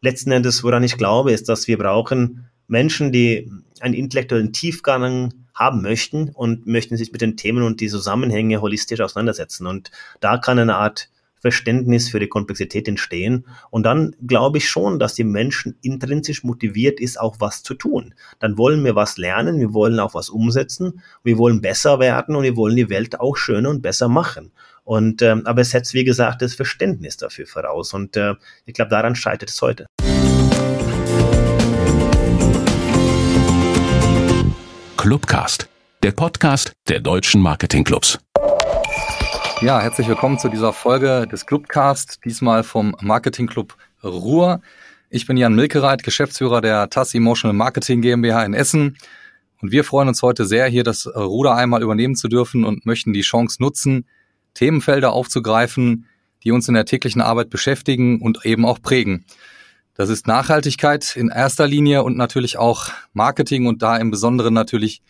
letzten 0.00 0.32
Endes, 0.32 0.62
woran 0.64 0.82
ich 0.82 0.96
glaube, 0.96 1.32
ist, 1.32 1.48
dass 1.48 1.68
wir 1.68 1.78
brauchen 1.78 2.46
Menschen, 2.66 3.12
die 3.12 3.50
einen 3.80 3.94
intellektuellen 3.94 4.52
Tiefgang 4.52 5.32
haben 5.54 5.82
möchten 5.82 6.30
und 6.30 6.66
möchten 6.66 6.96
sich 6.96 7.12
mit 7.12 7.20
den 7.20 7.36
Themen 7.36 7.62
und 7.62 7.80
die 7.80 7.88
Zusammenhänge 7.88 8.60
holistisch 8.60 9.00
auseinandersetzen. 9.00 9.66
Und 9.66 9.90
da 10.20 10.38
kann 10.38 10.58
eine 10.58 10.76
Art 10.76 11.10
Verständnis 11.40 12.10
für 12.10 12.20
die 12.20 12.28
Komplexität 12.28 12.86
entstehen. 12.86 13.46
Und 13.70 13.84
dann 13.84 14.14
glaube 14.26 14.58
ich 14.58 14.68
schon, 14.68 14.98
dass 14.98 15.14
die 15.14 15.24
Menschen 15.24 15.76
intrinsisch 15.80 16.44
motiviert 16.44 17.00
ist, 17.00 17.18
auch 17.18 17.36
was 17.40 17.62
zu 17.62 17.74
tun. 17.74 18.14
Dann 18.38 18.58
wollen 18.58 18.84
wir 18.84 18.94
was 18.94 19.16
lernen, 19.16 19.58
wir 19.58 19.72
wollen 19.72 19.98
auch 20.00 20.14
was 20.14 20.28
umsetzen, 20.28 21.02
wir 21.24 21.38
wollen 21.38 21.60
besser 21.60 21.98
werden 21.98 22.36
und 22.36 22.42
wir 22.42 22.56
wollen 22.56 22.76
die 22.76 22.90
Welt 22.90 23.20
auch 23.20 23.36
schöner 23.36 23.70
und 23.70 23.82
besser 23.82 24.08
machen. 24.08 24.52
Und 24.90 25.22
ähm, 25.22 25.42
aber 25.46 25.60
es 25.60 25.70
setzt, 25.70 25.94
wie 25.94 26.02
gesagt, 26.02 26.42
das 26.42 26.56
Verständnis 26.56 27.16
dafür 27.16 27.46
voraus. 27.46 27.94
Und 27.94 28.16
äh, 28.16 28.34
ich 28.66 28.74
glaube, 28.74 28.90
daran 28.90 29.14
scheitert 29.14 29.48
es 29.48 29.62
heute. 29.62 29.86
Clubcast, 34.96 35.68
der 36.02 36.10
Podcast 36.10 36.72
der 36.88 36.98
deutschen 36.98 37.40
Marketingclubs. 37.40 38.18
Ja, 39.60 39.80
herzlich 39.80 40.08
willkommen 40.08 40.40
zu 40.40 40.48
dieser 40.48 40.72
Folge 40.72 41.28
des 41.30 41.46
Clubcast, 41.46 42.18
diesmal 42.24 42.64
vom 42.64 42.96
Marketingclub 43.00 43.76
Ruhr. 44.02 44.60
Ich 45.08 45.24
bin 45.24 45.36
Jan 45.36 45.54
Milkereit, 45.54 46.02
Geschäftsführer 46.02 46.60
der 46.60 46.90
TAS 46.90 47.14
Emotional 47.14 47.54
Marketing 47.54 48.00
GmbH 48.00 48.44
in 48.44 48.54
Essen. 48.54 48.98
Und 49.62 49.70
wir 49.70 49.84
freuen 49.84 50.08
uns 50.08 50.20
heute 50.22 50.46
sehr, 50.46 50.66
hier 50.66 50.82
das 50.82 51.06
Ruder 51.06 51.54
einmal 51.54 51.80
übernehmen 51.80 52.16
zu 52.16 52.26
dürfen 52.26 52.64
und 52.64 52.86
möchten 52.86 53.12
die 53.12 53.20
Chance 53.20 53.62
nutzen, 53.62 54.04
Themenfelder 54.60 55.14
aufzugreifen, 55.14 56.04
die 56.44 56.52
uns 56.52 56.68
in 56.68 56.74
der 56.74 56.84
täglichen 56.84 57.22
Arbeit 57.22 57.48
beschäftigen 57.48 58.20
und 58.20 58.44
eben 58.44 58.66
auch 58.66 58.82
prägen. 58.82 59.24
Das 59.94 60.10
ist 60.10 60.26
Nachhaltigkeit 60.26 61.16
in 61.16 61.30
erster 61.30 61.66
Linie 61.66 62.02
und 62.02 62.18
natürlich 62.18 62.58
auch 62.58 62.90
Marketing 63.14 63.66
und 63.66 63.80
da 63.80 63.96
im 63.96 64.10
Besonderen 64.10 64.52
natürlich 64.52 65.00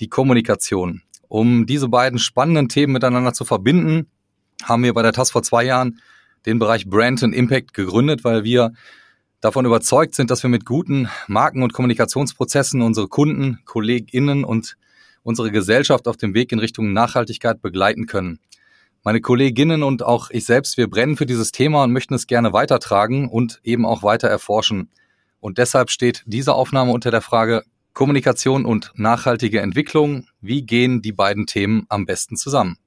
die 0.00 0.08
Kommunikation. 0.08 1.02
Um 1.28 1.66
diese 1.66 1.88
beiden 1.88 2.18
spannenden 2.18 2.68
Themen 2.68 2.92
miteinander 2.92 3.32
zu 3.32 3.44
verbinden, 3.44 4.08
haben 4.64 4.82
wir 4.82 4.92
bei 4.92 5.02
der 5.02 5.12
TAS 5.12 5.30
vor 5.30 5.44
zwei 5.44 5.62
Jahren 5.62 6.00
den 6.44 6.58
Bereich 6.58 6.86
Brand 6.86 7.22
and 7.22 7.34
Impact 7.34 7.74
gegründet, 7.74 8.24
weil 8.24 8.42
wir 8.42 8.72
davon 9.40 9.66
überzeugt 9.66 10.16
sind, 10.16 10.32
dass 10.32 10.42
wir 10.42 10.50
mit 10.50 10.64
guten 10.64 11.08
Marken- 11.28 11.62
und 11.62 11.72
Kommunikationsprozessen 11.72 12.82
unsere 12.82 13.06
Kunden, 13.06 13.60
KollegInnen 13.66 14.42
und 14.42 14.76
unsere 15.22 15.52
Gesellschaft 15.52 16.08
auf 16.08 16.16
dem 16.16 16.34
Weg 16.34 16.50
in 16.50 16.58
Richtung 16.58 16.92
Nachhaltigkeit 16.92 17.62
begleiten 17.62 18.06
können. 18.06 18.40
Meine 19.06 19.20
Kolleginnen 19.20 19.84
und 19.84 20.02
auch 20.02 20.30
ich 20.30 20.46
selbst, 20.46 20.76
wir 20.76 20.90
brennen 20.90 21.16
für 21.16 21.26
dieses 21.26 21.52
Thema 21.52 21.84
und 21.84 21.92
möchten 21.92 22.14
es 22.14 22.26
gerne 22.26 22.52
weitertragen 22.52 23.28
und 23.28 23.60
eben 23.62 23.86
auch 23.86 24.02
weiter 24.02 24.26
erforschen. 24.26 24.90
Und 25.38 25.58
deshalb 25.58 25.90
steht 25.90 26.24
diese 26.26 26.56
Aufnahme 26.56 26.90
unter 26.90 27.12
der 27.12 27.20
Frage 27.22 27.62
Kommunikation 27.92 28.64
und 28.64 28.90
nachhaltige 28.96 29.60
Entwicklung. 29.60 30.26
Wie 30.40 30.62
gehen 30.62 31.02
die 31.02 31.12
beiden 31.12 31.46
Themen 31.46 31.86
am 31.88 32.04
besten 32.04 32.36
zusammen? 32.36 32.78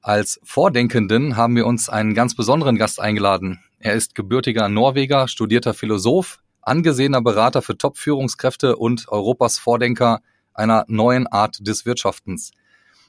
Als 0.00 0.40
Vordenkenden 0.42 1.36
haben 1.36 1.54
wir 1.54 1.66
uns 1.66 1.90
einen 1.90 2.14
ganz 2.14 2.34
besonderen 2.34 2.78
Gast 2.78 2.98
eingeladen. 2.98 3.60
Er 3.78 3.92
ist 3.92 4.14
gebürtiger 4.14 4.70
Norweger, 4.70 5.28
studierter 5.28 5.74
Philosoph, 5.74 6.38
angesehener 6.62 7.20
Berater 7.20 7.60
für 7.60 7.76
Top-Führungskräfte 7.76 8.76
und 8.76 9.06
Europas 9.08 9.58
Vordenker 9.58 10.22
einer 10.54 10.86
neuen 10.88 11.26
Art 11.26 11.58
des 11.60 11.84
Wirtschaftens. 11.84 12.52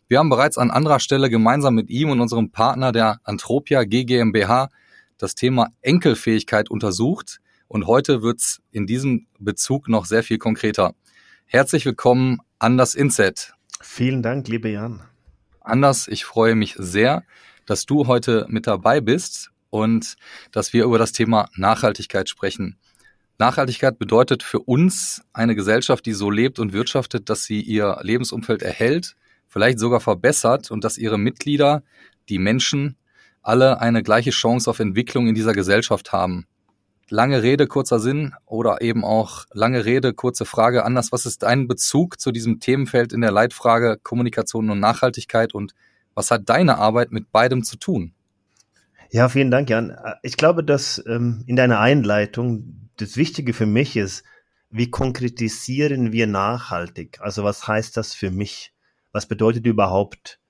Wir 0.09 0.19
haben 0.19 0.29
bereits 0.29 0.57
an 0.57 0.69
anderer 0.69 0.99
Stelle 0.99 1.29
gemeinsam 1.29 1.75
mit 1.75 1.89
ihm 1.89 2.09
und 2.09 2.19
unserem 2.19 2.51
Partner 2.51 2.91
der 2.91 3.19
Antropia 3.23 3.83
GmbH 3.85 4.69
das 5.17 5.33
Thema 5.33 5.69
Enkelfähigkeit 5.81 6.69
untersucht 6.69 7.39
und 7.69 7.87
heute 7.87 8.21
wird's 8.21 8.61
in 8.71 8.85
diesem 8.85 9.27
Bezug 9.39 9.87
noch 9.87 10.05
sehr 10.05 10.21
viel 10.21 10.37
konkreter. 10.37 10.93
Herzlich 11.45 11.85
willkommen, 11.85 12.39
Anders 12.59 12.95
Inset. 12.95 13.53
Vielen 13.81 14.21
Dank, 14.21 14.47
liebe 14.49 14.69
Jan. 14.69 15.01
Anders, 15.61 16.09
ich 16.09 16.25
freue 16.25 16.55
mich 16.55 16.75
sehr, 16.77 17.23
dass 17.65 17.85
du 17.85 18.07
heute 18.07 18.45
mit 18.49 18.67
dabei 18.67 18.99
bist 18.99 19.51
und 19.69 20.15
dass 20.51 20.73
wir 20.73 20.83
über 20.83 20.97
das 20.97 21.13
Thema 21.13 21.47
Nachhaltigkeit 21.55 22.27
sprechen. 22.27 22.77
Nachhaltigkeit 23.39 23.97
bedeutet 23.97 24.43
für 24.43 24.59
uns 24.59 25.23
eine 25.31 25.55
Gesellschaft, 25.55 26.05
die 26.05 26.13
so 26.13 26.29
lebt 26.29 26.59
und 26.59 26.73
wirtschaftet, 26.73 27.29
dass 27.29 27.45
sie 27.45 27.61
ihr 27.61 27.97
Lebensumfeld 28.01 28.61
erhält, 28.61 29.15
vielleicht 29.53 29.77
sogar 29.77 29.99
verbessert 29.99 30.71
und 30.71 30.83
dass 30.83 30.97
ihre 30.97 31.19
Mitglieder, 31.19 31.83
die 32.27 32.39
Menschen, 32.39 32.97
alle 33.43 33.79
eine 33.79 34.01
gleiche 34.01 34.31
Chance 34.31 34.67
auf 34.69 34.79
Entwicklung 34.79 35.27
in 35.27 35.35
dieser 35.35 35.53
Gesellschaft 35.53 36.11
haben. 36.11 36.47
Lange 37.09 37.43
Rede, 37.43 37.67
kurzer 37.67 37.99
Sinn 37.99 38.33
oder 38.45 38.81
eben 38.81 39.03
auch 39.05 39.45
lange 39.53 39.85
Rede, 39.85 40.13
kurze 40.13 40.45
Frage. 40.45 40.85
Anders, 40.85 41.11
was 41.11 41.27
ist 41.27 41.43
dein 41.43 41.67
Bezug 41.67 42.19
zu 42.19 42.31
diesem 42.31 42.59
Themenfeld 42.59 43.13
in 43.13 43.21
der 43.21 43.31
Leitfrage 43.31 43.99
Kommunikation 44.01 44.71
und 44.71 44.79
Nachhaltigkeit 44.79 45.53
und 45.53 45.75
was 46.15 46.31
hat 46.31 46.49
deine 46.49 46.79
Arbeit 46.79 47.11
mit 47.11 47.31
beidem 47.31 47.63
zu 47.63 47.77
tun? 47.77 48.13
Ja, 49.11 49.29
vielen 49.29 49.51
Dank, 49.51 49.69
Jan. 49.69 49.95
Ich 50.23 50.37
glaube, 50.37 50.63
dass 50.63 51.03
ähm, 51.05 51.43
in 51.45 51.55
deiner 51.55 51.79
Einleitung 51.79 52.89
das 52.97 53.17
Wichtige 53.17 53.53
für 53.53 53.67
mich 53.67 53.97
ist, 53.97 54.23
wie 54.71 54.89
konkretisieren 54.89 56.11
wir 56.11 56.25
nachhaltig? 56.25 57.19
Also 57.21 57.43
was 57.43 57.67
heißt 57.67 57.95
das 57.95 58.15
für 58.15 58.31
mich? 58.31 58.72
Was 59.13 59.27
bedeutet 59.27 59.65
überhaupt 59.65 60.41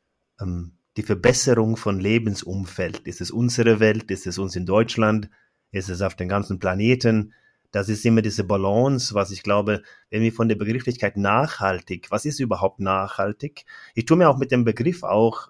ähm, 0.41 0.71
die 0.97 1.03
Verbesserung 1.03 1.77
von 1.77 1.99
Lebensumfeld? 1.99 2.99
Ist 2.99 3.21
es 3.21 3.29
unsere 3.29 3.79
Welt? 3.79 4.09
Ist 4.09 4.25
es 4.25 4.39
uns 4.39 4.55
in 4.55 4.65
Deutschland? 4.65 5.29
Ist 5.71 5.89
es 5.89 6.01
auf 6.01 6.15
dem 6.15 6.29
ganzen 6.29 6.57
Planeten? 6.57 7.33
Das 7.71 7.89
ist 7.89 8.05
immer 8.05 8.21
diese 8.21 8.43
Balance, 8.43 9.13
was 9.15 9.31
ich 9.31 9.43
glaube, 9.43 9.81
wenn 10.11 10.21
wir 10.21 10.31
von 10.31 10.47
der 10.47 10.55
Begrifflichkeit 10.55 11.17
nachhaltig, 11.17 12.11
was 12.11 12.23
ist 12.23 12.39
überhaupt 12.39 12.79
nachhaltig? 12.79 13.65
Ich 13.95 14.05
tue 14.05 14.15
mir 14.15 14.29
auch 14.29 14.37
mit 14.37 14.51
dem 14.51 14.63
Begriff 14.63 15.01
auch 15.01 15.49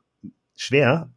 schwer, 0.55 1.11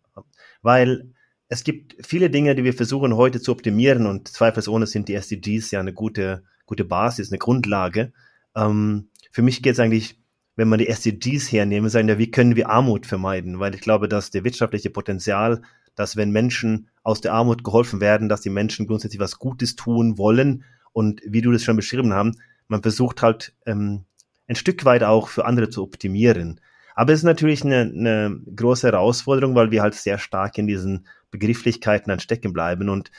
weil 0.63 1.13
es 1.49 1.63
gibt 1.63 1.95
viele 2.05 2.29
Dinge, 2.29 2.57
die 2.57 2.65
wir 2.65 2.75
versuchen 2.75 3.15
heute 3.15 3.41
zu 3.41 3.53
optimieren 3.53 4.05
und 4.07 4.27
zweifelsohne 4.27 4.89
sind 4.89 5.09
die 5.09 5.15
SDGs 5.15 5.71
ja 5.71 5.79
eine 5.79 5.93
gute, 5.93 6.43
gute 6.67 6.85
Basis, 6.85 7.31
eine 7.31 7.39
Grundlage. 7.39 8.13
Ähm, 8.57 9.09
für 9.31 9.43
mich 9.43 9.63
geht 9.63 9.75
es 9.75 9.79
eigentlich 9.79 10.19
wenn 10.57 10.69
man 10.69 10.79
die 10.79 10.89
SDGs 10.89 11.53
hernehmen, 11.53 11.91
sagen 11.91 12.09
ja, 12.09 12.19
wie 12.19 12.31
können 12.31 12.57
wir 12.57 12.71
Armut 12.71 13.07
vermeiden? 13.07 13.61
Weil 13.61 13.75
ich 13.75 13.83
glaube, 13.83 14.09
dass 14.09 14.31
der 14.31 14.43
wirtschaftliche 14.43 14.91
Potenzial, 14.91 15.63
dass 15.95 16.17
wenn 16.17 16.31
Menschen 16.31 16.89
aus 17.03 17.21
der 17.21 17.35
Armut 17.35 17.63
geholfen 17.63 18.01
werden, 18.01 18.29
dass 18.29 18.41
die 18.41 18.51
Menschen 18.51 18.87
grundsätzlich 18.87 19.21
was 19.21 19.39
Gutes 19.39 19.77
tun 19.77 20.19
wollen 20.19 20.65
und 20.93 21.21
wie 21.25 21.43
du 21.43 21.53
das 21.53 21.63
schon 21.63 21.77
beschrieben 21.77 22.15
haben, 22.15 22.33
man 22.69 22.83
versucht 22.83 23.23
halt 23.23 23.55
ähm, 23.67 24.05
ein 24.49 24.57
Stück 24.57 24.85
weit 24.85 25.05
auch 25.05 25.29
für 25.29 25.45
andere 25.45 25.69
zu 25.69 25.83
optimieren. 25.83 26.61
Aber 26.95 27.13
es 27.13 27.21
ist 27.21 27.25
natürlich 27.25 27.63
eine, 27.63 27.81
eine 27.83 28.41
große 28.57 28.87
Herausforderung, 28.87 29.55
weil 29.55 29.71
wir 29.71 29.83
halt 29.83 29.95
sehr 29.95 30.19
stark 30.19 30.57
in 30.57 30.67
diesen 30.67 31.07
Begrifflichkeiten 31.31 32.09
dann 32.09 32.21
stecken 32.21 32.55
bleiben 32.55 32.89
und 32.89 33.11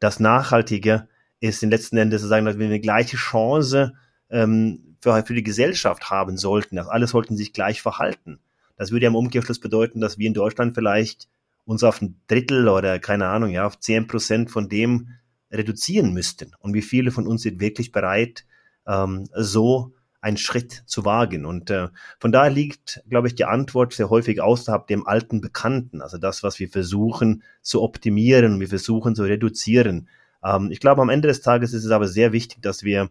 das 0.00 0.20
Nachhaltige 0.20 1.08
ist 1.40 1.62
in 1.62 1.70
letzten 1.70 1.98
Endes 1.98 2.22
zu 2.22 2.28
sagen, 2.28 2.46
dass 2.46 2.58
wir 2.58 2.66
eine 2.66 2.80
gleiche 2.80 3.16
Chance 3.16 3.92
ähm, 4.30 4.96
für, 5.00 5.24
für 5.24 5.34
die 5.34 5.42
Gesellschaft 5.42 6.10
haben 6.10 6.36
sollten. 6.36 6.76
Das 6.76 6.88
alle 6.88 7.06
sollten 7.06 7.36
sich 7.36 7.52
gleich 7.52 7.82
verhalten. 7.82 8.38
Das 8.76 8.90
würde 8.90 9.04
ja 9.04 9.10
im 9.10 9.16
Umkehrschluss 9.16 9.60
bedeuten, 9.60 10.00
dass 10.00 10.18
wir 10.18 10.26
in 10.26 10.34
Deutschland 10.34 10.74
vielleicht 10.74 11.28
uns 11.64 11.82
auf 11.82 12.00
ein 12.00 12.20
Drittel 12.28 12.68
oder 12.68 12.98
keine 12.98 13.26
Ahnung, 13.26 13.50
ja, 13.50 13.66
auf 13.66 13.78
zehn 13.80 14.06
Prozent 14.06 14.50
von 14.50 14.68
dem 14.68 15.08
reduzieren 15.50 16.12
müssten. 16.12 16.52
Und 16.58 16.74
wie 16.74 16.82
viele 16.82 17.10
von 17.10 17.26
uns 17.26 17.42
sind 17.42 17.60
wirklich 17.60 17.92
bereit, 17.92 18.44
ähm, 18.86 19.28
so 19.34 19.92
einen 20.20 20.36
Schritt 20.36 20.82
zu 20.86 21.04
wagen. 21.04 21.44
Und 21.44 21.70
äh, 21.70 21.88
von 22.18 22.32
daher 22.32 22.50
liegt, 22.50 23.02
glaube 23.08 23.28
ich, 23.28 23.34
die 23.34 23.44
Antwort 23.44 23.92
sehr 23.92 24.10
häufig 24.10 24.40
außerhalb 24.40 24.86
dem 24.86 25.06
alten 25.06 25.40
Bekannten, 25.40 26.02
also 26.02 26.18
das, 26.18 26.42
was 26.42 26.58
wir 26.58 26.68
versuchen 26.68 27.42
zu 27.62 27.82
optimieren, 27.82 28.58
wir 28.58 28.68
versuchen 28.68 29.14
zu 29.14 29.22
reduzieren. 29.22 30.08
Ähm, 30.44 30.70
ich 30.70 30.80
glaube, 30.80 31.02
am 31.02 31.10
Ende 31.10 31.28
des 31.28 31.42
Tages 31.42 31.72
ist 31.72 31.84
es 31.84 31.90
aber 31.90 32.08
sehr 32.08 32.32
wichtig, 32.32 32.60
dass 32.62 32.82
wir 32.82 33.10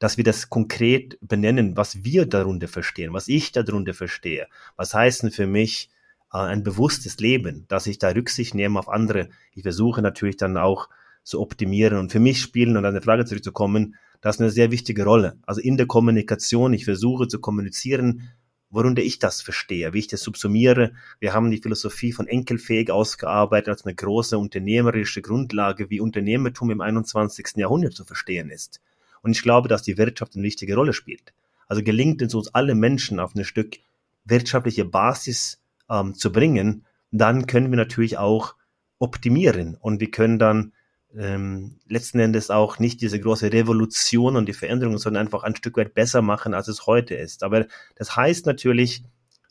dass 0.00 0.16
wir 0.16 0.24
das 0.24 0.50
konkret 0.50 1.18
benennen, 1.20 1.76
was 1.76 2.02
wir 2.02 2.26
darunter 2.26 2.66
verstehen, 2.66 3.12
was 3.12 3.28
ich 3.28 3.52
darunter 3.52 3.94
verstehe. 3.94 4.48
Was 4.76 4.94
heißt 4.94 5.22
denn 5.22 5.30
für 5.30 5.46
mich 5.46 5.90
äh, 6.32 6.38
ein 6.38 6.62
bewusstes 6.64 7.18
Leben, 7.18 7.66
dass 7.68 7.86
ich 7.86 7.98
da 7.98 8.08
Rücksicht 8.08 8.54
nehme 8.54 8.78
auf 8.78 8.88
andere. 8.88 9.28
Ich 9.54 9.62
versuche 9.62 10.02
natürlich 10.02 10.36
dann 10.36 10.56
auch 10.56 10.88
zu 11.22 11.40
optimieren 11.40 11.98
und 11.98 12.10
für 12.12 12.18
mich 12.18 12.40
spielen, 12.40 12.76
und 12.76 12.84
an 12.84 12.94
der 12.94 13.02
Frage 13.02 13.26
zurückzukommen, 13.26 13.96
das 14.20 14.36
ist 14.36 14.40
eine 14.40 14.50
sehr 14.50 14.70
wichtige 14.70 15.04
Rolle. 15.04 15.38
Also 15.46 15.60
in 15.60 15.76
der 15.76 15.86
Kommunikation, 15.86 16.72
ich 16.72 16.84
versuche 16.84 17.28
zu 17.28 17.38
kommunizieren, 17.38 18.30
worunter 18.70 19.02
ich 19.02 19.18
das 19.18 19.42
verstehe, 19.42 19.92
wie 19.92 19.98
ich 19.98 20.08
das 20.08 20.22
subsumiere. 20.22 20.92
Wir 21.18 21.34
haben 21.34 21.50
die 21.50 21.60
Philosophie 21.60 22.12
von 22.12 22.26
enkelfähig 22.26 22.90
ausgearbeitet 22.90 23.68
als 23.68 23.84
eine 23.84 23.94
große 23.94 24.38
unternehmerische 24.38 25.22
Grundlage, 25.22 25.90
wie 25.90 26.00
Unternehmertum 26.00 26.70
im 26.70 26.80
21. 26.80 27.56
Jahrhundert 27.56 27.94
zu 27.94 28.04
verstehen 28.04 28.50
ist. 28.50 28.80
Und 29.22 29.32
ich 29.32 29.42
glaube, 29.42 29.68
dass 29.68 29.82
die 29.82 29.98
Wirtschaft 29.98 30.34
eine 30.34 30.44
wichtige 30.44 30.74
Rolle 30.74 30.92
spielt. 30.92 31.32
Also 31.68 31.82
gelingt 31.82 32.22
es 32.22 32.34
uns 32.34 32.54
alle 32.54 32.74
Menschen 32.74 33.20
auf 33.20 33.34
ein 33.34 33.44
Stück 33.44 33.78
wirtschaftliche 34.24 34.84
Basis 34.84 35.62
ähm, 35.88 36.14
zu 36.14 36.32
bringen, 36.32 36.84
dann 37.10 37.46
können 37.46 37.70
wir 37.70 37.76
natürlich 37.76 38.18
auch 38.18 38.54
optimieren 38.98 39.76
und 39.80 40.00
wir 40.00 40.10
können 40.10 40.38
dann 40.38 40.72
ähm, 41.16 41.80
letzten 41.88 42.20
Endes 42.20 42.50
auch 42.50 42.78
nicht 42.78 43.00
diese 43.00 43.18
große 43.18 43.52
Revolution 43.52 44.36
und 44.36 44.46
die 44.46 44.52
Veränderung, 44.52 44.98
sondern 44.98 45.26
einfach 45.26 45.42
ein 45.42 45.56
Stück 45.56 45.76
weit 45.76 45.94
besser 45.94 46.22
machen, 46.22 46.54
als 46.54 46.68
es 46.68 46.86
heute 46.86 47.14
ist. 47.14 47.42
Aber 47.42 47.66
das 47.96 48.14
heißt 48.14 48.46
natürlich, 48.46 49.02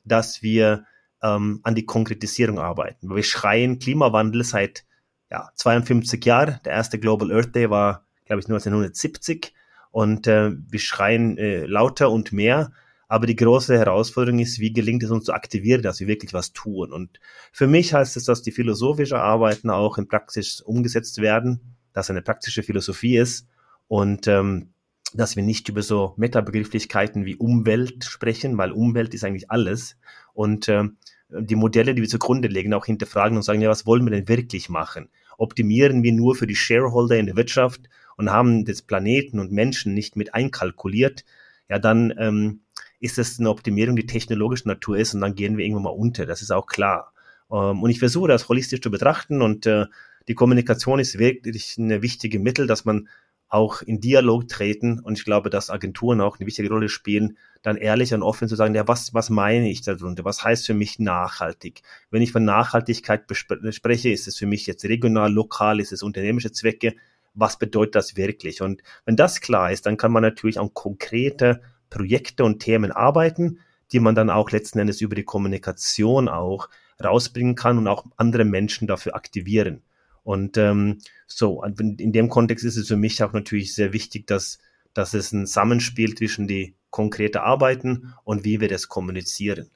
dass 0.06 0.42
wir 0.42 0.86
ähm, 1.22 1.60
an 1.64 1.76
die 1.76 1.86
Konkretisierung 1.86 2.60
arbeiten. 2.60 3.14
Wir 3.14 3.24
schreien 3.24 3.80
Klimawandel 3.80 4.44
seit 4.44 4.86
ja, 5.30 5.50
52 5.56 6.24
Jahren. 6.24 6.60
Der 6.64 6.74
erste 6.74 6.98
Global 6.98 7.32
Earth 7.32 7.54
Day 7.54 7.70
war, 7.70 8.06
glaube 8.26 8.40
ich, 8.40 8.46
1970. 8.46 9.54
Und 9.92 10.28
äh, 10.28 10.52
wir 10.70 10.80
schreien 10.80 11.38
äh, 11.38 11.66
lauter 11.66 12.12
und 12.12 12.32
mehr. 12.32 12.72
Aber 13.08 13.26
die 13.26 13.36
große 13.36 13.76
Herausforderung 13.76 14.40
ist, 14.40 14.60
wie 14.60 14.72
gelingt 14.72 15.02
es 15.02 15.10
uns 15.10 15.26
zu 15.26 15.34
aktivieren, 15.34 15.82
dass 15.82 16.00
wir 16.00 16.08
wirklich 16.08 16.34
was 16.34 16.54
tun. 16.54 16.94
Und 16.94 17.20
für 17.52 17.66
mich 17.66 17.94
heißt 17.94 18.16
es, 18.18 18.26
dass 18.26 18.44
die 18.44 18.52
philosophische 18.52 19.20
Arbeiten 19.20 19.72
auch 19.72 19.98
in 19.98 20.08
Praxis 20.08 20.62
umgesetzt 20.62 21.20
werden, 21.20 21.60
dass 21.92 22.12
eine 22.12 22.22
praktische 22.22 22.62
Philosophie 22.62 23.18
ist 23.18 23.48
und 23.88 24.28
ähm, 24.28 24.70
dass 25.14 25.36
wir 25.36 25.42
nicht 25.42 25.68
über 25.70 25.82
so 25.82 26.14
Metabegrifflichkeiten 26.18 27.26
wie 27.26 27.36
Umwelt 27.36 28.06
sprechen, 28.06 28.58
weil 28.60 28.72
Umwelt 28.72 29.16
ist 29.16 29.24
eigentlich 29.24 29.50
alles. 29.50 29.98
Und 30.34 30.70
ähm, 30.70 30.98
die 31.30 31.56
Modelle, 31.56 31.96
die 31.96 32.02
wir 32.02 32.10
zugrunde 32.10 32.48
legen, 32.48 32.74
auch 32.74 32.86
hinterfragen 32.86 33.38
und 33.38 33.44
sagen, 33.44 33.62
ja, 33.62 33.70
was 33.70 33.86
wollen 33.86 34.04
wir 34.06 34.12
denn 34.12 34.28
wirklich 34.28 34.70
machen? 34.70 35.10
Optimieren 35.38 36.04
wir 36.04 36.14
nur 36.14 36.36
für 36.36 36.48
die 36.48 36.56
Shareholder 36.56 37.18
in 37.18 37.28
der 37.28 37.36
Wirtschaft 37.36 37.90
und 38.20 38.30
haben 38.30 38.66
das 38.66 38.82
Planeten 38.82 39.40
und 39.40 39.54
Menschen 39.54 39.94
nicht 39.94 40.18
mit 40.18 40.34
einkalkuliert, 40.34 41.24
ja, 41.70 41.80
dann 41.80 42.14
ähm, 42.18 42.60
ist 43.00 43.18
es 43.18 43.40
eine 43.40 43.50
Optimierung, 43.50 43.96
die 43.96 44.08
technologischer 44.08 44.68
Natur 44.68 44.98
ist 44.98 45.14
und 45.14 45.22
dann 45.22 45.36
gehen 45.36 45.58
wir 45.58 45.64
irgendwann 45.64 45.84
mal 45.84 45.90
unter. 45.92 46.26
Das 46.26 46.42
ist 46.42 46.52
auch 46.52 46.68
klar. 46.68 47.14
Ähm, 47.50 47.82
und 47.82 47.90
ich 47.90 48.00
versuche 48.00 48.28
das 48.28 48.50
holistisch 48.50 48.82
zu 48.82 48.92
betrachten 48.92 49.42
und 49.42 49.66
äh, 49.68 49.86
die 50.28 50.36
Kommunikation 50.36 51.00
ist 51.00 51.18
wirklich 51.18 51.78
eine 51.80 52.02
wichtige 52.02 52.40
Mittel, 52.40 52.68
dass 52.68 52.84
man 52.84 53.08
auch 53.48 53.82
in 53.82 54.02
Dialog 54.02 54.50
treten 54.50 55.00
und 55.00 55.18
ich 55.18 55.24
glaube, 55.24 55.50
dass 55.50 55.70
Agenturen 55.70 56.20
auch 56.20 56.40
eine 56.40 56.46
wichtige 56.46 56.68
Rolle 56.68 56.90
spielen, 56.90 57.38
dann 57.62 57.78
ehrlich 57.78 58.14
und 58.14 58.22
offen 58.22 58.50
zu 58.50 58.58
sagen, 58.58 58.76
ja, 58.76 58.86
was, 58.90 59.14
was 59.14 59.30
meine 59.30 59.70
ich 59.70 59.82
darunter? 59.82 60.26
Was 60.26 60.44
heißt 60.44 60.66
für 60.66 60.74
mich 60.74 61.00
nachhaltig? 61.00 61.84
Wenn 62.12 62.22
ich 62.22 62.34
von 62.34 62.44
Nachhaltigkeit 62.44 63.24
spreche, 63.32 64.10
ist 64.10 64.28
es 64.28 64.36
für 64.36 64.46
mich 64.46 64.68
jetzt 64.68 64.84
regional, 64.84 65.32
lokal, 65.32 65.80
ist 65.80 65.94
es 65.94 66.04
unternehmerische 66.04 66.52
Zwecke? 66.52 66.96
Was 67.34 67.60
bedeutet 67.60 67.96
das 67.96 68.16
wirklich? 68.16 68.62
Und 68.62 68.82
wenn 69.06 69.16
das 69.16 69.42
klar 69.42 69.72
ist, 69.72 69.86
dann 69.86 69.98
kann 69.98 70.12
man 70.12 70.24
natürlich 70.24 70.60
auch 70.60 70.74
konkrete 70.74 71.62
Projekte 71.90 72.44
und 72.44 72.60
Themen 72.60 72.92
arbeiten, 72.92 73.60
die 73.92 74.00
man 74.00 74.16
dann 74.16 74.30
auch 74.30 74.52
letzten 74.52 74.80
Endes 74.80 75.02
über 75.02 75.16
die 75.16 75.24
Kommunikation 75.24 76.28
auch 76.28 76.70
rausbringen 77.04 77.56
kann 77.56 77.78
und 77.78 77.88
auch 77.88 78.06
andere 78.18 78.46
Menschen 78.46 78.88
dafür 78.88 79.16
aktivieren. 79.16 79.82
Und 80.24 80.58
ähm, 80.58 81.00
so, 81.28 81.64
in 81.64 82.12
dem 82.12 82.30
Kontext 82.30 82.66
ist 82.66 82.78
es 82.78 82.88
für 82.88 82.98
mich 82.98 83.24
auch 83.24 83.34
natürlich 83.34 83.74
sehr 83.74 83.94
wichtig, 83.94 84.28
dass, 84.28 84.60
dass 84.94 85.14
es 85.14 85.32
ein 85.32 85.48
Zusammenspiel 85.48 86.16
zwischen 86.16 86.48
die 86.48 86.76
konkrete 86.92 87.42
Arbeiten 87.42 88.14
und 88.24 88.44
wie 88.44 88.60
wir 88.60 88.68
das 88.68 88.88
kommunizieren. 88.88 89.70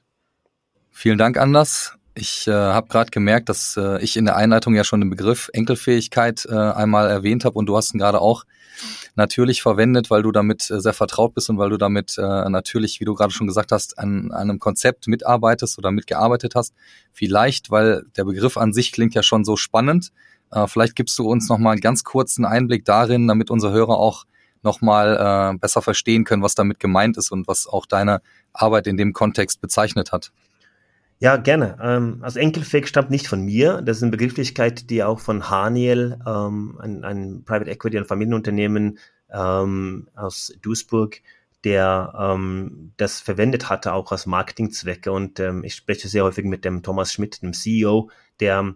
Vielen 0.90 1.18
Dank, 1.18 1.38
Anders. 1.38 1.98
Ich 2.16 2.46
äh, 2.46 2.52
habe 2.52 2.86
gerade 2.88 3.10
gemerkt, 3.10 3.48
dass 3.48 3.76
äh, 3.76 4.00
ich 4.00 4.16
in 4.16 4.24
der 4.26 4.36
Einleitung 4.36 4.74
ja 4.76 4.84
schon 4.84 5.00
den 5.00 5.10
Begriff 5.10 5.50
Enkelfähigkeit 5.52 6.46
äh, 6.48 6.54
einmal 6.54 7.10
erwähnt 7.10 7.44
habe 7.44 7.58
und 7.58 7.66
du 7.66 7.76
hast 7.76 7.92
ihn 7.92 7.98
gerade 7.98 8.20
auch 8.20 8.44
natürlich 9.16 9.62
verwendet, 9.62 10.10
weil 10.10 10.22
du 10.22 10.30
damit 10.30 10.70
äh, 10.70 10.80
sehr 10.80 10.92
vertraut 10.92 11.34
bist 11.34 11.50
und 11.50 11.58
weil 11.58 11.70
du 11.70 11.76
damit 11.76 12.16
äh, 12.16 12.48
natürlich, 12.48 13.00
wie 13.00 13.04
du 13.04 13.14
gerade 13.14 13.32
schon 13.32 13.48
gesagt 13.48 13.72
hast, 13.72 13.98
an, 13.98 14.30
an 14.30 14.50
einem 14.50 14.58
Konzept 14.60 15.08
mitarbeitest 15.08 15.76
oder 15.76 15.90
mitgearbeitet 15.90 16.54
hast. 16.54 16.72
Vielleicht, 17.12 17.72
weil 17.72 18.04
der 18.16 18.24
Begriff 18.24 18.56
an 18.56 18.72
sich 18.72 18.92
klingt 18.92 19.14
ja 19.14 19.24
schon 19.24 19.44
so 19.44 19.56
spannend. 19.56 20.10
Äh, 20.52 20.68
vielleicht 20.68 20.94
gibst 20.94 21.18
du 21.18 21.28
uns 21.28 21.48
nochmal 21.48 21.72
einen 21.72 21.80
ganz 21.80 22.04
kurzen 22.04 22.44
Einblick 22.44 22.84
darin, 22.84 23.26
damit 23.26 23.50
unsere 23.50 23.72
Hörer 23.72 23.98
auch 23.98 24.24
nochmal 24.62 25.52
äh, 25.54 25.58
besser 25.58 25.82
verstehen 25.82 26.24
können, 26.24 26.42
was 26.42 26.54
damit 26.54 26.78
gemeint 26.78 27.16
ist 27.16 27.32
und 27.32 27.48
was 27.48 27.66
auch 27.66 27.86
deine 27.86 28.22
Arbeit 28.52 28.86
in 28.86 28.96
dem 28.96 29.12
Kontext 29.12 29.60
bezeichnet 29.60 30.12
hat. 30.12 30.30
Ja, 31.18 31.36
gerne. 31.36 31.78
Ähm, 31.80 32.18
also 32.22 32.38
Enkelfake 32.38 32.88
stammt 32.88 33.10
nicht 33.10 33.28
von 33.28 33.42
mir. 33.42 33.82
Das 33.82 33.98
ist 33.98 34.02
eine 34.02 34.12
Begrifflichkeit, 34.12 34.90
die 34.90 35.02
auch 35.02 35.20
von 35.20 35.48
Haniel, 35.48 36.18
ähm, 36.26 36.78
ein, 36.80 37.04
ein 37.04 37.44
Private 37.44 37.70
Equity, 37.70 37.98
ein 37.98 38.04
Familienunternehmen 38.04 38.98
ähm, 39.32 40.08
aus 40.14 40.52
Duisburg, 40.60 41.20
der 41.62 42.12
ähm, 42.18 42.92
das 42.96 43.20
verwendet 43.20 43.70
hatte, 43.70 43.92
auch 43.92 44.12
als 44.12 44.26
Marketingzwecke. 44.26 45.12
Und 45.12 45.40
ähm, 45.40 45.64
ich 45.64 45.74
spreche 45.74 46.08
sehr 46.08 46.24
häufig 46.24 46.44
mit 46.44 46.64
dem 46.64 46.82
Thomas 46.82 47.12
Schmidt, 47.12 47.42
dem 47.42 47.52
CEO, 47.52 48.10
der 48.40 48.74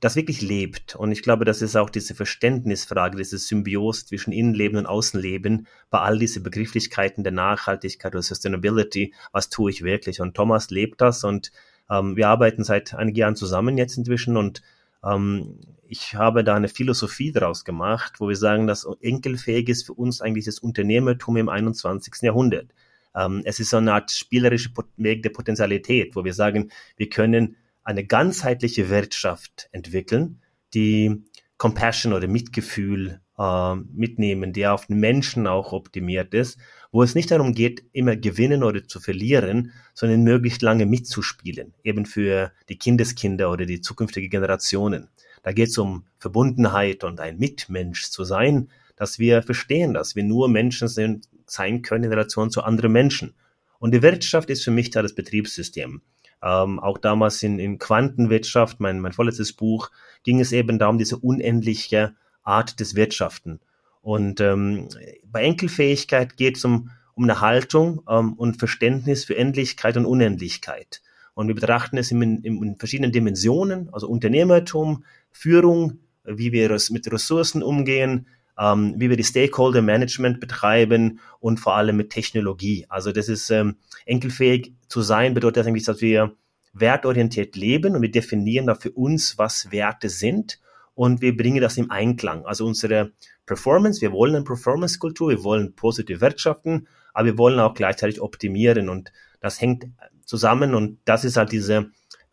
das 0.00 0.16
wirklich 0.16 0.42
lebt. 0.42 0.94
Und 0.94 1.12
ich 1.12 1.22
glaube, 1.22 1.46
das 1.46 1.62
ist 1.62 1.76
auch 1.76 1.88
diese 1.88 2.14
Verständnisfrage, 2.14 3.16
diese 3.16 3.38
Symbiose 3.38 4.06
zwischen 4.06 4.32
Innenleben 4.32 4.78
und 4.78 4.86
Außenleben 4.86 5.66
bei 5.88 6.00
all 6.00 6.18
diese 6.18 6.40
Begrifflichkeiten 6.40 7.24
der 7.24 7.32
Nachhaltigkeit 7.32 8.14
oder 8.14 8.22
Sustainability. 8.22 9.14
Was 9.32 9.48
tue 9.48 9.70
ich 9.70 9.82
wirklich? 9.82 10.20
Und 10.20 10.34
Thomas 10.34 10.70
lebt 10.70 11.00
das 11.00 11.24
und 11.24 11.50
ähm, 11.90 12.16
wir 12.16 12.28
arbeiten 12.28 12.64
seit 12.64 12.94
einigen 12.94 13.18
Jahren 13.18 13.36
zusammen 13.36 13.78
jetzt 13.78 13.96
inzwischen 13.96 14.36
und 14.36 14.62
ähm, 15.04 15.60
ich 15.88 16.14
habe 16.14 16.42
da 16.42 16.54
eine 16.54 16.68
Philosophie 16.68 17.32
daraus 17.32 17.64
gemacht, 17.64 18.14
wo 18.18 18.28
wir 18.28 18.36
sagen, 18.36 18.66
dass 18.66 18.88
enkelfähig 19.00 19.68
ist 19.68 19.86
für 19.86 19.94
uns 19.94 20.20
eigentlich 20.20 20.44
das 20.44 20.58
Unternehmertum 20.58 21.36
im 21.36 21.48
21. 21.48 22.22
Jahrhundert. 22.22 22.72
Ähm, 23.14 23.42
es 23.44 23.60
ist 23.60 23.70
so 23.70 23.76
eine 23.76 23.92
Art 23.92 24.10
spielerische 24.10 24.70
Weg 24.96 25.22
der 25.22 25.30
Potentialität, 25.30 26.16
wo 26.16 26.24
wir 26.24 26.34
sagen, 26.34 26.70
wir 26.96 27.08
können 27.08 27.56
eine 27.84 28.04
ganzheitliche 28.04 28.90
Wirtschaft 28.90 29.68
entwickeln, 29.70 30.42
die 30.74 31.22
Compassion 31.56 32.12
oder 32.12 32.26
Mitgefühl 32.26 33.20
äh, 33.38 33.74
mitnehmen, 33.74 34.52
die 34.52 34.66
auf 34.66 34.86
den 34.86 34.98
Menschen 34.98 35.46
auch 35.46 35.72
optimiert 35.72 36.34
ist, 36.34 36.58
wo 36.92 37.02
es 37.02 37.14
nicht 37.14 37.30
darum 37.30 37.52
geht, 37.52 37.84
immer 37.92 38.16
gewinnen 38.16 38.62
oder 38.62 38.86
zu 38.86 39.00
verlieren, 39.00 39.72
sondern 39.94 40.22
möglichst 40.22 40.62
lange 40.62 40.86
mitzuspielen, 40.86 41.74
eben 41.84 42.06
für 42.06 42.52
die 42.68 42.78
Kindeskinder 42.78 43.50
oder 43.50 43.66
die 43.66 43.80
zukünftige 43.80 44.28
Generationen. 44.28 45.08
Da 45.42 45.52
geht 45.52 45.68
es 45.68 45.78
um 45.78 46.04
Verbundenheit 46.18 47.04
und 47.04 47.20
ein 47.20 47.38
Mitmensch 47.38 48.10
zu 48.10 48.24
sein, 48.24 48.68
dass 48.96 49.18
wir 49.18 49.42
verstehen, 49.42 49.94
dass 49.94 50.16
wir 50.16 50.24
nur 50.24 50.48
Menschen 50.48 50.88
sind, 50.88 51.28
sein 51.46 51.82
können 51.82 52.04
in 52.04 52.10
Relation 52.10 52.50
zu 52.50 52.62
anderen 52.62 52.92
Menschen. 52.92 53.34
Und 53.78 53.92
die 53.92 54.02
Wirtschaft 54.02 54.50
ist 54.50 54.64
für 54.64 54.70
mich 54.70 54.90
da 54.90 55.02
das 55.02 55.14
Betriebssystem. 55.14 56.00
Ähm, 56.42 56.80
auch 56.80 56.98
damals 56.98 57.42
in, 57.42 57.58
in 57.58 57.78
Quantenwirtschaft, 57.78 58.80
mein, 58.80 59.00
mein 59.00 59.12
vorletztes 59.12 59.52
Buch, 59.52 59.90
ging 60.24 60.40
es 60.40 60.52
eben 60.52 60.78
darum, 60.78 60.98
diese 60.98 61.18
unendliche 61.18 62.14
Art 62.46 62.80
des 62.80 62.94
Wirtschaften. 62.94 63.60
Und 64.00 64.40
ähm, 64.40 64.88
bei 65.24 65.42
Enkelfähigkeit 65.42 66.36
geht 66.36 66.56
es 66.56 66.64
um, 66.64 66.90
um 67.14 67.24
eine 67.24 67.40
Haltung 67.40 68.02
ähm, 68.08 68.34
und 68.34 68.58
Verständnis 68.58 69.24
für 69.24 69.36
Endlichkeit 69.36 69.96
und 69.96 70.06
Unendlichkeit. 70.06 71.02
Und 71.34 71.48
wir 71.48 71.54
betrachten 71.54 71.98
es 71.98 72.10
in, 72.10 72.22
in, 72.22 72.78
verschiedenen 72.78 73.12
Dimensionen, 73.12 73.90
also 73.92 74.08
Unternehmertum, 74.08 75.04
Führung, 75.32 75.98
wie 76.24 76.52
wir 76.52 76.70
mit 76.90 77.12
Ressourcen 77.12 77.62
umgehen, 77.62 78.26
ähm, 78.58 78.94
wie 78.96 79.10
wir 79.10 79.16
die 79.16 79.24
Stakeholder 79.24 79.82
Management 79.82 80.40
betreiben 80.40 81.20
und 81.40 81.60
vor 81.60 81.74
allem 81.74 81.96
mit 81.96 82.10
Technologie. 82.10 82.86
Also 82.88 83.12
das 83.12 83.28
ist 83.28 83.50
ähm, 83.50 83.76
enkelfähig 84.06 84.72
zu 84.88 85.02
sein, 85.02 85.34
bedeutet 85.34 85.66
eigentlich, 85.66 85.84
dass 85.84 86.00
wir 86.00 86.36
wertorientiert 86.72 87.56
leben 87.56 87.94
und 87.96 88.02
wir 88.02 88.10
definieren 88.10 88.66
da 88.66 88.74
für 88.74 88.92
uns, 88.92 89.36
was 89.36 89.72
Werte 89.72 90.08
sind 90.08 90.60
und 90.96 91.20
wir 91.20 91.36
bringen 91.36 91.60
das 91.60 91.76
im 91.76 91.90
Einklang. 91.90 92.46
Also 92.46 92.66
unsere 92.66 93.12
Performance, 93.44 94.00
wir 94.00 94.12
wollen 94.12 94.34
eine 94.34 94.44
Performance-Kultur, 94.44 95.28
wir 95.28 95.44
wollen 95.44 95.76
positiv 95.76 96.22
wirtschaften, 96.22 96.88
aber 97.12 97.26
wir 97.26 97.38
wollen 97.38 97.60
auch 97.60 97.74
gleichzeitig 97.74 98.20
optimieren 98.20 98.88
und 98.88 99.12
das 99.40 99.60
hängt 99.60 99.86
zusammen 100.24 100.74
und 100.74 100.98
das 101.04 101.24
ist 101.24 101.36
halt 101.36 101.52
dieses 101.52 101.84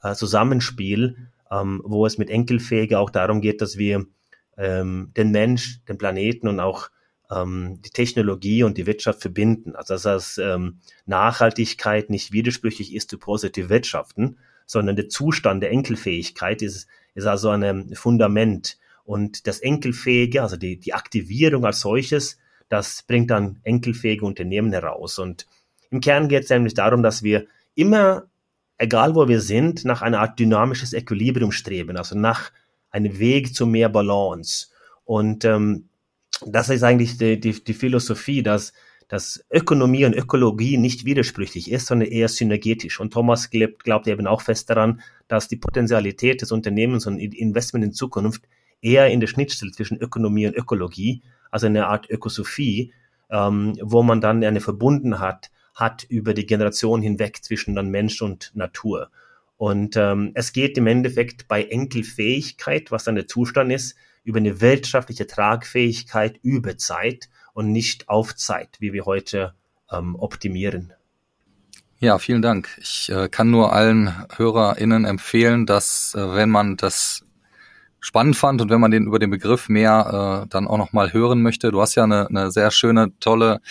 äh, 0.02 0.16
Zusammenspiel, 0.16 1.28
ähm, 1.52 1.82
wo 1.84 2.06
es 2.06 2.18
mit 2.18 2.30
Enkelfähige 2.30 3.00
auch 3.00 3.10
darum 3.10 3.42
geht, 3.42 3.62
dass 3.62 3.78
wir 3.78 4.06
ähm, 4.58 5.12
den 5.18 5.32
Mensch, 5.32 5.84
den 5.90 5.98
Planeten 5.98 6.48
und 6.48 6.62
auch 6.62 6.90
ähm, 7.30 7.82
die 7.82 7.90
Technologie 7.90 8.64
und 8.64 8.78
die 8.78 8.88
Wirtschaft 8.88 9.22
verbinden. 9.22 9.76
Also 9.76 9.94
dass 9.96 10.04
das 10.04 10.38
ähm, 10.38 10.80
Nachhaltigkeit 11.06 12.10
nicht 12.10 12.32
widersprüchlich 12.32 12.96
ist 12.96 13.10
zu 13.10 13.18
positiv 13.18 13.68
wirtschaften, 13.68 14.38
sondern 14.66 14.96
der 14.96 15.10
Zustand 15.10 15.62
der 15.62 15.72
Enkelfähigkeit 15.72 16.62
ist, 16.62 16.88
ist 17.16 17.26
also 17.26 17.50
ein 17.50 17.94
Fundament. 17.96 18.78
Und 19.04 19.48
das 19.48 19.60
Enkelfähige, 19.60 20.42
also 20.42 20.56
die, 20.56 20.80
die 20.80 20.94
Aktivierung 20.94 21.66
als 21.66 21.82
solches, 21.82 22.38
das 22.70 23.04
bringt 23.04 23.30
dann 23.30 23.60
enkelfähige 23.64 24.26
Unternehmen 24.26 24.72
heraus. 24.72 25.20
Und 25.20 25.46
im 25.90 26.00
Kern 26.00 26.28
geht 26.28 26.44
es 26.44 26.50
nämlich 26.50 26.74
darum, 26.74 27.04
dass 27.04 27.22
wir 27.22 27.46
immer, 27.76 28.26
egal 28.78 29.16
wo 29.16 29.28
wir 29.28 29.42
sind, 29.42 29.86
nach 29.86 30.02
einer 30.02 30.22
Art 30.22 30.40
dynamisches 30.40 30.94
Equilibrium 30.94 31.52
streben, 31.52 31.98
also 31.98 32.18
nach 32.18 32.52
einem 32.90 33.20
Weg 33.20 33.54
zu 33.54 33.66
mehr 33.66 33.90
Balance. 33.90 34.68
Und 35.04 35.46
ähm, 35.46 35.90
das 36.46 36.70
ist 36.70 36.84
eigentlich 36.84 37.18
die, 37.18 37.40
die, 37.40 37.64
die 37.64 37.74
Philosophie, 37.74 38.42
dass 38.42 38.74
dass 39.14 39.46
Ökonomie 39.52 40.06
und 40.06 40.16
Ökologie 40.16 40.76
nicht 40.78 41.06
widersprüchlich 41.06 41.70
ist, 41.70 41.86
sondern 41.86 42.10
eher 42.10 42.28
synergetisch. 42.28 43.00
Und 43.00 43.14
Thomas 43.14 43.52
glaubt, 43.52 43.84
glaubt 43.84 44.08
eben 44.08 44.26
auch 44.26 44.42
fest 44.42 44.72
daran, 44.72 45.02
dass 45.28 45.48
die 45.48 45.56
Potenzialität 45.56 46.42
des 46.42 46.52
Unternehmens 46.52 47.06
und 47.06 47.20
Investment 47.20 47.86
in 47.86 47.94
Zukunft 47.94 48.42
eher 48.82 49.12
in 49.12 49.20
der 49.20 49.28
Schnittstelle 49.28 49.72
zwischen 49.72 50.00
Ökonomie 50.00 50.48
und 50.48 50.56
Ökologie, 50.56 51.22
also 51.52 51.68
eine 51.68 51.86
Art 51.90 52.10
Ökosophie, 52.10 52.92
ähm, 53.30 53.78
wo 53.84 54.02
man 54.02 54.20
dann 54.20 54.44
eine 54.44 54.62
Verbundenheit 54.62 55.52
hat 55.76 56.06
über 56.06 56.34
die 56.34 56.48
Generation 56.48 57.04
hinweg 57.04 57.44
zwischen 57.44 57.76
dann 57.76 57.90
Mensch 57.90 58.20
und 58.20 58.50
Natur. 58.56 59.12
Und 59.58 59.96
ähm, 59.96 60.32
es 60.34 60.54
geht 60.54 60.76
im 60.80 60.88
Endeffekt 60.88 61.48
bei 61.48 61.66
Enkelfähigkeit, 61.66 62.90
was 62.90 63.04
dann 63.04 63.14
der 63.14 63.28
Zustand 63.28 63.72
ist, 63.72 63.96
über 64.24 64.40
eine 64.40 64.60
wirtschaftliche 64.60 65.28
Tragfähigkeit 65.28 66.40
über 66.42 66.80
Zeit 66.80 67.30
und 67.54 67.72
nicht 67.72 68.10
auf 68.10 68.36
Zeit, 68.36 68.78
wie 68.80 68.94
wir 68.94 69.06
heute 69.06 69.54
ähm, 69.92 70.16
optimieren. 70.16 70.94
Ja, 72.00 72.18
vielen 72.18 72.42
Dank. 72.42 72.70
Ich 72.82 73.10
äh, 73.10 73.30
kann 73.30 73.50
nur 73.50 73.72
allen 73.72 74.14
HörerInnen 74.36 75.06
empfehlen, 75.06 75.66
dass 75.66 76.14
äh, 76.16 76.36
wenn 76.36 76.50
man 76.50 76.76
das 76.76 77.26
spannend 78.02 78.36
fand 78.36 78.62
und 78.62 78.70
wenn 78.70 78.82
man 78.82 78.92
den 78.92 79.06
über 79.06 79.20
den 79.20 79.30
Begriff 79.30 79.70
mehr 79.70 80.44
äh, 80.44 80.50
dann 80.50 80.68
auch 80.68 80.78
nochmal 80.78 81.14
hören 81.14 81.42
möchte, 81.42 81.72
du 81.72 81.80
hast 81.80 81.96
ja 81.96 82.04
eine, 82.04 82.28
eine 82.28 82.52
sehr 82.52 82.72
schöne, 82.72 83.18
tolle 83.22 83.62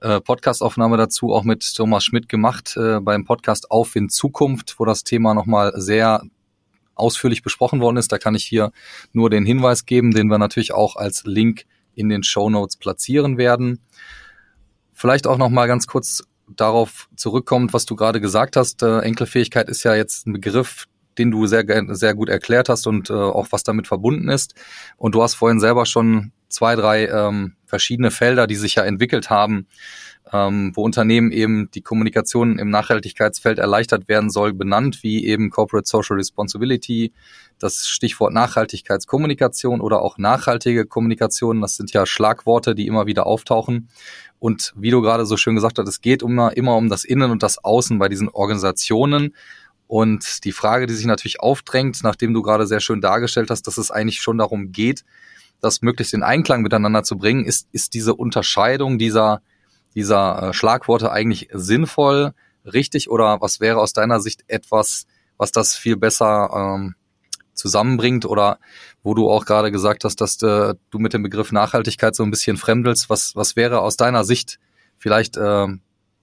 äh, 0.00 0.20
Podcastaufnahme 0.20 0.96
dazu 0.96 1.32
auch 1.32 1.42
mit 1.42 1.74
Thomas 1.74 2.04
Schmidt 2.04 2.28
gemacht 2.28 2.76
äh, 2.76 3.00
beim 3.00 3.24
Podcast 3.24 3.72
Auf 3.72 3.96
in 3.96 4.08
Zukunft, 4.08 4.76
wo 4.78 4.84
das 4.84 5.02
Thema 5.02 5.34
nochmal 5.34 5.72
sehr 5.74 6.22
ausführlich 6.94 7.42
besprochen 7.42 7.80
worden 7.80 7.96
ist. 7.96 8.12
Da 8.12 8.18
kann 8.18 8.36
ich 8.36 8.44
hier 8.44 8.70
nur 9.12 9.30
den 9.30 9.44
Hinweis 9.44 9.84
geben, 9.86 10.12
den 10.12 10.28
wir 10.28 10.38
natürlich 10.38 10.72
auch 10.72 10.94
als 10.94 11.24
Link 11.24 11.64
in 11.94 12.08
den 12.08 12.22
Show 12.22 12.50
Notes 12.50 12.76
platzieren 12.76 13.38
werden. 13.38 13.80
Vielleicht 14.92 15.26
auch 15.26 15.38
nochmal 15.38 15.66
ganz 15.68 15.86
kurz 15.86 16.22
darauf 16.48 17.08
zurückkommt, 17.16 17.72
was 17.72 17.86
du 17.86 17.96
gerade 17.96 18.20
gesagt 18.20 18.56
hast. 18.56 18.82
Äh, 18.82 19.00
Enkelfähigkeit 19.00 19.68
ist 19.68 19.82
ja 19.82 19.94
jetzt 19.94 20.26
ein 20.26 20.32
Begriff, 20.32 20.86
den 21.18 21.30
du 21.30 21.46
sehr, 21.46 21.64
sehr 21.94 22.14
gut 22.14 22.28
erklärt 22.28 22.68
hast 22.68 22.86
und 22.86 23.10
äh, 23.10 23.14
auch 23.14 23.48
was 23.50 23.62
damit 23.62 23.86
verbunden 23.86 24.28
ist. 24.28 24.54
Und 24.96 25.14
du 25.14 25.22
hast 25.22 25.34
vorhin 25.34 25.60
selber 25.60 25.86
schon 25.86 26.32
zwei, 26.54 26.76
drei 26.76 27.06
ähm, 27.08 27.54
verschiedene 27.66 28.10
Felder, 28.10 28.46
die 28.46 28.54
sich 28.54 28.76
ja 28.76 28.84
entwickelt 28.84 29.28
haben, 29.28 29.66
ähm, 30.32 30.72
wo 30.74 30.82
Unternehmen 30.82 31.32
eben 31.32 31.70
die 31.72 31.82
Kommunikation 31.82 32.58
im 32.58 32.70
Nachhaltigkeitsfeld 32.70 33.58
erleichtert 33.58 34.08
werden 34.08 34.30
soll, 34.30 34.54
benannt, 34.54 35.02
wie 35.02 35.26
eben 35.26 35.50
Corporate 35.50 35.88
Social 35.88 36.16
Responsibility, 36.16 37.12
das 37.58 37.86
Stichwort 37.86 38.32
Nachhaltigkeitskommunikation 38.32 39.80
oder 39.80 40.00
auch 40.00 40.16
nachhaltige 40.16 40.86
Kommunikation. 40.86 41.60
Das 41.60 41.76
sind 41.76 41.92
ja 41.92 42.06
Schlagworte, 42.06 42.74
die 42.74 42.86
immer 42.86 43.06
wieder 43.06 43.26
auftauchen. 43.26 43.88
Und 44.38 44.72
wie 44.76 44.90
du 44.90 45.02
gerade 45.02 45.26
so 45.26 45.36
schön 45.36 45.54
gesagt 45.54 45.78
hast, 45.78 45.88
es 45.88 46.00
geht 46.00 46.22
immer, 46.22 46.56
immer 46.56 46.76
um 46.76 46.88
das 46.88 47.04
Innen 47.04 47.30
und 47.30 47.42
das 47.42 47.62
Außen 47.64 47.98
bei 47.98 48.08
diesen 48.08 48.28
Organisationen. 48.28 49.34
Und 49.86 50.44
die 50.44 50.52
Frage, 50.52 50.86
die 50.86 50.94
sich 50.94 51.06
natürlich 51.06 51.40
aufdrängt, 51.40 52.00
nachdem 52.02 52.32
du 52.32 52.42
gerade 52.42 52.66
sehr 52.66 52.80
schön 52.80 53.00
dargestellt 53.00 53.50
hast, 53.50 53.66
dass 53.66 53.78
es 53.78 53.90
eigentlich 53.90 54.22
schon 54.22 54.38
darum 54.38 54.72
geht, 54.72 55.04
das 55.64 55.82
möglichst 55.82 56.14
in 56.14 56.22
Einklang 56.22 56.62
miteinander 56.62 57.02
zu 57.02 57.16
bringen, 57.16 57.44
ist, 57.44 57.68
ist 57.72 57.94
diese 57.94 58.14
Unterscheidung 58.14 58.98
dieser, 58.98 59.40
dieser 59.94 60.50
äh, 60.50 60.52
Schlagworte 60.52 61.10
eigentlich 61.10 61.48
sinnvoll, 61.52 62.32
richtig 62.64 63.10
oder 63.10 63.40
was 63.40 63.60
wäre 63.60 63.78
aus 63.78 63.92
deiner 63.92 64.20
Sicht 64.20 64.44
etwas, 64.46 65.06
was 65.36 65.52
das 65.52 65.74
viel 65.74 65.96
besser 65.96 66.50
ähm, 66.54 66.94
zusammenbringt 67.54 68.26
oder 68.26 68.58
wo 69.02 69.14
du 69.14 69.30
auch 69.30 69.44
gerade 69.44 69.70
gesagt 69.70 70.04
hast, 70.04 70.20
dass 70.20 70.40
äh, 70.42 70.74
du 70.90 70.98
mit 70.98 71.12
dem 71.12 71.22
Begriff 71.22 71.52
Nachhaltigkeit 71.52 72.14
so 72.14 72.22
ein 72.22 72.30
bisschen 72.30 72.56
fremdelst, 72.56 73.10
was, 73.10 73.36
was 73.36 73.56
wäre 73.56 73.80
aus 73.80 73.96
deiner 73.96 74.24
Sicht 74.24 74.58
vielleicht 74.98 75.36
äh, 75.36 75.66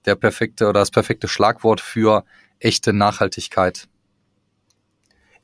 der 0.04 0.14
perfekte 0.16 0.64
oder 0.64 0.80
das 0.80 0.90
perfekte 0.90 1.28
Schlagwort 1.28 1.80
für 1.80 2.24
echte 2.58 2.92
Nachhaltigkeit? 2.92 3.88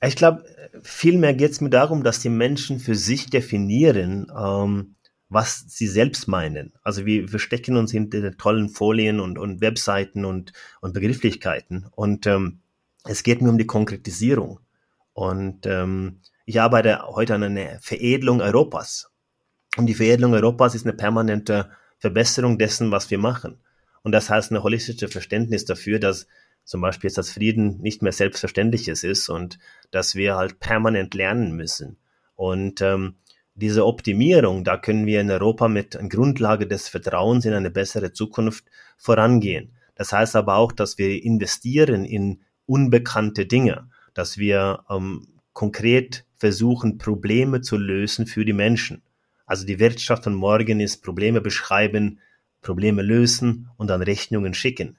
Ich 0.00 0.16
glaube, 0.16 0.44
vielmehr 0.82 1.34
geht 1.34 1.52
es 1.52 1.60
mir 1.60 1.70
darum, 1.70 2.04
dass 2.04 2.20
die 2.20 2.28
Menschen 2.28 2.78
für 2.78 2.94
sich 2.94 3.30
definieren, 3.30 4.30
ähm, 4.36 4.94
was 5.28 5.64
sie 5.68 5.86
selbst 5.86 6.28
meinen. 6.28 6.72
Also 6.82 7.04
wir, 7.04 7.30
wir 7.32 7.38
stecken 7.38 7.76
uns 7.76 7.90
hinter 7.90 8.36
tollen 8.36 8.68
Folien 8.68 9.20
und, 9.20 9.38
und 9.38 9.60
Webseiten 9.60 10.24
und, 10.24 10.52
und 10.80 10.94
Begrifflichkeiten. 10.94 11.86
Und 11.94 12.26
ähm, 12.26 12.60
es 13.04 13.22
geht 13.22 13.42
mir 13.42 13.50
um 13.50 13.58
die 13.58 13.66
Konkretisierung. 13.66 14.60
Und 15.12 15.66
ähm, 15.66 16.20
ich 16.46 16.60
arbeite 16.60 17.02
heute 17.08 17.34
an 17.34 17.42
einer 17.42 17.78
Veredelung 17.80 18.40
Europas. 18.40 19.10
Und 19.76 19.86
die 19.86 19.94
Veredelung 19.94 20.32
Europas 20.32 20.74
ist 20.74 20.86
eine 20.86 20.96
permanente 20.96 21.70
Verbesserung 21.98 22.58
dessen, 22.58 22.90
was 22.90 23.10
wir 23.10 23.18
machen. 23.18 23.58
Und 24.02 24.12
das 24.12 24.30
heißt 24.30 24.52
ein 24.52 24.62
holistisches 24.62 25.12
Verständnis 25.12 25.64
dafür, 25.64 25.98
dass 25.98 26.26
zum 26.68 26.82
Beispiel 26.82 27.08
jetzt 27.08 27.16
das 27.16 27.30
Frieden 27.30 27.78
nicht 27.80 28.02
mehr 28.02 28.12
selbstverständliches 28.12 29.02
ist 29.02 29.30
und 29.30 29.58
dass 29.90 30.14
wir 30.14 30.37
halt 30.37 30.60
permanent 30.60 31.14
lernen 31.14 31.56
müssen. 31.56 31.96
Und 32.37 32.82
ähm, 32.82 33.14
diese 33.54 33.87
Optimierung, 33.87 34.64
da 34.64 34.76
können 34.76 35.06
wir 35.06 35.22
in 35.22 35.30
Europa 35.30 35.66
mit 35.68 35.98
Grundlage 36.10 36.66
des 36.66 36.90
Vertrauens 36.90 37.46
in 37.46 37.54
eine 37.54 37.70
bessere 37.70 38.12
Zukunft 38.12 38.66
vorangehen. 38.98 39.72
Das 39.94 40.12
heißt 40.12 40.37
aber 40.37 40.56
auch, 40.56 40.72
dass 40.72 40.98
wir 40.98 41.25
investieren 41.25 42.04
in 42.04 42.42
unbekannte 42.66 43.46
Dinge, 43.46 43.88
dass 44.12 44.37
wir 44.37 44.84
ähm, 44.90 45.26
konkret 45.54 46.26
versuchen, 46.37 46.98
Probleme 46.98 47.62
zu 47.62 47.78
lösen 47.78 48.26
für 48.26 48.44
die 48.44 48.52
Menschen. 48.52 49.02
Also 49.46 49.64
die 49.64 49.78
Wirtschaft 49.78 50.25
von 50.25 50.34
morgen 50.34 50.80
ist 50.80 51.02
Probleme 51.02 51.40
beschreiben, 51.40 52.20
Probleme 52.60 53.00
lösen 53.00 53.70
und 53.78 53.88
dann 53.88 54.02
Rechnungen 54.02 54.52
schicken. 54.52 54.97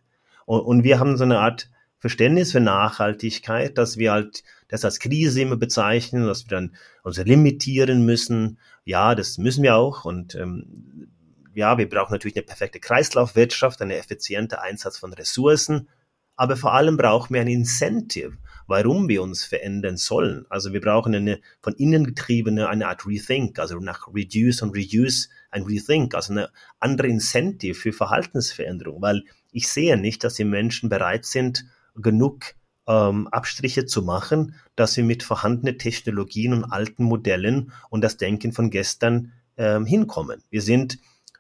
Und, 0.50 0.62
und 0.62 0.84
wir 0.84 1.00
haben 1.00 1.16
so 1.16 1.26
eine 1.26 1.38
Art 1.38 1.70
Verständnis 2.00 2.54
für 2.54 2.60
Nachhaltigkeit, 2.60 3.78
dass 3.78 3.98
wir 3.98 4.12
halt 4.12 4.44
das 4.68 4.84
als 4.84 5.00
Krise 5.00 5.42
immer 5.42 5.58
bezeichnen, 5.58 6.26
dass 6.26 6.46
wir 6.46 6.50
dann 6.50 6.76
uns 7.04 7.18
limitieren 7.18 8.04
müssen. 8.04 8.58
Ja, 8.84 9.14
das 9.14 9.38
müssen 9.38 9.62
wir 9.62 9.76
auch. 9.76 10.06
Und 10.06 10.34
ähm, 10.34 11.12
ja, 11.54 11.78
wir 11.78 11.88
brauchen 11.88 12.14
natürlich 12.14 12.36
eine 12.36 12.48
perfekte 12.48 12.80
Kreislaufwirtschaft, 12.80 13.80
einen 13.80 13.92
effizienten 13.92 14.58
Einsatz 14.58 14.98
von 14.98 15.14
Ressourcen. 15.14 15.88
Aber 16.36 16.58
vor 16.58 16.74
allem 16.74 16.98
brauchen 16.98 17.36
wir 17.36 17.42
ein 17.42 17.48
Incentive, 17.48 18.36
warum 18.70 19.10
wir 19.10 19.24
uns 19.24 19.44
verändern 19.44 19.98
sollen. 19.98 20.46
Also 20.50 20.72
wir 20.72 20.80
brauchen 20.80 21.16
eine 21.16 21.40
von 21.62 21.74
innen 21.74 22.06
getriebene, 22.06 22.70
eine 22.70 22.88
Art 22.88 23.06
Rethink, 23.06 23.60
also 23.60 23.80
nach 23.80 24.08
Reduce 24.14 24.62
und 24.62 24.76
Reduce 24.76 25.30
ein 25.52 25.64
Rethink, 25.64 26.14
also 26.14 26.34
eine 26.34 26.50
andere 26.80 27.08
Incentive 27.08 27.74
für 27.74 27.92
Verhaltensveränderung, 27.92 29.02
weil 29.02 29.24
ich 29.52 29.68
sehe 29.68 29.98
nicht, 29.98 30.24
dass 30.24 30.36
die 30.36 30.44
Menschen 30.44 30.88
bereit 30.88 31.26
sind, 31.26 31.66
genug 31.96 32.54
ähm, 32.88 33.28
Abstriche 33.28 33.86
zu 33.86 34.04
machen, 34.04 34.56
dass 34.76 34.94
sie 34.94 35.04
mit 35.04 35.24
vorhandenen 35.24 35.80
Technologien 35.80 36.54
und 36.54 36.66
alten 36.66 37.04
Modellen 37.04 37.72
und 37.90 38.04
das 38.04 38.18
Denken 38.18 38.52
von 38.52 38.70
gestern 38.70 39.32
ähm, 39.58 39.86
hinkommen. 39.86 40.44
Wir 40.52 40.62
sind, 40.62 41.00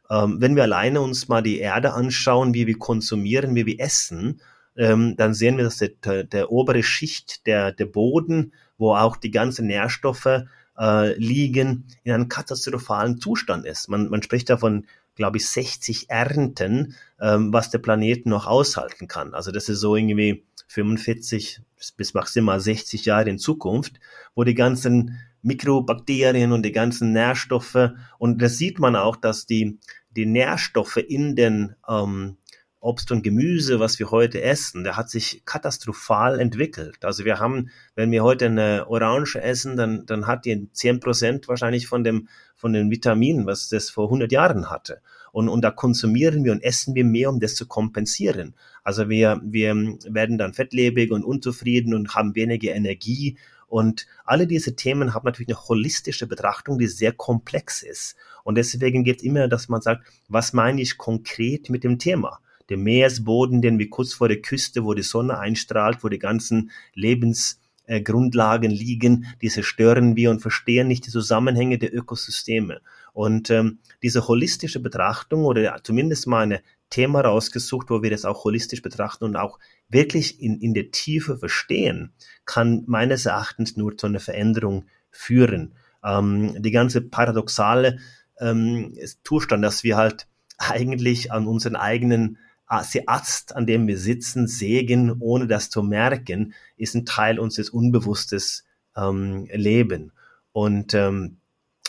ähm, 0.09 0.38
wenn 0.41 0.55
wir 0.55 0.63
alleine 0.63 1.01
uns 1.01 1.27
mal 1.27 1.43
die 1.43 1.59
Erde 1.59 1.93
anschauen, 1.93 2.55
wie 2.55 2.65
wir 2.65 2.77
konsumieren, 2.79 3.55
wie 3.55 3.67
wir 3.67 3.79
essen, 3.79 4.41
ähm, 4.79 5.15
dann 5.15 5.36
sehen 5.36 5.57
wir, 5.57 5.65
dass 5.65 5.77
der, 5.77 6.24
der, 6.24 6.51
obere 6.51 6.81
Schicht, 6.81 7.45
der, 7.45 7.71
der 7.71 7.86
Boden, 7.86 8.53
wo 8.77 8.95
auch 8.95 9.17
die 9.17 9.31
ganzen 9.31 9.67
Nährstoffe 9.67 10.45
äh, 10.79 11.13
liegen, 11.19 11.86
in 12.03 12.13
einem 12.13 12.29
katastrophalen 12.29 13.19
Zustand 13.19 13.65
ist. 13.65 13.89
Man, 13.89 14.09
man 14.09 14.24
spricht 14.24 14.50
davon 14.50 14.88
glaube 15.19 15.36
ich, 15.36 15.50
60 15.50 16.09
Ernten, 16.09 16.95
ähm, 17.19 17.51
was 17.51 17.69
der 17.69 17.79
Planet 17.79 18.25
noch 18.25 18.48
aushalten 18.48 19.09
kann. 19.09 19.33
Also 19.33 19.51
das 19.51 19.67
ist 19.67 19.81
so 19.81 19.98
irgendwie 19.98 20.45
45 20.67 21.62
bis 21.98 22.13
maximal 22.13 22.62
60 22.62 23.03
Jahre 23.03 23.29
in 23.29 23.38
Zukunft, 23.38 24.00
wo 24.33 24.45
die 24.45 24.55
ganzen 24.55 25.19
Mikrobakterien 25.41 26.53
und 26.53 26.63
die 26.63 26.71
ganzen 26.71 27.12
Nährstoffe, 27.12 27.91
und 28.17 28.41
das 28.41 28.57
sieht 28.57 28.79
man 28.79 28.95
auch, 28.95 29.17
dass 29.17 29.45
die, 29.45 29.77
die 30.12 30.25
Nährstoffe 30.25 30.98
in 30.98 31.36
den 31.36 31.75
ähm, 31.89 32.38
Obst 32.81 33.12
und 33.12 33.24
Gemüse, 33.24 33.81
was 33.81 34.00
wir 34.00 34.09
heute 34.09 34.41
essen, 34.41 34.86
der 34.86 34.95
hat 34.95 35.09
sich 35.09 35.41
katastrophal 35.43 36.39
entwickelt. 36.39 37.03
Also 37.03 37.25
wir 37.25 37.38
haben, 37.39 37.71
wenn 37.95 38.09
wir 38.09 38.24
heute 38.24 38.45
eine 38.45 38.88
Orange 38.88 39.36
essen, 39.36 39.75
dann, 39.75 40.05
dann 40.05 40.27
hat 40.27 40.45
die 40.45 40.71
10 40.71 41.01
Prozent 41.01 41.48
wahrscheinlich 41.50 41.88
von 41.88 42.05
dem, 42.05 42.29
von 42.55 42.71
den 42.71 42.89
Vitaminen, 42.89 43.45
was 43.45 43.67
das 43.67 43.89
vor 43.89 44.05
100 44.05 44.31
Jahren 44.31 44.69
hatte. 44.69 45.01
Und, 45.33 45.50
und 45.50 45.62
da 45.62 45.71
konsumieren 45.71 46.45
wir 46.45 46.53
und 46.53 46.63
essen 46.63 46.95
wir 46.95 47.03
mehr, 47.03 47.29
um 47.29 47.41
das 47.41 47.55
zu 47.55 47.67
kompensieren. 47.67 48.55
Also 48.83 49.09
wir, 49.09 49.41
wir 49.43 49.75
werden 50.05 50.38
dann 50.38 50.53
fettlebig 50.53 51.12
und 51.12 51.25
unzufrieden 51.25 51.93
und 51.93 52.15
haben 52.15 52.33
weniger 52.33 52.74
Energie. 52.74 53.38
Und 53.67 54.07
alle 54.24 54.48
diese 54.48 54.77
Themen 54.77 55.13
haben 55.13 55.25
natürlich 55.25 55.50
eine 55.50 55.67
holistische 55.67 56.27
Betrachtung, 56.27 56.79
die 56.79 56.88
sehr 56.88 57.12
komplex 57.12 57.83
ist. 57.83 58.15
Und 58.43 58.55
deswegen 58.55 59.03
geht 59.03 59.17
es 59.17 59.24
immer, 59.24 59.50
dass 59.50 59.67
man 59.67 59.81
sagt, 59.81 60.05
was 60.29 60.53
meine 60.53 60.81
ich 60.81 60.98
konkret 60.98 61.69
mit 61.69 61.83
dem 61.83 62.00
Thema? 62.00 62.39
Der 62.69 62.77
Meeresboden, 62.77 63.61
den 63.61 63.79
wir 63.79 63.89
kurz 63.89 64.13
vor 64.13 64.27
der 64.27 64.41
Küste, 64.41 64.83
wo 64.83 64.93
die 64.93 65.01
Sonne 65.03 65.38
einstrahlt, 65.39 66.03
wo 66.03 66.09
die 66.09 66.19
ganzen 66.19 66.71
Lebensgrundlagen 66.93 68.71
liegen, 68.71 69.25
diese 69.41 69.63
stören 69.63 70.15
wir 70.15 70.31
und 70.31 70.41
verstehen 70.41 70.88
nicht 70.88 71.05
die 71.05 71.11
Zusammenhänge 71.11 71.77
der 71.77 71.93
Ökosysteme. 71.93 72.81
Und 73.13 73.49
ähm, 73.49 73.79
diese 74.03 74.27
holistische 74.27 74.79
Betrachtung 74.79 75.45
oder 75.45 75.81
zumindest 75.83 76.27
mal 76.27 76.43
eine 76.43 76.61
Thema 76.89 77.21
rausgesucht, 77.21 77.89
wo 77.89 78.01
wir 78.01 78.09
das 78.09 78.25
auch 78.25 78.43
holistisch 78.43 78.81
betrachten 78.81 79.25
und 79.25 79.35
auch 79.35 79.59
wirklich 79.89 80.41
in, 80.41 80.59
in 80.59 80.73
der 80.73 80.91
Tiefe 80.91 81.38
verstehen, 81.38 82.13
kann 82.45 82.83
meines 82.88 83.25
Erachtens 83.25 83.77
nur 83.77 83.97
zu 83.97 84.07
einer 84.07 84.19
Veränderung 84.19 84.85
führen. 85.11 85.73
Ähm, 86.03 86.61
die 86.61 86.71
ganze 86.71 87.01
paradoxale 87.01 87.99
ähm, 88.39 88.95
Zustand, 89.23 89.63
dass 89.63 89.83
wir 89.83 89.97
halt 89.97 90.27
eigentlich 90.57 91.31
an 91.31 91.47
unseren 91.47 91.75
eigenen 91.75 92.38
Ast, 92.69 93.55
an 93.55 93.65
dem 93.65 93.88
wir 93.88 93.97
sitzen, 93.97 94.47
sägen, 94.47 95.17
ohne 95.19 95.47
das 95.47 95.69
zu 95.69 95.83
merken, 95.83 96.53
ist 96.77 96.95
ein 96.95 97.05
Teil 97.05 97.39
unseres 97.39 97.69
unbewusstes 97.69 98.63
ähm, 98.95 99.47
Leben. 99.51 100.11
Und 100.51 100.93
ähm, 100.93 101.38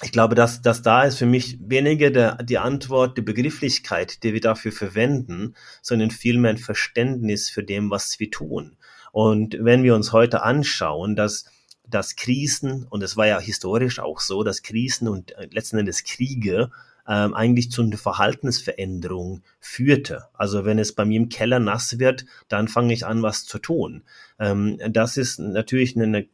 ich 0.02 0.12
glaube, 0.12 0.34
dass, 0.34 0.62
dass 0.62 0.82
da 0.82 1.04
ist 1.04 1.18
für 1.18 1.26
mich 1.26 1.58
weniger 1.60 2.10
der, 2.10 2.42
die 2.42 2.58
Antwort, 2.58 3.18
die 3.18 3.22
Begrifflichkeit, 3.22 4.22
die 4.22 4.32
wir 4.32 4.40
dafür 4.40 4.72
verwenden, 4.72 5.54
sondern 5.82 6.10
vielmehr 6.10 6.50
ein 6.50 6.58
Verständnis 6.58 7.50
für 7.50 7.62
dem, 7.62 7.90
was 7.90 8.18
wir 8.18 8.30
tun. 8.30 8.76
Und 9.12 9.56
wenn 9.60 9.82
wir 9.82 9.94
uns 9.94 10.12
heute 10.12 10.42
anschauen, 10.42 11.16
dass, 11.16 11.44
dass 11.86 12.16
Krisen, 12.16 12.86
und 12.88 13.02
es 13.02 13.16
war 13.16 13.26
ja 13.26 13.38
historisch 13.38 13.98
auch 13.98 14.20
so, 14.20 14.42
dass 14.42 14.62
Krisen 14.62 15.08
und 15.08 15.32
äh, 15.32 15.48
letzten 15.50 15.78
Endes 15.78 16.04
Kriege 16.04 16.70
ähm, 17.10 17.34
eigentlich 17.34 17.72
zu 17.72 17.82
einer 17.82 17.96
Verhaltensveränderung 17.96 19.42
führte. 19.58 20.26
Also 20.32 20.64
wenn 20.64 20.78
es 20.78 20.92
bei 20.92 21.04
mir 21.04 21.16
im 21.16 21.28
Keller 21.28 21.58
nass 21.58 21.98
wird, 21.98 22.24
dann 22.46 22.68
fange 22.68 22.94
ich 22.94 23.04
an, 23.04 23.20
was 23.20 23.46
zu 23.46 23.58
tun. 23.58 24.04
Ähm, 24.38 24.78
das 24.90 25.16
ist 25.16 25.40
natürlich 25.40 25.96
ein, 25.96 26.28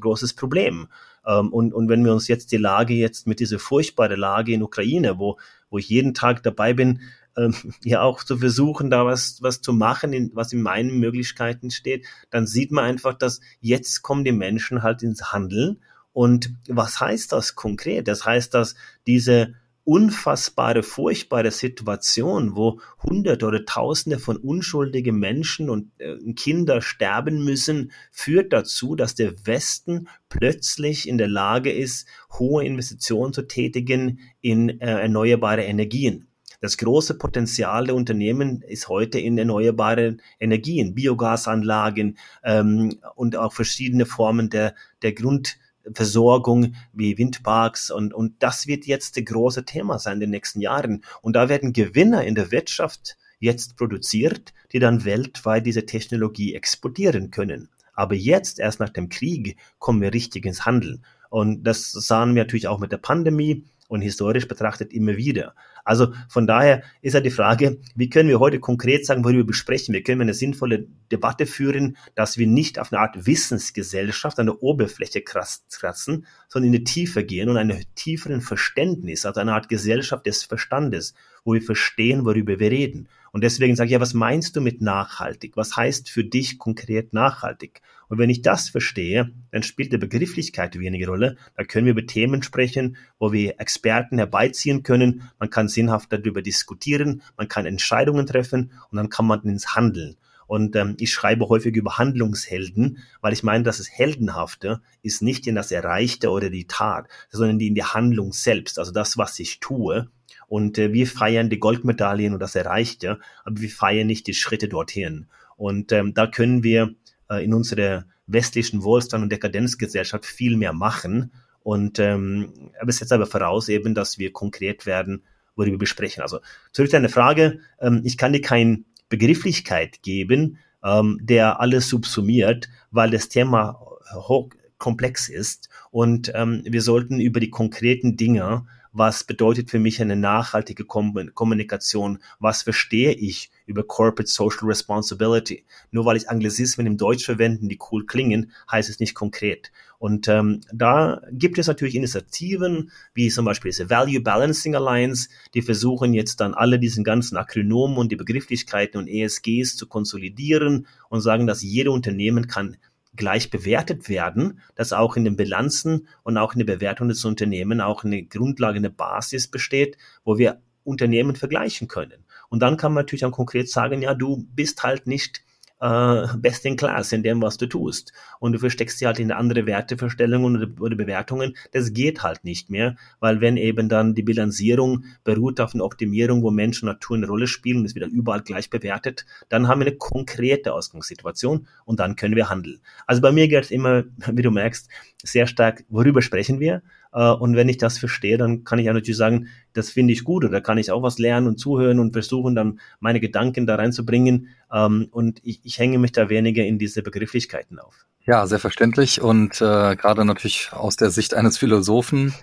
großes 0.00 0.34
Problem. 0.34 0.88
Ähm, 1.24 1.52
und, 1.52 1.72
und 1.72 1.88
wenn 1.88 2.04
wir 2.04 2.12
uns 2.12 2.26
jetzt 2.26 2.50
die 2.50 2.56
Lage 2.56 2.94
jetzt 2.94 3.28
mit 3.28 3.38
dieser 3.38 3.60
furchtbaren 3.60 4.18
Lage 4.18 4.52
in 4.52 4.64
Ukraine, 4.64 5.20
wo, 5.20 5.38
wo 5.70 5.78
ich 5.78 5.88
jeden 5.88 6.12
Tag 6.12 6.42
dabei 6.42 6.74
bin, 6.74 7.02
ähm, 7.36 7.54
ja 7.84 8.02
auch 8.02 8.24
zu 8.24 8.36
versuchen, 8.36 8.90
da 8.90 9.06
was, 9.06 9.40
was 9.42 9.60
zu 9.60 9.72
machen, 9.72 10.12
in, 10.12 10.32
was 10.34 10.52
in 10.52 10.60
meinen 10.60 10.98
Möglichkeiten 10.98 11.70
steht, 11.70 12.04
dann 12.30 12.48
sieht 12.48 12.72
man 12.72 12.84
einfach, 12.84 13.14
dass 13.14 13.40
jetzt 13.60 14.02
kommen 14.02 14.24
die 14.24 14.32
Menschen 14.32 14.82
halt 14.82 15.04
ins 15.04 15.32
Handeln. 15.32 15.80
Und 16.12 16.52
was 16.66 16.98
heißt 16.98 17.30
das 17.30 17.54
konkret? 17.54 18.08
Das 18.08 18.24
heißt, 18.24 18.54
dass 18.54 18.74
diese 19.06 19.54
unfassbare, 19.86 20.82
furchtbare 20.82 21.52
Situation, 21.52 22.56
wo 22.56 22.80
Hunderte 23.04 23.46
oder 23.46 23.64
Tausende 23.64 24.18
von 24.18 24.36
unschuldigen 24.36 25.16
Menschen 25.16 25.70
und 25.70 25.92
äh, 25.98 26.16
Kinder 26.32 26.82
sterben 26.82 27.44
müssen, 27.44 27.92
führt 28.10 28.52
dazu, 28.52 28.96
dass 28.96 29.14
der 29.14 29.46
Westen 29.46 30.08
plötzlich 30.28 31.08
in 31.08 31.18
der 31.18 31.28
Lage 31.28 31.72
ist, 31.72 32.08
hohe 32.32 32.64
Investitionen 32.64 33.32
zu 33.32 33.42
tätigen 33.42 34.18
in 34.40 34.80
äh, 34.80 35.02
erneuerbare 35.02 35.62
Energien. 35.62 36.26
Das 36.60 36.78
große 36.78 37.16
Potenzial 37.16 37.86
der 37.86 37.94
Unternehmen 37.94 38.62
ist 38.62 38.88
heute 38.88 39.20
in 39.20 39.38
erneuerbare 39.38 40.16
Energien, 40.40 40.96
Biogasanlagen 40.96 42.18
ähm, 42.42 42.98
und 43.14 43.36
auch 43.36 43.52
verschiedene 43.52 44.04
Formen 44.04 44.50
der, 44.50 44.74
der 45.02 45.12
Grund 45.12 45.58
Versorgung 45.92 46.74
wie 46.92 47.18
Windparks 47.18 47.90
und, 47.90 48.12
und 48.14 48.42
das 48.42 48.66
wird 48.66 48.86
jetzt 48.86 49.16
das 49.16 49.24
große 49.24 49.64
Thema 49.64 49.98
sein 49.98 50.14
in 50.14 50.20
den 50.20 50.30
nächsten 50.30 50.60
Jahren. 50.60 51.04
Und 51.22 51.34
da 51.34 51.48
werden 51.48 51.72
Gewinner 51.72 52.24
in 52.24 52.34
der 52.34 52.50
Wirtschaft 52.50 53.16
jetzt 53.38 53.76
produziert, 53.76 54.52
die 54.72 54.78
dann 54.78 55.04
weltweit 55.04 55.66
diese 55.66 55.86
Technologie 55.86 56.54
exportieren 56.54 57.30
können. 57.30 57.68
Aber 57.94 58.14
jetzt, 58.14 58.58
erst 58.58 58.80
nach 58.80 58.90
dem 58.90 59.08
Krieg, 59.08 59.56
kommen 59.78 60.02
wir 60.02 60.12
richtig 60.12 60.44
ins 60.44 60.66
Handeln. 60.66 61.04
Und 61.30 61.64
das 61.64 61.90
sahen 61.92 62.34
wir 62.34 62.42
natürlich 62.42 62.68
auch 62.68 62.78
mit 62.78 62.92
der 62.92 62.98
Pandemie 62.98 63.64
und 63.88 64.02
historisch 64.02 64.48
betrachtet 64.48 64.92
immer 64.92 65.16
wieder. 65.16 65.54
Also 65.86 66.12
von 66.28 66.48
daher 66.48 66.82
ist 67.00 67.14
ja 67.14 67.20
die 67.20 67.30
Frage, 67.30 67.78
wie 67.94 68.10
können 68.10 68.28
wir 68.28 68.40
heute 68.40 68.58
konkret 68.58 69.06
sagen, 69.06 69.24
worüber 69.24 69.38
wir 69.38 69.46
besprechen? 69.46 69.94
Wir 69.94 70.02
können 70.02 70.20
eine 70.20 70.34
sinnvolle 70.34 70.88
Debatte 71.12 71.46
führen, 71.46 71.96
dass 72.16 72.38
wir 72.38 72.48
nicht 72.48 72.80
auf 72.80 72.92
eine 72.92 73.00
Art 73.00 73.24
Wissensgesellschaft 73.24 74.38
an 74.40 74.46
der 74.46 74.62
Oberfläche 74.64 75.22
kratzen, 75.22 76.26
sondern 76.48 76.74
in 76.74 76.80
die 76.80 76.84
Tiefe 76.84 77.24
gehen 77.24 77.48
und 77.48 77.56
einen 77.56 77.84
tieferen 77.94 78.40
Verständnis, 78.40 79.24
also 79.24 79.40
eine 79.40 79.54
Art 79.54 79.68
Gesellschaft 79.68 80.26
des 80.26 80.42
Verstandes, 80.42 81.14
wo 81.44 81.54
wir 81.54 81.62
verstehen, 81.62 82.24
worüber 82.24 82.58
wir 82.58 82.70
reden. 82.72 83.08
Und 83.36 83.44
deswegen 83.44 83.76
sage 83.76 83.88
ich, 83.88 83.92
ja, 83.92 84.00
was 84.00 84.14
meinst 84.14 84.56
du 84.56 84.62
mit 84.62 84.80
nachhaltig? 84.80 85.58
Was 85.58 85.76
heißt 85.76 86.08
für 86.08 86.24
dich 86.24 86.58
konkret 86.58 87.12
nachhaltig? 87.12 87.82
Und 88.08 88.16
wenn 88.16 88.30
ich 88.30 88.40
das 88.40 88.70
verstehe, 88.70 89.30
dann 89.50 89.62
spielt 89.62 89.92
die 89.92 89.98
Begrifflichkeit 89.98 90.78
weniger 90.78 91.08
Rolle. 91.08 91.36
Da 91.54 91.64
können 91.64 91.84
wir 91.84 91.92
über 91.92 92.06
Themen 92.06 92.42
sprechen, 92.42 92.96
wo 93.18 93.34
wir 93.34 93.60
Experten 93.60 94.16
herbeiziehen 94.16 94.82
können. 94.82 95.28
Man 95.38 95.50
kann 95.50 95.68
sinnhaft 95.68 96.14
darüber 96.14 96.40
diskutieren, 96.40 97.20
man 97.36 97.46
kann 97.46 97.66
Entscheidungen 97.66 98.26
treffen 98.26 98.72
und 98.90 98.96
dann 98.96 99.10
kann 99.10 99.26
man 99.26 99.42
ins 99.42 99.74
Handeln. 99.74 100.16
Und 100.46 100.74
ähm, 100.74 100.96
ich 100.98 101.12
schreibe 101.12 101.46
häufig 101.50 101.76
über 101.76 101.98
Handlungshelden, 101.98 103.04
weil 103.20 103.34
ich 103.34 103.42
meine, 103.42 103.64
dass 103.64 103.80
es 103.80 103.90
Heldenhafte 103.90 104.80
ist 105.02 105.20
nicht 105.20 105.46
in 105.46 105.56
das 105.56 105.72
Erreichte 105.72 106.30
oder 106.30 106.48
die 106.48 106.66
Tat, 106.66 107.06
sondern 107.28 107.60
in 107.60 107.74
die 107.74 107.84
Handlung 107.84 108.32
selbst, 108.32 108.78
also 108.78 108.92
das, 108.92 109.18
was 109.18 109.38
ich 109.40 109.60
tue. 109.60 110.08
Und 110.48 110.78
äh, 110.78 110.92
wir 110.92 111.06
feiern 111.06 111.50
die 111.50 111.58
Goldmedaillen 111.58 112.32
und 112.32 112.40
das 112.40 112.54
Erreichte, 112.54 113.18
aber 113.44 113.60
wir 113.60 113.70
feiern 113.70 114.06
nicht 114.06 114.26
die 114.26 114.34
Schritte 114.34 114.68
dorthin. 114.68 115.26
Und 115.56 115.92
ähm, 115.92 116.14
da 116.14 116.26
können 116.26 116.62
wir 116.62 116.94
äh, 117.28 117.44
in 117.44 117.54
unserer 117.54 118.04
westlichen 118.26 118.82
Wohlstand- 118.82 119.22
und 119.22 119.32
Dekadenzgesellschaft 119.32 120.26
viel 120.26 120.56
mehr 120.56 120.72
machen. 120.72 121.32
Und 121.62 121.98
ähm, 121.98 122.70
aber 122.80 122.90
es 122.90 122.98
setzt 122.98 123.12
aber 123.12 123.26
voraus 123.26 123.68
eben, 123.68 123.94
dass 123.94 124.18
wir 124.18 124.32
konkret 124.32 124.86
werden, 124.86 125.22
worüber 125.56 125.72
wir 125.72 125.78
besprechen. 125.78 126.22
Also 126.22 126.40
zurück 126.72 126.90
zu 126.90 126.96
deiner 126.96 127.08
Frage, 127.08 127.60
ähm, 127.80 128.02
ich 128.04 128.16
kann 128.16 128.32
dir 128.32 128.40
keine 128.40 128.84
Begrifflichkeit 129.08 130.02
geben, 130.02 130.58
ähm, 130.84 131.18
der 131.22 131.60
alles 131.60 131.88
subsumiert, 131.88 132.68
weil 132.90 133.10
das 133.10 133.28
Thema 133.28 133.80
hoch 134.12 134.50
komplex 134.78 135.28
ist 135.28 135.68
und 135.90 136.30
ähm, 136.34 136.62
wir 136.64 136.82
sollten 136.82 137.18
über 137.18 137.40
die 137.40 137.50
konkreten 137.50 138.16
Dinge 138.16 138.66
was 138.96 139.24
bedeutet 139.24 139.70
für 139.70 139.78
mich 139.78 140.00
eine 140.00 140.16
nachhaltige 140.16 140.84
Kommunikation, 140.84 142.18
was 142.38 142.62
verstehe 142.62 143.12
ich 143.12 143.50
über 143.66 143.82
Corporate 143.82 144.30
Social 144.30 144.66
Responsibility. 144.66 145.64
Nur 145.90 146.06
weil 146.06 146.16
ich 146.16 146.30
Anglizismen 146.30 146.86
im 146.86 146.96
Deutsch 146.96 147.24
verwenden, 147.24 147.68
die 147.68 147.78
cool 147.90 148.06
klingen, 148.06 148.52
heißt 148.70 148.88
es 148.88 148.98
nicht 148.98 149.14
konkret. 149.14 149.70
Und 149.98 150.28
ähm, 150.28 150.62
da 150.72 151.20
gibt 151.30 151.58
es 151.58 151.66
natürlich 151.66 151.94
Initiativen, 151.94 152.90
wie 153.12 153.28
zum 153.28 153.44
Beispiel 153.44 153.70
diese 153.70 153.90
Value 153.90 154.20
Balancing 154.20 154.74
Alliance, 154.74 155.28
die 155.52 155.62
versuchen 155.62 156.14
jetzt 156.14 156.40
dann 156.40 156.54
alle 156.54 156.78
diesen 156.78 157.04
ganzen 157.04 157.36
Akronymen 157.36 157.98
und 157.98 158.10
die 158.12 158.16
Begrifflichkeiten 158.16 158.98
und 158.98 159.08
ESGs 159.08 159.76
zu 159.76 159.86
konsolidieren 159.86 160.86
und 161.10 161.20
sagen, 161.20 161.46
dass 161.46 161.62
jede 161.62 161.90
Unternehmen 161.90 162.46
kann 162.46 162.76
gleich 163.16 163.50
bewertet 163.50 164.08
werden, 164.08 164.60
dass 164.74 164.92
auch 164.92 165.16
in 165.16 165.24
den 165.24 165.36
Bilanzen 165.36 166.08
und 166.22 166.36
auch 166.36 166.52
in 166.52 166.60
der 166.60 166.74
Bewertung 166.74 167.08
des 167.08 167.24
Unternehmens 167.24 167.82
auch 167.82 168.04
eine 168.04 168.22
Grundlage, 168.22 168.76
eine 168.76 168.90
Basis 168.90 169.48
besteht, 169.48 169.96
wo 170.24 170.38
wir 170.38 170.60
Unternehmen 170.84 171.36
vergleichen 171.36 171.88
können. 171.88 172.24
Und 172.48 172.60
dann 172.60 172.76
kann 172.76 172.92
man 172.92 173.02
natürlich 173.02 173.24
auch 173.24 173.32
konkret 173.32 173.68
sagen, 173.68 174.02
ja, 174.02 174.14
du 174.14 174.46
bist 174.54 174.82
halt 174.82 175.06
nicht 175.06 175.42
äh, 175.80 176.26
best 176.36 176.64
in 176.64 176.76
class 176.76 177.12
in 177.12 177.22
dem, 177.22 177.42
was 177.42 177.56
du 177.56 177.66
tust. 177.66 178.12
Und 178.40 178.52
du 178.52 178.58
versteckst 178.58 178.98
sie 178.98 179.06
halt 179.06 179.18
in 179.18 179.32
andere 179.32 179.66
Werteverstellungen 179.66 180.56
oder, 180.56 180.82
oder 180.82 180.96
Bewertungen. 180.96 181.56
Das 181.72 181.92
geht 181.92 182.22
halt 182.22 182.44
nicht 182.44 182.70
mehr, 182.70 182.96
weil 183.20 183.40
wenn 183.40 183.56
eben 183.56 183.88
dann 183.88 184.14
die 184.14 184.22
Bilanzierung 184.22 185.04
beruht 185.24 185.60
auf 185.60 185.74
einer 185.74 185.84
Optimierung, 185.84 186.42
wo 186.42 186.50
Mensch 186.50 186.82
und 186.82 186.86
Natur 186.86 187.16
eine 187.16 187.26
Rolle 187.26 187.46
spielen 187.46 187.78
und 187.78 187.86
es 187.86 187.94
wieder 187.94 188.06
überall 188.06 188.42
gleich 188.42 188.70
bewertet, 188.70 189.26
dann 189.48 189.68
haben 189.68 189.80
wir 189.80 189.86
eine 189.86 189.96
konkrete 189.96 190.72
Ausgangssituation 190.72 191.66
und 191.84 192.00
dann 192.00 192.16
können 192.16 192.36
wir 192.36 192.48
handeln. 192.48 192.80
Also 193.06 193.22
bei 193.22 193.32
mir 193.32 193.48
geht 193.48 193.70
immer, 193.70 194.04
wie 194.32 194.42
du 194.42 194.50
merkst, 194.50 194.88
sehr 195.22 195.46
stark, 195.46 195.84
worüber 195.88 196.22
sprechen 196.22 196.60
wir? 196.60 196.82
Äh, 197.12 197.30
und 197.30 197.56
wenn 197.56 197.68
ich 197.68 197.78
das 197.78 197.98
verstehe, 197.98 198.38
dann 198.38 198.64
kann 198.64 198.78
ich 198.78 198.86
ja 198.86 198.92
natürlich 198.92 199.16
sagen, 199.16 199.48
das 199.72 199.90
finde 199.90 200.12
ich 200.12 200.24
gut 200.24 200.44
oder 200.44 200.60
kann 200.60 200.78
ich 200.78 200.90
auch 200.90 201.02
was 201.02 201.18
lernen 201.18 201.46
und 201.46 201.58
zuhören 201.58 201.98
und 201.98 202.12
versuchen 202.12 202.54
dann 202.54 202.80
meine 203.00 203.20
Gedanken 203.20 203.66
da 203.66 203.76
reinzubringen. 203.76 204.48
Ähm, 204.72 205.08
und 205.10 205.40
ich, 205.44 205.60
ich 205.64 205.78
hänge 205.78 205.98
mich 205.98 206.12
da 206.12 206.28
weniger 206.28 206.64
in 206.64 206.78
diese 206.78 207.02
Begrifflichkeiten 207.02 207.78
auf. 207.78 208.06
Ja, 208.26 208.46
sehr 208.46 208.58
verständlich 208.58 209.20
und 209.20 209.60
äh, 209.60 209.96
gerade 209.96 210.24
natürlich 210.24 210.70
aus 210.72 210.96
der 210.96 211.10
Sicht 211.10 211.34
eines 211.34 211.58
Philosophen. 211.58 212.34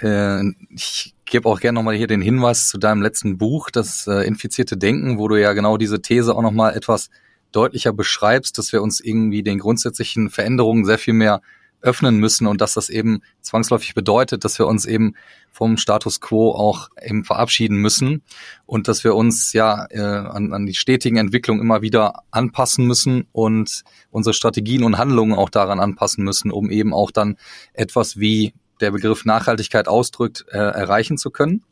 Äh, 0.00 0.42
ich 0.70 1.14
gebe 1.24 1.48
auch 1.48 1.60
gerne 1.60 1.76
nochmal 1.76 1.94
hier 1.94 2.08
den 2.08 2.20
Hinweis 2.20 2.66
zu 2.66 2.78
deinem 2.78 3.02
letzten 3.02 3.38
Buch, 3.38 3.70
das 3.70 4.06
äh, 4.06 4.26
infizierte 4.26 4.76
Denken, 4.76 5.18
wo 5.18 5.28
du 5.28 5.36
ja 5.36 5.52
genau 5.52 5.76
diese 5.76 6.02
These 6.02 6.34
auch 6.34 6.42
nochmal 6.42 6.76
etwas 6.76 7.10
deutlicher 7.52 7.92
beschreibst, 7.92 8.58
dass 8.58 8.72
wir 8.72 8.82
uns 8.82 9.00
irgendwie 9.00 9.42
den 9.42 9.58
grundsätzlichen 9.58 10.30
Veränderungen 10.30 10.84
sehr 10.84 10.98
viel 10.98 11.14
mehr 11.14 11.42
öffnen 11.82 12.18
müssen 12.18 12.46
und 12.46 12.60
dass 12.60 12.74
das 12.74 12.88
eben 12.88 13.22
zwangsläufig 13.40 13.94
bedeutet, 13.94 14.44
dass 14.44 14.58
wir 14.58 14.66
uns 14.66 14.86
eben 14.86 15.14
vom 15.50 15.76
Status 15.76 16.20
quo 16.20 16.52
auch 16.52 16.88
eben 17.02 17.24
verabschieden 17.24 17.76
müssen 17.76 18.22
und 18.66 18.88
dass 18.88 19.04
wir 19.04 19.14
uns 19.14 19.52
ja 19.52 19.86
äh, 19.90 20.00
an, 20.00 20.52
an 20.52 20.66
die 20.66 20.74
stetigen 20.74 21.16
Entwicklungen 21.16 21.60
immer 21.60 21.82
wieder 21.82 22.22
anpassen 22.30 22.86
müssen 22.86 23.26
und 23.32 23.82
unsere 24.10 24.34
Strategien 24.34 24.84
und 24.84 24.98
Handlungen 24.98 25.34
auch 25.34 25.50
daran 25.50 25.80
anpassen 25.80 26.24
müssen, 26.24 26.50
um 26.50 26.70
eben 26.70 26.92
auch 26.92 27.10
dann 27.10 27.36
etwas 27.72 28.18
wie 28.18 28.54
der 28.80 28.90
Begriff 28.90 29.24
Nachhaltigkeit 29.24 29.88
ausdrückt, 29.88 30.46
äh, 30.50 30.58
erreichen 30.58 31.18
zu 31.18 31.30
können. 31.30 31.64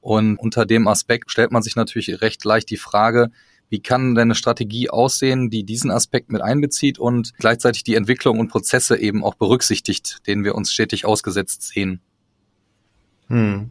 Und 0.00 0.36
unter 0.36 0.66
dem 0.66 0.88
Aspekt 0.88 1.30
stellt 1.30 1.52
man 1.52 1.62
sich 1.62 1.76
natürlich 1.76 2.20
recht 2.20 2.44
leicht 2.44 2.70
die 2.70 2.76
Frage, 2.76 3.30
Wie 3.72 3.80
kann 3.80 4.14
deine 4.14 4.34
Strategie 4.34 4.90
aussehen, 4.90 5.48
die 5.48 5.64
diesen 5.64 5.90
Aspekt 5.90 6.30
mit 6.30 6.42
einbezieht 6.42 6.98
und 6.98 7.32
gleichzeitig 7.38 7.84
die 7.84 7.94
Entwicklung 7.94 8.38
und 8.38 8.48
Prozesse 8.48 8.98
eben 8.98 9.24
auch 9.24 9.34
berücksichtigt, 9.34 10.18
denen 10.26 10.44
wir 10.44 10.54
uns 10.56 10.74
stetig 10.74 11.06
ausgesetzt 11.06 11.62
sehen? 11.62 12.02
Hm. 13.28 13.70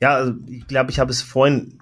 Ja, 0.00 0.14
also 0.14 0.34
ich 0.46 0.68
glaube, 0.68 0.92
ich 0.92 1.00
habe 1.00 1.10
es 1.10 1.20
vorhin, 1.20 1.80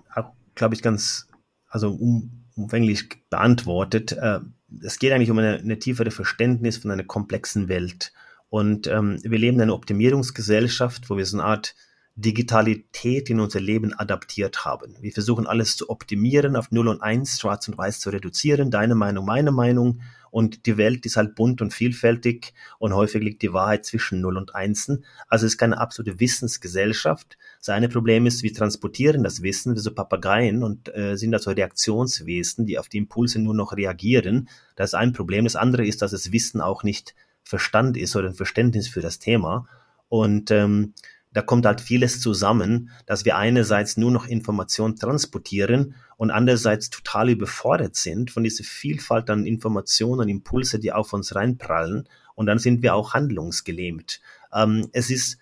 glaube 0.55 0.75
ich, 0.75 0.81
ganz, 0.81 1.29
also 1.69 1.91
um, 1.91 2.47
umfänglich 2.57 3.11
beantwortet. 3.29 4.13
Äh, 4.13 4.41
es 4.83 4.99
geht 4.99 5.13
eigentlich 5.13 5.31
um 5.31 5.37
eine, 5.37 5.59
eine 5.59 5.79
tiefere 5.79 6.11
Verständnis 6.11 6.79
von 6.79 6.91
einer 6.91 7.05
komplexen 7.05 7.69
Welt. 7.69 8.15
Und 8.49 8.87
ähm, 8.87 9.19
wir 9.23 9.39
leben 9.39 9.59
in 9.59 9.65
einer 9.65 9.75
Optimierungsgesellschaft, 9.75 11.11
wo 11.11 11.19
wir 11.19 11.27
so 11.27 11.37
eine 11.37 11.45
Art 11.47 11.75
Digitalität 12.17 13.31
in 13.31 13.41
unser 13.41 13.61
Leben 13.61 13.95
adaptiert 13.95 14.65
haben. 14.65 14.97
Wir 15.01 15.13
versuchen 15.13 15.47
alles 15.47 15.77
zu 15.77 15.89
optimieren, 15.89 16.57
auf 16.57 16.71
0 16.71 16.89
und 16.89 17.03
1, 17.03 17.41
schwarz 17.41 17.69
und 17.69 17.79
weiß 17.79 18.01
zu 18.01 18.11
reduzieren, 18.11 18.71
deine 18.71 18.95
Meinung, 18.95 19.25
meine 19.25 19.53
Meinung. 19.53 20.01
Und 20.31 20.67
die 20.67 20.77
Welt 20.77 21.07
ist 21.07 21.17
halt 21.17 21.35
bunt 21.35 21.61
und 21.61 21.75
vielfältig 21.75 22.55
und 22.79 22.95
häufig 22.95 23.23
liegt 23.23 23.43
die 23.43 23.53
Wahrheit 23.53 23.85
zwischen 23.85 24.21
0 24.21 24.37
und 24.37 24.55
1. 24.55 25.01
Also 25.29 25.47
es 25.47 25.55
ist 25.55 25.59
keine 25.59 25.79
absolute 25.79 26.21
Wissensgesellschaft. 26.21 27.37
Seine 27.61 27.89
Problem 27.89 28.27
ist, 28.27 28.43
wir 28.43 28.55
transportieren 28.55 29.25
das 29.25 29.43
Wissen 29.43 29.75
wie 29.75 29.81
so 29.81 29.93
Papageien 29.93 30.63
und 30.63 30.95
äh, 30.95 31.17
sind 31.17 31.35
also 31.35 31.51
Reaktionswesen, 31.51 32.67
die 32.67 32.79
auf 32.79 32.89
die 32.89 32.99
Impulse 32.99 33.41
nur 33.41 33.55
noch 33.55 33.77
reagieren. 33.77 34.49
Das 34.77 34.91
ist 34.91 34.95
ein 34.95 35.13
Problem. 35.13 35.45
Das 35.45 35.57
andere 35.57 35.85
ist, 35.85 36.01
dass 36.01 36.13
das 36.13 36.31
Wissen 36.31 36.61
auch 36.61 36.85
nicht 36.85 37.15
Verstand 37.43 37.97
ist 37.97 38.15
oder 38.15 38.29
ein 38.29 38.35
Verständnis 38.35 38.87
für 38.87 39.01
das 39.01 39.19
Thema. 39.19 39.67
Und 40.09 40.51
ähm, 40.51 40.95
da 41.33 41.43
kommt 41.43 41.65
halt 41.65 41.81
vieles 41.81 42.21
zusammen, 42.21 42.91
dass 43.07 43.25
wir 43.25 43.37
einerseits 43.37 43.97
nur 43.97 44.11
noch 44.11 44.27
Information 44.27 44.97
transportieren 44.97 45.95
und 46.17 46.31
andererseits 46.31 46.91
total 46.91 47.31
überfordert 47.31 47.95
sind 47.95 48.31
von 48.31 48.43
dieser 48.43 48.65
Vielfalt 48.65 49.31
an 49.31 49.47
Informationen 49.47 50.21
und 50.21 50.29
Impulse, 50.29 50.81
die 50.81 50.93
auf 50.93 51.13
uns 51.13 51.35
reinprallen. 51.35 52.09
Und 52.35 52.47
dann 52.47 52.59
sind 52.59 52.83
wir 52.83 52.95
auch 52.95 53.15
handlungsgelähmt. 53.15 54.21
Ähm, 54.53 54.89
es 54.93 55.11
ist, 55.11 55.39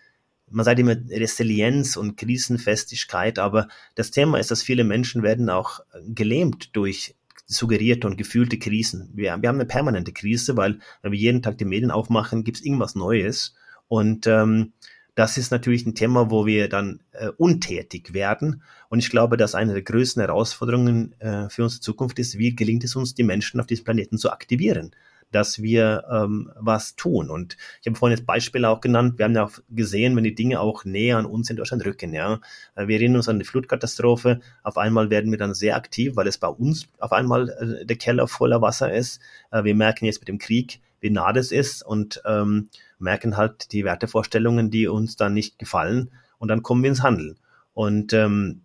man 0.51 0.64
sagt 0.64 0.79
immer 0.79 0.96
Resilienz 1.11 1.96
und 1.96 2.16
Krisenfestigkeit, 2.16 3.38
aber 3.38 3.68
das 3.94 4.11
Thema 4.11 4.38
ist, 4.38 4.51
dass 4.51 4.62
viele 4.62 4.85
Menschen 4.85 5.22
werden 5.22 5.48
auch 5.48 5.81
gelähmt 6.07 6.77
durch 6.77 7.14
suggerierte 7.46 8.07
und 8.07 8.18
gefühlte 8.18 8.59
Krisen. 8.59 9.11
Wir, 9.14 9.40
wir 9.40 9.48
haben 9.48 9.57
eine 9.57 9.64
permanente 9.64 10.12
Krise, 10.12 10.57
weil 10.59 10.81
wenn 11.01 11.12
wir 11.12 11.18
jeden 11.18 11.42
Tag 11.42 11.57
die 11.57 11.64
Medien 11.64 11.90
aufmachen, 11.90 12.44
gibt 12.44 12.59
es 12.59 12.64
irgendwas 12.64 12.94
Neues. 12.94 13.55
Und 13.88 14.27
ähm, 14.27 14.74
das 15.19 15.37
ist 15.37 15.51
natürlich 15.51 15.85
ein 15.85 15.97
Thema, 15.97 16.31
wo 16.31 16.47
wir 16.47 16.69
dann 16.69 17.01
äh, 17.11 17.31
untätig 17.39 18.15
werden. 18.15 18.63
Und 18.89 19.01
ich 19.01 19.11
glaube, 19.11 19.37
dass 19.37 19.57
eine 19.57 19.73
der 19.73 19.83
größten 19.83 20.23
Herausforderungen 20.23 21.13
äh, 21.21 21.49
für 21.49 21.65
unsere 21.65 21.81
Zukunft 21.81 22.21
ist, 22.21 22.39
wie 22.39 22.55
gelingt 22.55 22.85
es 22.85 22.95
uns, 22.95 23.17
die 23.17 23.25
Menschen 23.25 23.59
auf 23.59 23.67
diesem 23.67 23.85
Planeten 23.85 24.17
zu 24.17 24.31
aktivieren, 24.31 24.95
dass 25.33 25.61
wir 25.61 26.05
ähm, 26.09 26.53
was 26.55 26.95
tun. 26.95 27.31
Und 27.31 27.57
ich 27.81 27.89
habe 27.89 27.99
vorhin 27.99 28.17
das 28.17 28.25
Beispiel 28.25 28.65
auch 28.65 28.81
genannt, 28.81 29.19
wir 29.19 29.25
haben 29.25 29.35
ja 29.35 29.47
auch 29.47 29.59
gesehen, 29.69 30.15
wenn 30.15 30.23
die 30.23 30.37
Dinge 30.37 30.61
auch 30.61 30.85
näher 30.85 31.17
an 31.17 31.27
uns 31.27 31.51
in 31.51 31.57
Deutschland 31.57 31.85
rücken. 31.85 32.15
Ja, 32.15 32.39
äh, 32.77 32.87
Wir 32.87 32.99
erinnern 32.99 33.17
uns 33.17 33.29
an 33.29 33.41
die 33.41 33.45
Flutkatastrophe, 33.45 34.39
auf 34.63 34.79
einmal 34.79 35.11
werden 35.11 35.33
wir 35.33 35.39
dann 35.39 35.53
sehr 35.53 35.75
aktiv, 35.75 36.15
weil 36.15 36.29
es 36.29 36.39
bei 36.39 36.47
uns 36.47 36.87
auf 37.01 37.11
einmal 37.11 37.49
äh, 37.49 37.85
der 37.85 37.97
Keller 37.97 38.29
voller 38.29 38.63
Wasser 38.63 38.93
ist. 38.93 39.21
Äh, 39.51 39.65
wir 39.65 39.75
merken 39.75 40.05
jetzt 40.05 40.21
mit 40.21 40.29
dem 40.29 40.39
Krieg, 40.39 40.81
wie 41.01 41.11
nah 41.11 41.33
das 41.33 41.51
ist 41.51 41.83
und 41.83 42.23
ähm, 42.25 42.69
merken 42.99 43.37
halt 43.37 43.73
die 43.73 43.85
Wertevorstellungen, 43.85 44.71
die 44.71 44.89
uns 44.89 45.17
dann 45.17 45.35
nicht 45.35 45.59
gefallen 45.59 46.11
und 46.39 46.49
dann 46.49 46.63
kommen 46.63 46.83
wir 46.83 46.91
ins 46.91 47.03
Handeln. 47.03 47.39
Und 47.75 48.13
ähm, 48.13 48.63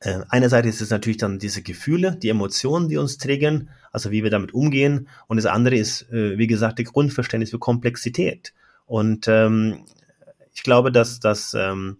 äh, 0.00 0.20
einerseits 0.28 0.68
ist 0.68 0.80
es 0.82 0.90
natürlich 0.90 1.16
dann 1.16 1.38
diese 1.38 1.62
Gefühle, 1.62 2.16
die 2.16 2.28
Emotionen, 2.28 2.88
die 2.88 2.98
uns 2.98 3.16
triggern, 3.16 3.70
also 3.90 4.10
wie 4.10 4.22
wir 4.22 4.30
damit 4.30 4.52
umgehen. 4.52 5.08
Und 5.28 5.38
das 5.38 5.46
andere 5.46 5.76
ist, 5.76 6.10
äh, 6.10 6.36
wie 6.36 6.46
gesagt, 6.46 6.78
der 6.78 6.84
Grundverständnis 6.84 7.50
für 7.50 7.58
Komplexität. 7.58 8.52
Und 8.86 9.28
ähm, 9.28 9.84
ich 10.52 10.62
glaube, 10.62 10.92
dass, 10.92 11.20
dass, 11.20 11.54
ähm, 11.54 11.98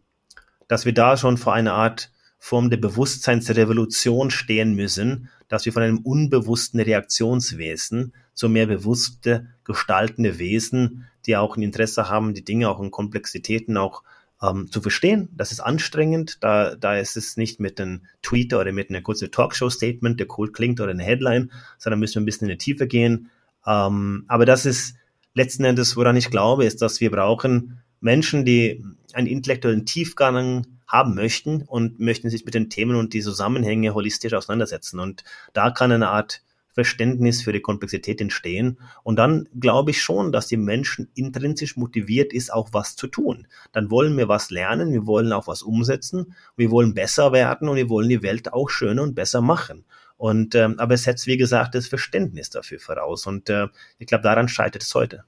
dass 0.69 0.85
wir 0.85 0.93
da 0.93 1.17
schon 1.17 1.39
vor 1.39 1.55
einer 1.55 1.73
Art 1.73 2.11
Form 2.39 2.69
der 2.69 2.77
Bewusstseinsrevolution 2.77 4.31
stehen 4.31 4.75
müssen, 4.75 5.31
dass 5.55 5.67
wir 5.67 5.73
von 5.73 5.85
einem 5.85 5.99
unbewussten 5.99 6.81
Reaktionswesen 6.81 8.13
zu 8.35 8.49
mehr 8.49 8.67
bewusste 8.67 9.47
gestaltende 9.63 10.41
Wesen, 10.41 11.07
die 11.27 11.37
auch 11.37 11.57
ein 11.57 11.63
Interesse 11.63 12.11
haben, 12.11 12.35
die 12.35 12.45
Dinge 12.45 12.69
auch 12.69 12.81
in 12.81 12.91
Komplexitäten 12.91 13.77
auch 13.77 14.03
ähm, 14.43 14.69
zu 14.69 14.81
verstehen. 14.81 15.29
Das 15.33 15.53
ist 15.53 15.61
anstrengend, 15.61 16.39
da, 16.41 16.75
da 16.75 16.97
ist 16.97 17.17
es 17.17 17.37
nicht 17.37 17.61
mit 17.61 17.81
einem 17.81 18.03
Tweet 18.21 18.53
oder 18.53 18.73
mit 18.73 18.91
einer 18.91 19.01
kurzen 19.01 19.31
Talkshow-Statement, 19.31 20.19
der 20.19 20.27
cool 20.37 20.51
klingt 20.51 20.81
oder 20.81 20.91
eine 20.91 21.05
Headline, 21.05 21.53
sondern 21.79 22.01
müssen 22.01 22.17
wir 22.17 22.23
ein 22.23 22.27
bisschen 22.27 22.49
in 22.49 22.59
die 22.59 22.65
Tiefe 22.65 22.89
gehen. 22.89 23.31
Ähm, 23.65 24.25
aber 24.27 24.47
das 24.47 24.67
ist 24.67 24.97
letzten 25.35 25.63
Endes, 25.63 25.97
woran 25.97 26.17
ich 26.17 26.33
glaube, 26.33 26.65
ist, 26.65 26.83
dass 26.83 27.01
wir 27.01 27.13
brauchen 27.13 27.79
Menschen, 28.01 28.45
die 28.45 28.85
einen 29.13 29.27
intellektuellen 29.27 29.87
Tiefgang 29.87 30.67
haben 30.87 31.15
möchten 31.15 31.63
und 31.63 31.99
möchten 31.99 32.31
sich 32.31 32.45
mit 32.45 32.55
den 32.55 32.71
Themen 32.71 32.97
und 32.97 33.15
die 33.15 33.23
Zusammenhänge 33.23 33.95
holistisch 33.95 34.35
auseinandersetzen. 34.35 35.01
Und 35.01 35.25
da 35.53 35.71
kann 35.71 35.93
eine 35.93 36.09
Art 36.09 36.43
Verständnis 36.75 37.43
für 37.43 37.53
die 37.53 37.61
Komplexität 37.61 38.21
entstehen. 38.21 38.79
Und 39.05 39.17
dann 39.17 39.49
glaube 39.59 39.93
ich 39.93 40.03
schon, 40.03 40.33
dass 40.33 40.49
die 40.49 40.57
Menschen 40.57 41.09
intrinsisch 41.15 41.77
motiviert 41.77 42.33
ist, 42.33 42.53
auch 42.53 42.71
was 42.73 42.97
zu 42.97 43.07
tun. 43.07 43.47
Dann 43.73 43.91
wollen 43.91 44.17
wir 44.19 44.29
was 44.29 44.51
lernen, 44.51 44.93
wir 44.93 45.07
wollen 45.07 45.33
auch 45.33 45.47
was 45.47 45.63
umsetzen, 45.63 46.35
wir 46.57 46.71
wollen 46.71 46.93
besser 46.93 47.33
werden 47.33 47.69
und 47.69 47.77
wir 47.77 47.89
wollen 47.89 48.09
die 48.09 48.23
Welt 48.23 48.53
auch 48.53 48.69
schöner 48.69 49.03
und 49.03 49.15
besser 49.15 49.41
machen. 49.41 49.85
Und 50.17 50.55
ähm, 50.55 50.79
aber 50.79 50.95
es 50.95 51.05
setzt, 51.05 51.27
wie 51.27 51.37
gesagt, 51.37 51.75
das 51.75 51.87
Verständnis 51.87 52.51
dafür 52.51 52.81
voraus. 52.81 53.27
Und 53.27 53.49
äh, 53.51 53.69
ich 53.99 54.07
glaube, 54.07 54.23
daran 54.23 54.49
scheitert 54.49 54.83
es 54.83 54.95
heute. 54.95 55.25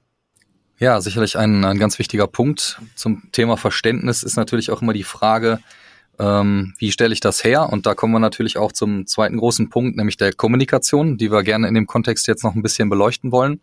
Ja, 0.79 1.01
sicherlich 1.01 1.37
ein, 1.39 1.65
ein 1.65 1.79
ganz 1.79 1.97
wichtiger 1.97 2.27
Punkt 2.27 2.79
zum 2.93 3.31
Thema 3.31 3.57
Verständnis 3.57 4.21
ist 4.21 4.35
natürlich 4.35 4.69
auch 4.69 4.83
immer 4.83 4.93
die 4.93 5.03
Frage, 5.03 5.59
ähm, 6.19 6.75
wie 6.77 6.91
stelle 6.91 7.13
ich 7.13 7.19
das 7.19 7.43
her? 7.43 7.69
Und 7.71 7.87
da 7.87 7.95
kommen 7.95 8.13
wir 8.13 8.19
natürlich 8.19 8.57
auch 8.57 8.71
zum 8.71 9.07
zweiten 9.07 9.37
großen 9.37 9.69
Punkt, 9.69 9.97
nämlich 9.97 10.17
der 10.17 10.33
Kommunikation, 10.33 11.17
die 11.17 11.31
wir 11.31 11.41
gerne 11.41 11.67
in 11.67 11.73
dem 11.73 11.87
Kontext 11.87 12.27
jetzt 12.27 12.43
noch 12.43 12.53
ein 12.53 12.61
bisschen 12.61 12.89
beleuchten 12.89 13.31
wollen. 13.31 13.59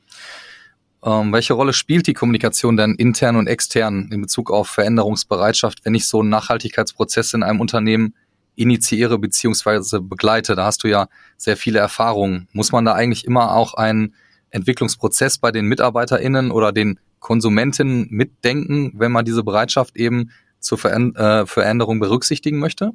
Ähm, 1.05 1.33
welche 1.33 1.53
Rolle 1.55 1.73
spielt 1.73 2.09
die 2.09 2.15
Kommunikation 2.15 2.77
denn 2.77 2.97
intern 2.97 3.37
und 3.37 3.47
extern 3.47 4.09
in 4.11 4.21
Bezug 4.21 4.51
auf 4.51 4.69
Veränderungsbereitschaft, 4.69 5.85
wenn 5.85 5.95
ich 5.95 6.09
so 6.09 6.21
einen 6.21 6.31
Nachhaltigkeitsprozess 6.31 7.33
in 7.35 7.45
einem 7.45 7.61
Unternehmen 7.61 8.15
initiiere 8.57 9.21
beziehungsweise 9.21 10.01
begleite? 10.01 10.57
Da 10.57 10.65
hast 10.65 10.83
du 10.83 10.89
ja 10.89 11.07
sehr 11.37 11.57
viele 11.57 11.79
Erfahrungen. 11.79 12.49
Muss 12.53 12.73
man 12.73 12.85
da 12.85 12.95
eigentlich 12.95 13.25
immer 13.25 13.55
auch 13.55 13.75
einen 13.75 14.15
Entwicklungsprozess 14.55 15.39
bei 15.39 15.51
den 15.51 15.67
MitarbeiterInnen 15.67 16.51
oder 16.51 16.73
den 16.73 16.99
Konsumentinnen 17.21 18.07
mitdenken, 18.11 18.93
wenn 18.97 19.13
man 19.13 19.25
diese 19.25 19.43
Bereitschaft 19.43 19.97
eben 19.97 20.31
zur 20.61 20.83
äh, 20.85 21.47
Veränderung 21.47 22.01
berücksichtigen 22.01 22.59
möchte? 22.59 22.93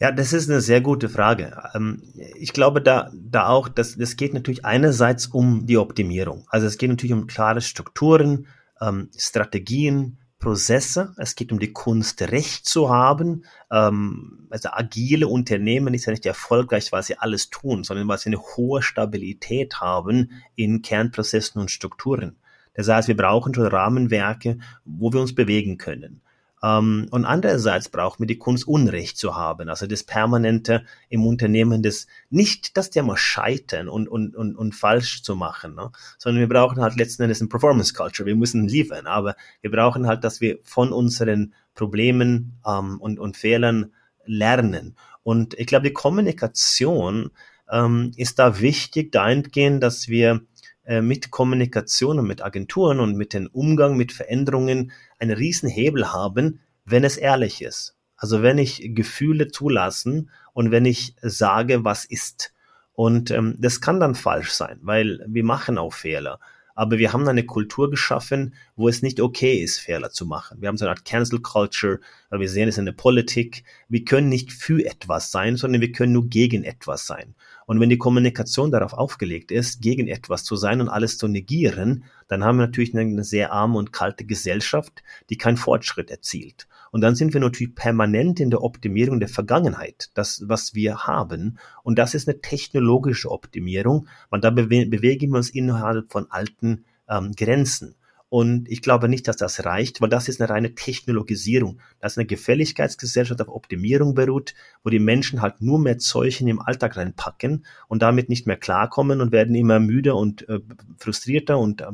Ja, 0.00 0.10
das 0.10 0.32
ist 0.32 0.50
eine 0.50 0.60
sehr 0.60 0.80
gute 0.80 1.08
Frage. 1.08 1.56
Ähm, 1.74 2.02
ich 2.36 2.52
glaube 2.52 2.82
da, 2.82 3.10
da 3.14 3.46
auch, 3.46 3.68
dass 3.68 3.96
das 3.96 4.16
geht 4.16 4.34
natürlich 4.34 4.64
einerseits 4.64 5.26
um 5.26 5.66
die 5.66 5.78
Optimierung. 5.78 6.46
Also 6.48 6.66
es 6.66 6.78
geht 6.78 6.90
natürlich 6.90 7.12
um 7.12 7.26
klare 7.26 7.60
Strukturen, 7.60 8.46
ähm, 8.80 9.08
Strategien, 9.16 10.18
Prozesse. 10.44 11.14
Es 11.16 11.34
geht 11.34 11.52
um 11.52 11.58
die 11.58 11.72
Kunst, 11.72 12.20
Recht 12.22 12.66
zu 12.66 12.90
haben. 12.90 13.44
Ähm, 13.72 14.46
also 14.50 14.68
agile 14.72 15.26
Unternehmen 15.26 15.94
ist 15.94 16.04
ja 16.04 16.12
nicht 16.12 16.26
erfolgreich, 16.26 16.92
weil 16.92 17.02
sie 17.02 17.18
alles 17.18 17.50
tun, 17.50 17.82
sondern 17.82 18.06
weil 18.06 18.18
sie 18.18 18.28
eine 18.28 18.38
hohe 18.38 18.82
Stabilität 18.82 19.80
haben 19.80 20.30
in 20.54 20.82
Kernprozessen 20.82 21.60
und 21.60 21.70
Strukturen. 21.70 22.36
Das 22.74 22.88
heißt, 22.88 23.08
wir 23.08 23.16
brauchen 23.16 23.54
schon 23.54 23.66
Rahmenwerke, 23.66 24.58
wo 24.84 25.12
wir 25.12 25.20
uns 25.20 25.34
bewegen 25.34 25.78
können. 25.78 26.20
Ähm, 26.64 27.08
und 27.10 27.26
andererseits 27.26 27.90
braucht 27.90 28.20
man 28.20 28.26
die 28.26 28.38
Kunst, 28.38 28.66
Unrecht 28.66 29.18
zu 29.18 29.36
haben, 29.36 29.68
also 29.68 29.86
das 29.86 30.02
Permanente 30.02 30.84
im 31.10 31.26
Unternehmen, 31.26 31.82
das 31.82 32.06
nicht 32.30 32.78
das 32.78 32.88
Thema 32.88 33.18
scheitern 33.18 33.88
und, 33.88 34.08
und, 34.08 34.34
und, 34.34 34.56
und 34.56 34.74
falsch 34.74 35.22
zu 35.22 35.36
machen, 35.36 35.74
ne? 35.74 35.90
sondern 36.16 36.40
wir 36.40 36.48
brauchen 36.48 36.80
halt 36.80 36.96
letzten 36.96 37.24
Endes 37.24 37.42
ein 37.42 37.50
Performance 37.50 37.92
Culture, 37.92 38.26
wir 38.26 38.36
müssen 38.36 38.66
liefern, 38.66 39.06
aber 39.06 39.36
wir 39.60 39.70
brauchen 39.70 40.06
halt, 40.06 40.24
dass 40.24 40.40
wir 40.40 40.58
von 40.62 40.90
unseren 40.90 41.52
Problemen 41.74 42.58
ähm, 42.66 42.98
und, 42.98 43.18
und 43.18 43.36
Fehlern 43.36 43.92
lernen. 44.24 44.96
Und 45.22 45.52
ich 45.58 45.66
glaube, 45.66 45.86
die 45.88 45.92
Kommunikation 45.92 47.30
ähm, 47.70 48.12
ist 48.16 48.38
da 48.38 48.60
wichtig, 48.60 49.12
dahingehend, 49.12 49.82
dass 49.82 50.08
wir 50.08 50.40
äh, 50.86 51.00
mit 51.00 51.30
Kommunikation 51.30 52.18
und 52.18 52.26
mit 52.26 52.42
Agenturen 52.42 53.00
und 53.00 53.16
mit 53.16 53.32
dem 53.32 53.48
Umgang 53.52 53.96
mit 53.96 54.12
Veränderungen 54.12 54.92
einen 55.24 55.36
riesen 55.36 55.68
Hebel 55.68 56.12
haben, 56.12 56.60
wenn 56.84 57.04
es 57.04 57.16
ehrlich 57.16 57.62
ist. 57.62 57.96
Also 58.16 58.42
wenn 58.42 58.58
ich 58.58 58.94
Gefühle 58.94 59.48
zulassen 59.48 60.30
und 60.52 60.70
wenn 60.70 60.84
ich 60.84 61.14
sage, 61.20 61.84
was 61.84 62.04
ist. 62.04 62.52
Und 62.92 63.30
ähm, 63.30 63.56
das 63.58 63.80
kann 63.80 64.00
dann 64.00 64.14
falsch 64.14 64.50
sein, 64.50 64.78
weil 64.82 65.24
wir 65.26 65.44
machen 65.44 65.78
auch 65.78 65.92
Fehler. 65.92 66.38
Aber 66.74 66.98
wir 66.98 67.12
haben 67.12 67.28
eine 67.28 67.44
Kultur 67.44 67.90
geschaffen, 67.90 68.54
wo 68.76 68.88
es 68.88 69.02
nicht 69.02 69.20
okay 69.20 69.58
ist, 69.58 69.78
Fehler 69.78 70.10
zu 70.10 70.26
machen. 70.26 70.60
Wir 70.60 70.68
haben 70.68 70.76
so 70.76 70.84
eine 70.84 70.90
Art 70.90 71.04
Cancel 71.04 71.40
Culture, 71.40 72.00
wir 72.30 72.48
sehen 72.48 72.68
es 72.68 72.78
in 72.78 72.84
der 72.84 72.92
Politik. 72.92 73.64
Wir 73.88 74.04
können 74.04 74.28
nicht 74.28 74.52
für 74.52 74.84
etwas 74.84 75.30
sein, 75.30 75.56
sondern 75.56 75.80
wir 75.80 75.92
können 75.92 76.12
nur 76.12 76.28
gegen 76.28 76.64
etwas 76.64 77.06
sein. 77.06 77.34
Und 77.66 77.80
wenn 77.80 77.88
die 77.88 77.98
Kommunikation 77.98 78.70
darauf 78.70 78.92
aufgelegt 78.92 79.50
ist, 79.50 79.80
gegen 79.80 80.08
etwas 80.08 80.44
zu 80.44 80.56
sein 80.56 80.80
und 80.80 80.88
alles 80.88 81.16
zu 81.16 81.28
negieren, 81.28 82.04
dann 82.28 82.44
haben 82.44 82.58
wir 82.58 82.66
natürlich 82.66 82.94
eine 82.94 83.24
sehr 83.24 83.52
arme 83.52 83.78
und 83.78 83.92
kalte 83.92 84.24
Gesellschaft, 84.24 85.02
die 85.30 85.38
keinen 85.38 85.56
Fortschritt 85.56 86.10
erzielt. 86.10 86.66
Und 86.94 87.00
dann 87.00 87.16
sind 87.16 87.34
wir 87.34 87.40
natürlich 87.40 87.74
permanent 87.74 88.38
in 88.38 88.50
der 88.50 88.62
Optimierung 88.62 89.18
der 89.18 89.28
Vergangenheit, 89.28 90.10
das, 90.14 90.44
was 90.46 90.76
wir 90.76 91.08
haben. 91.08 91.58
Und 91.82 91.98
das 91.98 92.14
ist 92.14 92.28
eine 92.28 92.40
technologische 92.40 93.32
Optimierung, 93.32 94.06
und 94.30 94.44
da 94.44 94.50
bewe 94.50 94.86
bewegen 94.86 95.32
wir 95.32 95.38
uns 95.38 95.50
innerhalb 95.50 96.12
von 96.12 96.30
alten 96.30 96.84
ähm, 97.08 97.32
Grenzen. 97.32 97.96
Und 98.28 98.70
ich 98.70 98.80
glaube 98.80 99.08
nicht, 99.08 99.26
dass 99.26 99.36
das 99.36 99.64
reicht, 99.64 100.00
weil 100.02 100.08
das 100.08 100.28
ist 100.28 100.40
eine 100.40 100.48
reine 100.48 100.76
Technologisierung. 100.76 101.80
Das 101.98 102.12
ist 102.12 102.18
eine 102.18 102.26
Gefälligkeitsgesellschaft 102.26 103.42
auf 103.42 103.48
Optimierung 103.48 104.14
beruht, 104.14 104.54
wo 104.84 104.90
die 104.90 105.00
Menschen 105.00 105.42
halt 105.42 105.62
nur 105.62 105.80
mehr 105.80 105.98
Zeug 105.98 106.40
in 106.40 106.46
den 106.46 106.60
Alltag 106.60 106.96
reinpacken 106.96 107.64
und 107.88 108.02
damit 108.02 108.28
nicht 108.28 108.46
mehr 108.46 108.56
klarkommen 108.56 109.20
und 109.20 109.32
werden 109.32 109.56
immer 109.56 109.80
müder 109.80 110.14
und 110.14 110.48
äh, 110.48 110.60
frustrierter 110.98 111.58
und 111.58 111.80
äh, 111.80 111.86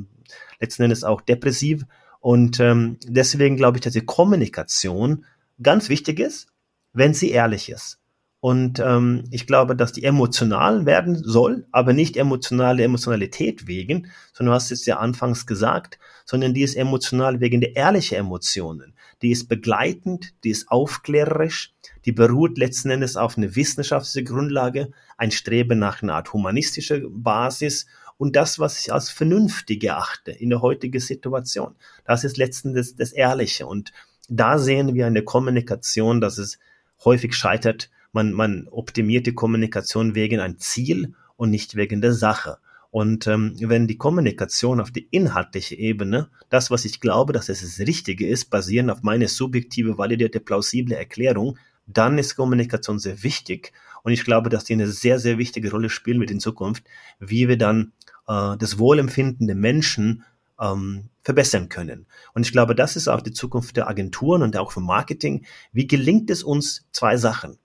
letzten 0.61 0.83
Endes 0.83 1.05
auch 1.05 1.23
depressiv. 1.23 1.87
Und 2.21 2.61
ähm, 2.61 2.99
deswegen 3.05 3.57
glaube 3.57 3.79
ich, 3.79 3.83
dass 3.83 3.95
die 3.95 4.05
Kommunikation 4.05 5.25
ganz 5.63 5.89
wichtig 5.89 6.21
ist, 6.21 6.49
wenn 6.93 7.15
sie 7.15 7.31
ehrlich 7.31 7.71
ist. 7.71 7.99
Und 8.41 8.79
ähm, 8.79 9.25
ich 9.31 9.47
glaube, 9.47 9.77
dass 9.77 9.93
die 9.93 10.05
emotional 10.05 10.87
werden 10.87 11.15
soll, 11.15 11.67
aber 11.73 11.93
nicht 11.93 12.17
emotionale 12.17 12.83
Emotionalität 12.83 13.67
wegen, 13.67 14.11
sondern 14.33 14.53
du 14.53 14.55
hast 14.55 14.73
es 14.73 14.87
ja 14.87 14.97
anfangs 14.97 15.47
gesagt, 15.47 15.99
sondern 16.25 16.55
die 16.55 16.63
ist 16.63 16.75
emotional 16.75 17.41
wegen 17.41 17.61
der 17.61 17.77
ehrlichen 17.77 18.17
Emotionen. 18.17 18.95
Die 19.21 19.31
ist 19.31 19.49
begleitend, 19.49 20.33
die 20.45 20.51
ist 20.51 20.71
aufklärerisch, 20.71 21.75
die 22.07 22.13
beruht 22.13 22.57
letzten 22.57 22.89
Endes 22.89 23.17
auf 23.17 23.37
eine 23.37 23.57
wissenschaftliche 23.57 24.25
Grundlage, 24.25 24.91
ein 25.19 25.31
Streben 25.31 25.79
nach 25.79 26.03
einer 26.03 26.15
Art 26.15 26.33
humanistischer 26.33 27.01
Basis 27.11 27.85
und 28.21 28.37
das, 28.37 28.59
was 28.59 28.79
ich 28.79 28.93
als 28.93 29.09
vernünftig 29.09 29.83
erachte 29.83 30.31
in 30.31 30.51
der 30.51 30.61
heutigen 30.61 31.01
Situation. 31.01 31.75
Das 32.05 32.23
ist 32.23 32.37
letzten 32.37 32.69
Endes 32.69 32.95
das 32.95 33.13
Ehrliche. 33.13 33.67
Und 33.67 33.93
da 34.29 34.59
sehen 34.59 34.95
wir 34.95 35.07
in 35.07 35.15
der 35.15 35.25
Kommunikation, 35.25 36.21
dass 36.21 36.37
es 36.37 36.59
häufig 37.03 37.35
scheitert, 37.35 37.89
man, 38.13 38.35
man 38.35 38.69
optimiert 38.69 39.27
die 39.27 39.33
Kommunikation 39.33 40.15
wegen 40.15 40.39
ein 40.39 40.59
Ziel 40.59 41.15
und 41.37 41.49
nicht 41.49 41.77
wegen 41.77 42.03
der 42.03 42.13
Sache. 42.13 42.59
Und 42.91 43.27
ähm, 43.27 43.57
wenn 43.59 43.87
die 43.87 43.97
Kommunikation 43.97 44.83
auf 44.83 44.91
die 44.91 45.09
inhaltliche 45.11 45.77
Ebene, 45.77 46.29
das, 46.51 46.71
was 46.71 46.85
ich 46.85 47.01
glaube, 47.01 47.33
dass 47.33 47.49
es 47.49 47.63
das 47.63 47.87
Richtige 47.87 48.29
ist, 48.29 48.51
basierend 48.51 48.91
auf 48.91 49.03
meine 49.03 49.29
subjektive, 49.29 49.97
validierte, 49.97 50.41
plausible 50.41 50.95
Erklärung, 50.95 51.57
dann 51.97 52.19
ist 52.19 52.37
Kommunikation 52.37 52.99
sehr 52.99 53.23
wichtig. 53.23 53.73
Und 54.03 54.13
ich 54.13 54.25
glaube, 54.25 54.51
dass 54.51 54.65
die 54.65 54.73
eine 54.73 54.89
sehr, 54.89 55.19
sehr 55.19 55.39
wichtige 55.39 55.71
Rolle 55.71 55.91
spielen 55.91 56.21
wird 56.21 56.31
in 56.31 56.41
Zukunft, 56.41 56.85
wie 57.19 57.49
wir 57.49 57.59
dann 57.59 57.93
äh, 58.27 58.57
das 58.57 58.79
Wohlempfinden 58.79 59.47
der 59.47 59.57
Menschen 59.57 60.25
ähm, 60.61 61.09
verbessern 61.23 61.69
können. 61.69 62.07
Und 62.35 62.47
ich 62.47 62.53
glaube, 62.53 62.75
das 62.75 62.97
ist 62.97 63.09
auch 63.09 63.21
die 63.21 63.33
Zukunft 63.33 63.77
der 63.77 63.89
Agenturen 63.89 64.43
und 64.43 64.57
auch 64.57 64.73
für 64.73 64.81
Marketing. 64.81 65.45
Wie 65.73 65.87
gelingt 65.87 66.31
es 66.31 66.43
uns 66.43 66.87
zwei 66.93 67.17
Sachen? 67.17 67.59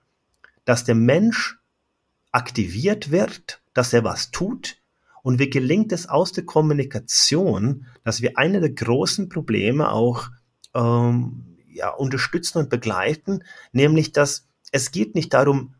dass 0.66 0.84
der 0.84 0.96
Mensch 0.96 1.58
aktiviert 2.32 3.10
wird, 3.10 3.62
dass 3.72 3.94
er 3.94 4.04
was 4.04 4.30
tut. 4.30 4.76
Und 5.22 5.38
wie 5.38 5.48
gelingt 5.48 5.90
es 5.92 6.08
aus 6.08 6.32
der 6.32 6.44
Kommunikation, 6.44 7.86
dass 8.04 8.20
wir 8.20 8.36
eine 8.36 8.60
der 8.60 8.70
großen 8.70 9.30
Probleme 9.30 9.90
auch 9.90 10.28
ähm, 10.74 11.55
ja, 11.76 11.90
unterstützen 11.90 12.58
und 12.58 12.70
begleiten, 12.70 13.44
nämlich 13.72 14.12
dass 14.12 14.48
es 14.72 14.90
geht 14.90 15.14
nicht 15.14 15.32
darum, 15.32 15.74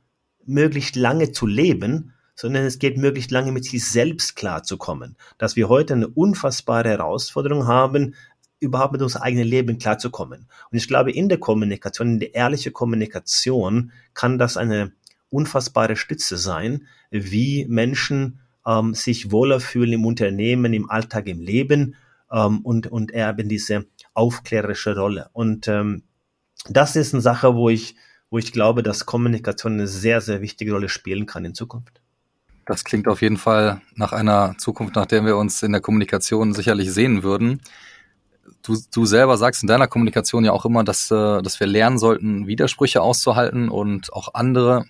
möglichst 0.44 0.96
lange 0.96 1.32
zu 1.32 1.46
leben, 1.46 2.12
sondern 2.34 2.64
es 2.64 2.78
geht 2.78 2.98
möglichst 2.98 3.30
lange 3.30 3.50
mit 3.50 3.64
sich 3.64 3.84
selbst 3.84 4.36
klarzukommen. 4.36 5.16
Dass 5.38 5.56
wir 5.56 5.68
heute 5.68 5.94
eine 5.94 6.08
unfassbare 6.08 6.90
Herausforderung 6.90 7.66
haben, 7.66 8.14
überhaupt 8.60 8.92
mit 8.92 9.02
unserem 9.02 9.22
eigenen 9.22 9.46
Leben 9.46 9.78
klarzukommen. 9.78 10.46
Und 10.70 10.78
ich 10.78 10.88
glaube, 10.88 11.12
in 11.12 11.28
der 11.28 11.38
Kommunikation, 11.38 12.12
in 12.12 12.20
der 12.20 12.34
ehrlichen 12.34 12.72
Kommunikation 12.72 13.92
kann 14.14 14.38
das 14.38 14.56
eine 14.56 14.92
unfassbare 15.30 15.96
Stütze 15.96 16.36
sein, 16.36 16.86
wie 17.10 17.66
Menschen 17.66 18.40
ähm, 18.66 18.94
sich 18.94 19.30
wohler 19.30 19.60
fühlen 19.60 19.94
im 19.94 20.06
Unternehmen, 20.06 20.72
im 20.72 20.88
Alltag, 20.90 21.26
im 21.26 21.40
Leben 21.40 21.96
ähm, 22.30 22.60
und, 22.60 22.86
und 22.86 23.12
erben 23.12 23.48
diese 23.48 23.86
aufklärerische 24.16 24.96
Rolle. 24.96 25.30
Und 25.32 25.68
ähm, 25.68 26.04
das 26.68 26.96
ist 26.96 27.14
eine 27.14 27.20
Sache, 27.20 27.54
wo 27.54 27.68
ich, 27.68 27.96
wo 28.30 28.38
ich 28.38 28.52
glaube, 28.52 28.82
dass 28.82 29.06
Kommunikation 29.06 29.74
eine 29.74 29.86
sehr, 29.86 30.20
sehr 30.20 30.40
wichtige 30.40 30.72
Rolle 30.72 30.88
spielen 30.88 31.26
kann 31.26 31.44
in 31.44 31.54
Zukunft. 31.54 32.00
Das 32.64 32.82
klingt 32.82 33.06
auf 33.06 33.22
jeden 33.22 33.36
Fall 33.36 33.80
nach 33.94 34.12
einer 34.12 34.56
Zukunft, 34.58 34.96
nach 34.96 35.06
der 35.06 35.24
wir 35.24 35.36
uns 35.36 35.62
in 35.62 35.72
der 35.72 35.80
Kommunikation 35.80 36.52
sicherlich 36.52 36.92
sehen 36.92 37.22
würden 37.22 37.60
du, 38.66 38.76
du 38.92 39.06
selber 39.06 39.36
sagst 39.36 39.62
in 39.62 39.68
deiner 39.68 39.86
Kommunikation 39.86 40.44
ja 40.44 40.52
auch 40.52 40.64
immer, 40.64 40.84
dass, 40.84 41.10
äh, 41.10 41.42
dass 41.42 41.60
wir 41.60 41.66
lernen 41.66 41.98
sollten, 41.98 42.46
Widersprüche 42.46 43.00
auszuhalten 43.00 43.68
und 43.68 44.12
auch 44.12 44.34
andere 44.34 44.86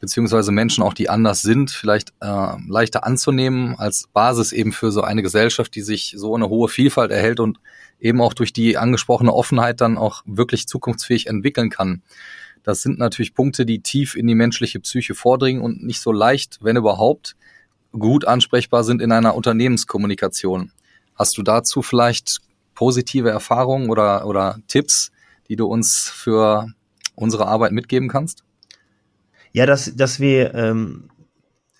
beziehungsweise 0.00 0.50
Menschen 0.50 0.82
auch, 0.82 0.94
die 0.94 1.08
anders 1.08 1.42
sind, 1.42 1.70
vielleicht 1.70 2.12
äh, 2.20 2.56
leichter 2.66 3.04
anzunehmen 3.04 3.76
als 3.78 4.08
Basis 4.12 4.52
eben 4.52 4.72
für 4.72 4.90
so 4.90 5.02
eine 5.02 5.22
Gesellschaft, 5.22 5.74
die 5.74 5.82
sich 5.82 6.14
so 6.16 6.34
eine 6.34 6.48
hohe 6.48 6.68
Vielfalt 6.68 7.10
erhält 7.10 7.38
und 7.38 7.60
eben 8.00 8.20
auch 8.22 8.32
durch 8.32 8.52
die 8.52 8.78
angesprochene 8.78 9.32
Offenheit 9.32 9.80
dann 9.80 9.98
auch 9.98 10.22
wirklich 10.24 10.66
zukunftsfähig 10.66 11.26
entwickeln 11.26 11.68
kann. 11.68 12.02
Das 12.62 12.82
sind 12.82 12.98
natürlich 12.98 13.34
Punkte, 13.34 13.64
die 13.66 13.80
tief 13.80 14.16
in 14.16 14.26
die 14.26 14.34
menschliche 14.34 14.80
Psyche 14.80 15.14
vordringen 15.14 15.62
und 15.62 15.82
nicht 15.82 16.00
so 16.00 16.12
leicht, 16.12 16.58
wenn 16.62 16.76
überhaupt, 16.76 17.36
gut 17.92 18.24
ansprechbar 18.26 18.84
sind 18.84 19.02
in 19.02 19.12
einer 19.12 19.34
Unternehmenskommunikation. 19.34 20.72
Hast 21.14 21.36
du 21.36 21.42
dazu 21.42 21.82
vielleicht 21.82 22.40
positive 22.74 23.30
Erfahrungen 23.30 23.90
oder, 23.90 24.26
oder 24.26 24.60
Tipps, 24.68 25.10
die 25.48 25.56
du 25.56 25.66
uns 25.66 26.08
für 26.08 26.68
unsere 27.16 27.46
Arbeit 27.46 27.72
mitgeben 27.72 28.08
kannst? 28.08 28.44
Ja, 29.52 29.66
dass, 29.66 29.94
dass 29.96 30.20
wir, 30.20 30.54
ähm, 30.54 31.10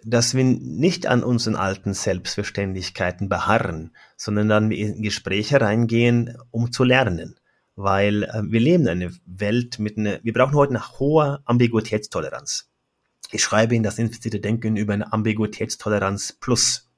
dass 0.05 0.35
wir 0.35 0.45
nicht 0.45 1.07
an 1.07 1.23
unseren 1.23 1.57
alten 1.57 1.95
Selbstverständlichkeiten 1.95 3.29
beharren, 3.29 3.93
sondern 4.17 4.49
dann 4.49 4.71
in 4.71 5.03
Gespräche 5.03 5.61
reingehen, 5.61 6.37
um 6.51 6.73
zu 6.73 6.85
lernen. 6.85 7.37
Weil 7.77 8.25
äh, 8.25 8.43
wir 8.45 8.61
leben 8.61 8.85
in 8.85 8.89
einer 8.89 9.13
Welt 9.27 9.79
mit 9.79 9.99
einer, 9.99 10.19
wir 10.23 10.33
brauchen 10.33 10.55
heute 10.55 10.75
eine 10.75 10.99
hohe 10.99 11.41
Ambiguitätstoleranz. 11.45 12.69
Ich 13.31 13.43
schreibe 13.43 13.77
in 13.77 13.85
das 13.85 13.99
infizierte 13.99 14.41
Denken 14.41 14.77
über 14.77 14.93
eine 14.93 15.13
Ambiguitätstoleranz 15.13 16.33
plus. 16.41 16.89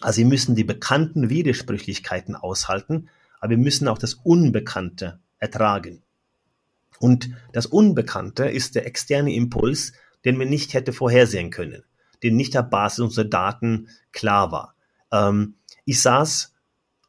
Also 0.00 0.18
wir 0.18 0.26
müssen 0.26 0.56
die 0.56 0.64
bekannten 0.64 1.28
Widersprüchlichkeiten 1.28 2.34
aushalten, 2.34 3.08
aber 3.40 3.50
wir 3.50 3.58
müssen 3.58 3.88
auch 3.88 3.98
das 3.98 4.14
Unbekannte 4.14 5.20
ertragen. 5.38 6.02
Und 6.98 7.30
das 7.52 7.66
Unbekannte 7.66 8.46
ist 8.46 8.74
der 8.74 8.86
externe 8.86 9.34
Impuls, 9.34 9.92
den 10.24 10.38
wir 10.38 10.46
nicht 10.46 10.74
hätte 10.74 10.92
vorhersehen 10.92 11.50
können, 11.50 11.84
den 12.22 12.36
nicht 12.36 12.56
auf 12.56 12.70
Basis 12.70 13.00
unserer 13.00 13.26
Daten 13.26 13.88
klar 14.12 14.52
war. 14.52 14.74
Ähm, 15.12 15.54
ich 15.84 16.00
saß 16.00 16.54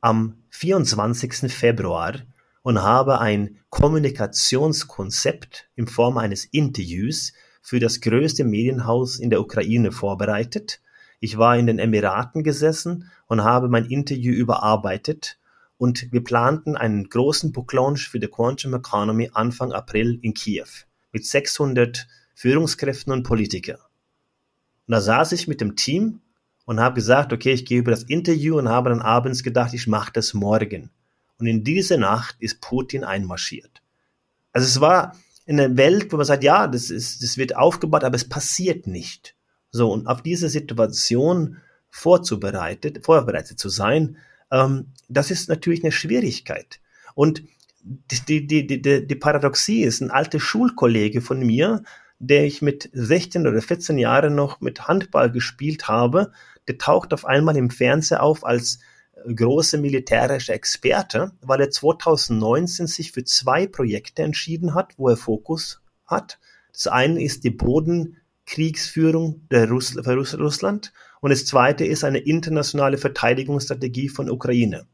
am 0.02 0.38
24. 0.50 1.52
Februar 1.52 2.16
und 2.62 2.82
habe 2.82 3.20
ein 3.20 3.58
Kommunikationskonzept 3.70 5.70
in 5.76 5.88
Form 5.88 6.18
eines 6.18 6.46
Interviews 6.46 7.34
für 7.62 7.80
das 7.80 8.02
größte 8.02 8.44
Medienhaus 8.44 9.20
in 9.20 9.30
der 9.30 9.42
Ukraine 9.42 9.92
vorbereitet. 9.92 10.82
Ich 11.20 11.38
war 11.38 11.58
in 11.58 11.68
den 11.68 11.80
Emiraten 11.80 12.44
gesessen 12.44 13.12
und 13.28 13.44
habe 13.44 13.70
mein 13.70 13.86
Interview 13.86 14.34
überarbeitet 14.34 15.40
und 15.78 16.12
wir 16.12 16.24
planten 16.24 16.78
einen 16.78 17.10
großen 17.10 17.52
Book 17.52 17.74
Launch 17.74 18.08
für 18.08 18.20
die 18.20 18.28
Quantum 18.28 18.74
Economy 18.74 19.30
Anfang 19.34 19.72
April 19.72 20.20
in 20.22 20.34
Kiew 20.34 20.68
mit 21.12 21.26
600 21.26 22.08
Führungskräften 22.36 23.12
und 23.12 23.24
Politikern. 23.24 23.80
Und 24.88 24.92
da 24.92 25.02
saß 25.02 25.32
ich 25.32 25.48
mit 25.48 25.62
dem 25.62 25.76
Team 25.76 26.22
und 26.66 26.80
habe 26.80 26.96
gesagt, 26.96 27.34
okay, 27.34 27.54
ich 27.54 27.66
gehe 27.66 27.80
über 27.80 27.92
das 27.92 28.04
Interview 28.04 28.58
und 28.58 28.70
habe 28.70 28.90
dann 28.90 29.02
abends 29.02 29.42
gedacht, 29.42 29.74
ich 29.74 29.88
mache 29.88 30.14
das 30.14 30.34
morgen. 30.34 30.92
Und 31.40 31.48
in 31.48 31.64
diese 31.64 31.98
Nacht 31.98 32.36
ist 32.40 32.62
Putin 32.62 33.04
einmarschiert. 33.04 33.82
Also 34.52 34.68
es 34.68 34.80
war 34.80 35.16
in 35.46 35.60
einer 35.60 35.78
Welt, 35.78 36.12
wo 36.12 36.18
man 36.18 36.26
sagt, 36.26 36.44
ja, 36.44 36.68
das, 36.68 36.90
ist, 36.90 37.24
das 37.24 37.38
wird 37.38 37.56
aufgebaut, 37.56 38.04
aber 38.04 38.16
es 38.16 38.28
passiert 38.28 38.88
nicht. 38.88 39.36
So, 39.72 39.92
und 39.92 40.08
auf 40.08 40.22
diese 40.22 40.50
Situation 40.50 41.58
vorzubereitet, 41.90 43.06
vorbereitet 43.06 43.60
zu 43.60 43.70
sein, 43.70 44.18
ähm, 44.52 44.88
das 45.08 45.32
ist 45.32 45.50
natürlich 45.50 45.84
eine 45.84 45.92
Schwierigkeit. 45.92 46.80
Und 47.14 47.44
die, 47.84 48.48
die, 48.48 48.68
die, 48.68 48.82
die, 48.82 49.08
die 49.08 49.16
Paradoxie 49.16 49.84
ist, 49.84 50.02
ein 50.02 50.12
alter 50.12 50.40
Schulkollege 50.40 51.22
von 51.22 51.40
mir, 51.40 51.84
der 52.20 52.46
ich 52.46 52.62
mit 52.62 52.90
16 52.94 53.48
oder 53.48 53.62
14 53.62 53.98
Jahren 53.98 54.36
noch 54.36 54.62
mit 54.62 54.88
Handball 54.88 55.32
gespielt 55.32 55.88
habe, 55.88 56.32
der 56.68 56.78
taucht 56.78 57.14
auf 57.14 57.26
einmal 57.26 57.58
im 57.58 57.70
Fernseher 57.70 58.24
auf 58.24 58.46
als 58.46 58.80
große 59.34 59.78
militärische 59.78 60.54
Experte, 60.54 61.32
weil 61.42 61.62
er 61.62 61.72
2019 61.72 62.88
sich 62.88 63.12
für 63.12 63.24
zwei 63.24 63.68
Projekte 63.68 64.24
entschieden 64.24 64.74
hat, 64.74 64.94
wo 64.98 65.10
er 65.10 65.18
Fokus 65.18 65.82
hat. 66.06 66.40
Das 66.74 66.88
eine 66.88 67.24
ist 67.24 67.44
die 67.44 67.52
Bodenkriegsführung 67.52 69.48
der 69.50 69.70
Russ 69.70 69.98
Russland 69.98 70.94
und 71.22 71.30
das 71.30 71.46
zweite 71.46 71.86
ist 71.86 72.04
eine 72.04 72.20
internationale 72.20 72.98
Verteidigungsstrategie 72.98 74.10
von 74.10 74.30
Ukraine. 74.30 74.86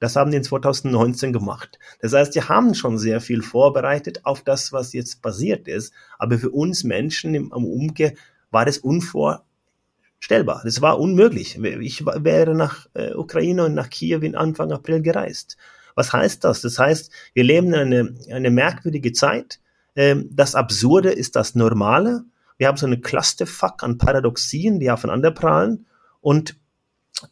Das 0.00 0.16
haben 0.16 0.30
die 0.30 0.36
in 0.38 0.44
2019 0.44 1.32
gemacht. 1.32 1.78
Das 2.00 2.12
heißt, 2.12 2.34
die 2.34 2.42
haben 2.42 2.74
schon 2.74 2.98
sehr 2.98 3.20
viel 3.20 3.42
vorbereitet 3.42 4.24
auf 4.24 4.42
das, 4.42 4.72
was 4.72 4.92
jetzt 4.92 5.22
passiert 5.22 5.68
ist. 5.68 5.92
Aber 6.18 6.38
für 6.38 6.50
uns 6.50 6.84
Menschen 6.84 7.34
im, 7.34 7.52
am 7.52 7.64
Umkehr 7.64 8.14
war 8.50 8.64
das 8.64 8.78
unvorstellbar. 8.78 10.62
Das 10.64 10.80
war 10.80 10.98
unmöglich. 10.98 11.58
Ich 11.58 12.04
wäre 12.04 12.54
nach 12.54 12.86
äh, 12.94 13.14
Ukraine 13.14 13.64
und 13.64 13.74
nach 13.74 13.90
Kiew 13.90 14.20
in 14.20 14.36
Anfang 14.36 14.72
April 14.72 15.00
gereist. 15.02 15.56
Was 15.94 16.12
heißt 16.12 16.44
das? 16.44 16.60
Das 16.60 16.78
heißt, 16.78 17.10
wir 17.34 17.44
leben 17.44 17.74
eine, 17.74 18.14
eine 18.30 18.50
merkwürdige 18.50 19.12
Zeit. 19.12 19.60
Ähm, 19.96 20.28
das 20.32 20.54
Absurde 20.54 21.10
ist 21.10 21.36
das 21.36 21.54
Normale. 21.54 22.24
Wir 22.56 22.68
haben 22.68 22.76
so 22.76 22.86
eine 22.86 23.00
Clusterfuck 23.00 23.82
an 23.82 23.98
Paradoxien, 23.98 24.80
die 24.80 24.90
aufeinander 24.90 25.30
prallen. 25.30 25.86
Und 26.20 26.56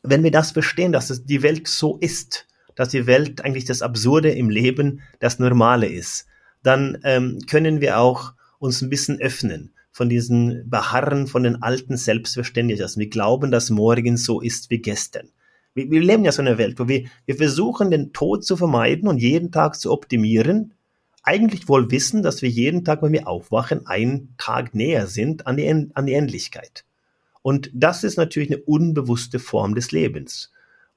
wenn 0.02 0.22
wir 0.22 0.30
das 0.30 0.52
verstehen, 0.52 0.92
dass 0.92 1.10
es 1.10 1.24
die 1.24 1.42
Welt 1.42 1.68
so 1.68 1.98
ist, 1.98 2.46
dass 2.74 2.88
die 2.88 3.06
Welt 3.06 3.44
eigentlich 3.44 3.64
das 3.64 3.82
Absurde 3.82 4.30
im 4.30 4.50
Leben 4.50 5.00
das 5.20 5.38
Normale 5.38 5.86
ist, 5.86 6.26
dann 6.62 6.98
ähm, 7.04 7.38
können 7.48 7.80
wir 7.80 7.98
auch 7.98 8.34
uns 8.58 8.82
ein 8.82 8.90
bisschen 8.90 9.20
öffnen 9.20 9.72
von 9.90 10.08
diesen 10.08 10.68
Beharren 10.68 11.26
von 11.26 11.42
den 11.42 11.62
alten 11.62 11.96
Selbstverständlichkeiten. 11.96 12.98
Wir 12.98 13.10
glauben, 13.10 13.50
dass 13.50 13.70
morgen 13.70 14.16
so 14.16 14.40
ist 14.40 14.70
wie 14.70 14.78
gestern. 14.78 15.28
Wir, 15.74 15.90
wir 15.90 16.00
leben 16.00 16.24
ja 16.24 16.32
so 16.32 16.42
in 16.42 16.48
einer 16.48 16.58
Welt, 16.58 16.78
wo 16.78 16.88
wir, 16.88 17.04
wir 17.26 17.36
versuchen, 17.36 17.90
den 17.90 18.12
Tod 18.12 18.44
zu 18.44 18.56
vermeiden 18.56 19.08
und 19.08 19.18
jeden 19.18 19.52
Tag 19.52 19.78
zu 19.78 19.92
optimieren. 19.92 20.74
Eigentlich 21.22 21.68
wohl 21.68 21.90
wissen, 21.90 22.22
dass 22.22 22.42
wir 22.42 22.48
jeden 22.48 22.84
Tag, 22.84 23.02
wenn 23.02 23.12
wir 23.12 23.28
aufwachen, 23.28 23.86
einen 23.86 24.34
Tag 24.38 24.74
näher 24.74 25.06
sind 25.06 25.46
an 25.46 25.56
die, 25.56 25.68
an 25.68 26.06
die 26.06 26.14
Endlichkeit. 26.14 26.84
Und 27.42 27.70
das 27.74 28.02
ist 28.04 28.16
natürlich 28.16 28.50
eine 28.50 28.62
unbewusste 28.62 29.38
Form 29.38 29.74
des 29.74 29.92
Lebens. 29.92 30.52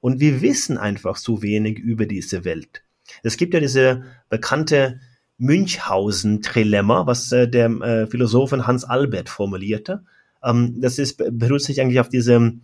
Und 0.06 0.20
wir 0.20 0.40
wissen 0.40 0.78
einfach 0.78 1.16
so 1.16 1.42
wenig 1.42 1.80
über 1.80 2.06
diese 2.06 2.44
Welt. 2.44 2.84
Es 3.24 3.36
gibt 3.36 3.54
ja 3.54 3.58
diese 3.58 4.04
bekannte 4.28 5.00
Münchhausen-Trilemma, 5.38 7.08
was 7.08 7.32
äh, 7.32 7.48
der 7.48 7.66
äh, 7.80 8.06
Philosophen 8.06 8.68
Hans 8.68 8.84
Albert 8.84 9.28
formulierte. 9.28 10.04
Ähm, 10.44 10.80
das 10.80 11.00
ist, 11.00 11.20
beruht 11.36 11.62
sich 11.62 11.80
eigentlich 11.80 11.98
auf 11.98 12.08
diesem 12.08 12.60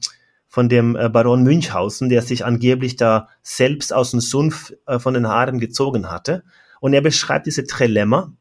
von 0.46 0.68
dem 0.68 0.94
äh, 0.94 1.08
Baron 1.08 1.42
Münchhausen, 1.42 2.08
der 2.08 2.22
sich 2.22 2.44
angeblich 2.44 2.94
da 2.94 3.26
selbst 3.42 3.92
aus 3.92 4.12
dem 4.12 4.20
Sumpf 4.20 4.72
äh, 4.86 5.00
von 5.00 5.14
den 5.14 5.26
Haaren 5.26 5.58
gezogen 5.58 6.12
hatte. 6.12 6.44
Und 6.78 6.94
er 6.94 7.00
beschreibt 7.00 7.46
diese 7.46 7.66
Trilemma 7.66 8.32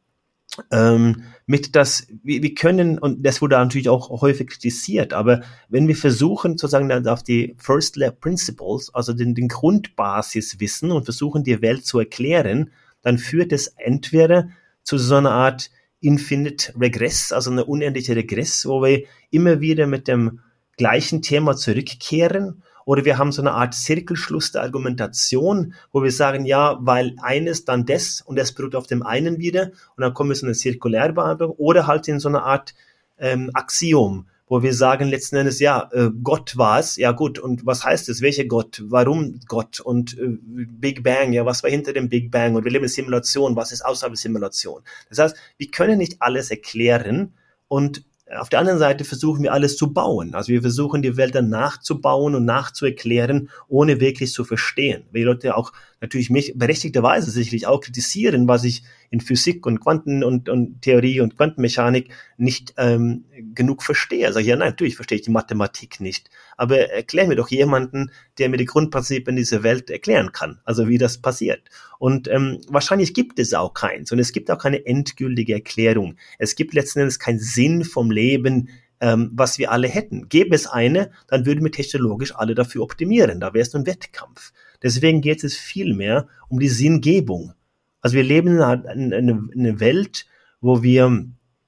ähm, 0.70 1.24
mit 1.46 1.76
das, 1.76 2.08
wir, 2.24 2.42
wir 2.44 2.54
können, 2.54 2.98
und 2.98 3.26
das 3.26 3.42
wurde 3.42 3.56
natürlich 3.56 3.90
auch 3.90 4.22
häufig 4.22 4.48
kritisiert, 4.48 5.14
aber 5.14 5.42
wenn 5.70 5.88
wir 5.88 5.96
versuchen 5.96 6.58
sozusagen 6.58 6.90
dann 6.90 7.08
auf 7.08 7.24
die 7.24 7.56
First 7.58 7.96
Lab 7.96 8.20
Principles, 8.22 8.94
also 8.94 9.14
den, 9.14 9.36
den 9.36 9.48
Grundbasis 9.48 10.60
wissen 10.60 10.92
und 10.92 11.04
versuchen 11.04 11.44
die 11.44 11.62
Welt 11.62 11.86
zu 11.86 12.00
erklären, 12.00 12.72
dann 13.02 13.18
führt 13.18 13.52
es 13.52 13.68
entweder 13.78 14.50
zu 14.84 14.98
so 14.98 15.16
einer 15.16 15.32
Art 15.32 15.70
Infinite 16.00 16.74
Regress, 16.80 17.32
also 17.32 17.52
eine 17.52 17.66
unendliche 17.66 18.16
Regress, 18.16 18.66
wo 18.66 18.82
wir 18.82 19.04
immer 19.30 19.62
wieder 19.62 19.88
mit 19.88 20.08
dem 20.08 20.40
gleichen 20.78 21.22
Thema 21.22 21.56
zurückkehren 21.56 22.64
oder 22.92 23.06
wir 23.06 23.18
haben 23.18 23.32
so 23.32 23.42
eine 23.42 23.54
Art 23.54 23.74
Zirkelschluss 23.74 24.52
der 24.52 24.64
Argumentation, 24.64 25.76
wo 25.94 26.04
wir 26.04 26.12
sagen, 26.12 26.44
ja, 26.44 26.78
weil 26.82 27.16
eines 27.22 27.64
dann 27.64 27.86
das 27.86 28.20
und 28.20 28.38
das 28.38 28.52
beruht 28.52 28.76
auf 28.76 28.86
dem 28.86 29.02
einen 29.02 29.40
wieder 29.40 29.72
und 29.96 30.02
dann 30.02 30.14
kommen 30.14 30.32
wir 30.32 30.36
zu 30.36 30.46
einer 30.46 30.56
Zirkulärbehandlung 30.56 31.52
oder 31.52 31.88
halt 31.88 32.10
in 32.10 32.20
so 32.20 32.28
eine 32.28 32.44
Art 32.44 32.74
ähm, 33.18 33.50
Axiom, 33.54 34.26
wo 34.50 34.62
wir 34.62 34.74
sagen 34.74 35.08
letzten 35.08 35.38
Endes, 35.38 35.62
ja, 35.62 35.90
äh, 35.94 36.10
Gott 36.22 36.58
war 36.58 36.80
es, 36.80 36.98
ja 36.98 37.14
gut, 37.14 37.40
und 37.40 37.66
was 37.66 37.86
heißt 37.86 38.10
es, 38.10 38.22
welcher 38.22 38.44
Gott, 38.44 38.84
warum 38.88 39.40
Gott? 39.48 39.80
Und 39.80 40.18
äh, 40.20 40.28
Big 40.28 41.02
Bang, 41.02 41.32
ja, 41.32 41.46
was 41.46 41.64
war 41.64 41.70
hinter 41.70 41.94
dem 41.94 42.10
Big 42.10 42.30
Bang? 42.30 42.56
Und 42.56 42.66
wir 42.66 42.74
leben 42.74 42.84
in 42.84 42.90
Simulation, 42.90 43.56
was 43.56 43.72
ist 43.72 43.86
außerhalb 43.86 44.12
der 44.12 44.20
Simulation. 44.20 44.82
Das 45.08 45.18
heißt, 45.18 45.38
wir 45.58 45.72
können 45.72 45.98
nicht 45.98 46.22
alles 46.22 46.52
erklären 46.52 47.32
und 47.70 48.04
auf 48.38 48.50
der 48.50 48.60
anderen 48.60 48.80
Seite 48.80 49.04
versuchen 49.04 49.44
wir 49.44 49.54
alles 49.54 49.78
zu 49.78 49.94
bauen. 49.94 50.36
Also 50.36 50.50
wir 50.50 50.62
versuchen 50.62 51.02
die 51.02 51.18
Welt 51.18 51.36
dann 51.36 51.50
nachzubauen 51.50 52.36
und 52.36 52.46
nachzuerklären, 52.46 53.50
ohne 53.68 54.00
wirklich 54.00 54.32
zu 54.32 54.44
verstehen. 54.44 55.04
Weil 55.12 55.22
die 55.22 55.26
Leute 55.26 55.58
auch 55.58 55.74
natürlich 56.00 56.30
mich 56.30 56.54
berechtigterweise 56.56 57.32
sicherlich 57.32 57.68
auch 57.68 57.82
kritisieren, 57.82 58.48
was 58.48 58.64
ich 58.64 58.84
in 59.12 59.20
Physik 59.20 59.66
und 59.66 59.82
Quanten 59.82 60.24
und, 60.24 60.48
und 60.48 60.82
Theorie 60.82 61.20
und 61.20 61.36
Quantenmechanik 61.36 62.12
nicht 62.38 62.74
ähm, 62.78 63.26
genug 63.54 63.84
verstehe. 63.84 64.26
Also 64.26 64.40
ja, 64.40 64.56
nein, 64.56 64.70
natürlich 64.70 64.96
verstehe 64.96 65.18
ich 65.18 65.26
die 65.26 65.32
Mathematik 65.32 66.00
nicht. 66.00 66.30
Aber 66.56 66.78
erklär 66.78 67.28
mir 67.28 67.36
doch 67.36 67.50
jemanden, 67.50 68.10
der 68.40 68.48
mir 68.48 68.58
die 68.58 68.66
Grundprinzipien 68.66 69.36
dieser 69.36 69.64
Welt 69.64 69.90
erklären 69.90 70.32
kann. 70.32 70.60
Also 70.64 70.88
wie 70.88 70.98
das 70.98 71.18
passiert. 71.18 71.62
Und 72.00 72.30
ähm, 72.30 72.62
wahrscheinlich 72.70 73.14
gibt 73.14 73.38
es 73.38 73.54
auch 73.54 73.74
keins. 73.74 74.14
Und 74.14 74.20
es 74.20 74.32
gibt 74.32 74.50
auch 74.50 74.58
keine 74.58 74.86
endgültige 74.86 75.56
Erklärung. 75.56 76.16
Es 76.40 76.56
gibt 76.56 76.74
letzten 76.74 77.00
Endes 77.02 77.20
keinen 77.20 77.40
Sinn 77.40 77.84
vom 77.84 78.12
Leben, 78.12 78.70
ähm, 79.02 79.32
was 79.34 79.60
wir 79.60 79.72
alle 79.72 79.90
hätten. 79.90 80.30
Gäbe 80.30 80.56
es 80.56 80.68
eine, 80.68 81.12
dann 81.28 81.46
würden 81.46 81.66
wir 81.66 81.72
technologisch 81.72 82.34
alle 82.34 82.56
dafür 82.56 82.84
optimieren. 82.84 83.42
Da 83.42 83.54
wäre 83.54 83.64
es 83.64 83.76
ein 83.76 83.86
Wettkampf. 83.86 84.54
Deswegen 84.82 85.20
geht 85.20 85.44
es 85.44 85.58
vielmehr 85.58 86.30
um 86.48 86.60
die 86.62 86.70
Sinngebung. 86.70 87.54
Also 88.02 88.16
wir 88.16 88.24
leben 88.24 88.56
in 88.56 88.62
einer, 88.62 89.50
in 89.54 89.80
Welt, 89.80 90.26
wo 90.60 90.84
wir 90.84 91.26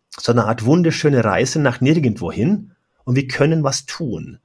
so 0.10 0.32
eine 0.32 0.46
Art 0.46 0.66
wunderschöne 0.66 1.24
Reise 1.24 1.60
nach 1.60 1.82
nirgendwohin 1.82 2.72
und 3.04 3.16
wir 3.16 3.28
können 3.28 3.64
was 3.64 3.86
tun. 3.86 4.40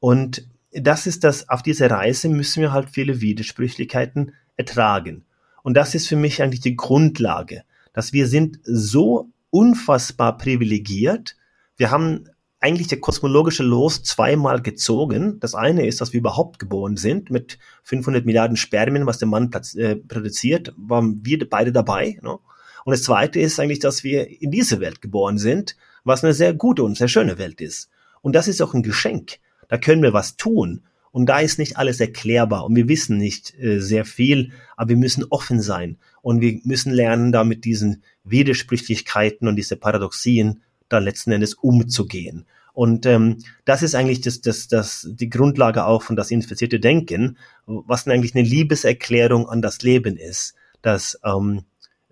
Und 0.00 0.46
das 0.72 1.06
ist 1.06 1.24
das, 1.24 1.48
auf 1.48 1.62
dieser 1.62 1.90
Reise 1.90 2.28
müssen 2.28 2.60
wir 2.60 2.72
halt 2.72 2.90
viele 2.90 3.20
Widersprüchlichkeiten 3.20 4.32
ertragen. 4.56 5.24
Und 5.62 5.74
das 5.74 5.94
ist 5.94 6.08
für 6.08 6.16
mich 6.16 6.42
eigentlich 6.42 6.60
die 6.60 6.76
Grundlage, 6.76 7.64
dass 7.92 8.12
wir 8.12 8.26
sind 8.26 8.60
so 8.62 9.28
unfassbar 9.50 10.36
privilegiert. 10.36 11.36
Wir 11.76 11.90
haben 11.90 12.28
eigentlich 12.60 12.88
der 12.88 13.00
kosmologische 13.00 13.62
Los 13.62 14.02
zweimal 14.02 14.60
gezogen. 14.60 15.38
Das 15.40 15.54
eine 15.54 15.86
ist, 15.86 16.00
dass 16.00 16.12
wir 16.12 16.18
überhaupt 16.18 16.58
geboren 16.58 16.96
sind 16.96 17.30
mit 17.30 17.58
500 17.84 18.24
Milliarden 18.24 18.56
Spermien, 18.56 19.06
was 19.06 19.18
der 19.18 19.28
Mann 19.28 19.50
äh, 19.76 19.96
produziert, 19.96 20.74
waren 20.76 21.20
wir 21.24 21.48
beide 21.48 21.72
dabei. 21.72 22.18
Ne? 22.22 22.38
Und 22.84 22.92
das 22.92 23.02
zweite 23.02 23.38
ist 23.38 23.60
eigentlich, 23.60 23.78
dass 23.78 24.02
wir 24.02 24.42
in 24.42 24.50
diese 24.50 24.80
Welt 24.80 25.00
geboren 25.00 25.38
sind, 25.38 25.76
was 26.04 26.24
eine 26.24 26.34
sehr 26.34 26.54
gute 26.54 26.82
und 26.82 26.96
sehr 26.96 27.08
schöne 27.08 27.38
Welt 27.38 27.60
ist. 27.60 27.90
Und 28.22 28.34
das 28.34 28.48
ist 28.48 28.60
auch 28.60 28.74
ein 28.74 28.82
Geschenk. 28.82 29.38
Da 29.68 29.78
können 29.78 30.02
wir 30.02 30.12
was 30.12 30.36
tun. 30.36 30.82
Und 31.10 31.26
da 31.26 31.40
ist 31.40 31.58
nicht 31.58 31.76
alles 31.76 32.00
erklärbar 32.00 32.64
und 32.64 32.76
wir 32.76 32.88
wissen 32.88 33.16
nicht 33.18 33.58
äh, 33.58 33.80
sehr 33.80 34.04
viel, 34.04 34.52
aber 34.76 34.90
wir 34.90 34.96
müssen 34.96 35.24
offen 35.30 35.60
sein 35.60 35.96
und 36.22 36.40
wir 36.40 36.60
müssen 36.64 36.92
lernen, 36.92 37.32
da 37.32 37.44
mit 37.44 37.64
diesen 37.64 38.02
Widersprüchlichkeiten 38.24 39.48
und 39.48 39.56
diese 39.56 39.76
Paradoxien 39.76 40.62
da 40.88 40.98
letzten 40.98 41.32
Endes 41.32 41.54
umzugehen. 41.54 42.46
Und 42.72 43.06
ähm, 43.06 43.38
das 43.64 43.82
ist 43.82 43.94
eigentlich 43.94 44.20
das, 44.20 44.40
das, 44.40 44.68
das, 44.68 45.08
die 45.10 45.28
Grundlage 45.28 45.84
auch 45.84 46.02
von 46.02 46.14
das 46.14 46.30
infizierte 46.30 46.78
Denken, 46.78 47.36
was 47.66 48.06
eigentlich 48.06 48.36
eine 48.36 48.46
Liebeserklärung 48.46 49.48
an 49.48 49.62
das 49.62 49.82
Leben 49.82 50.16
ist, 50.16 50.54
dass 50.80 51.18
ähm, 51.24 51.62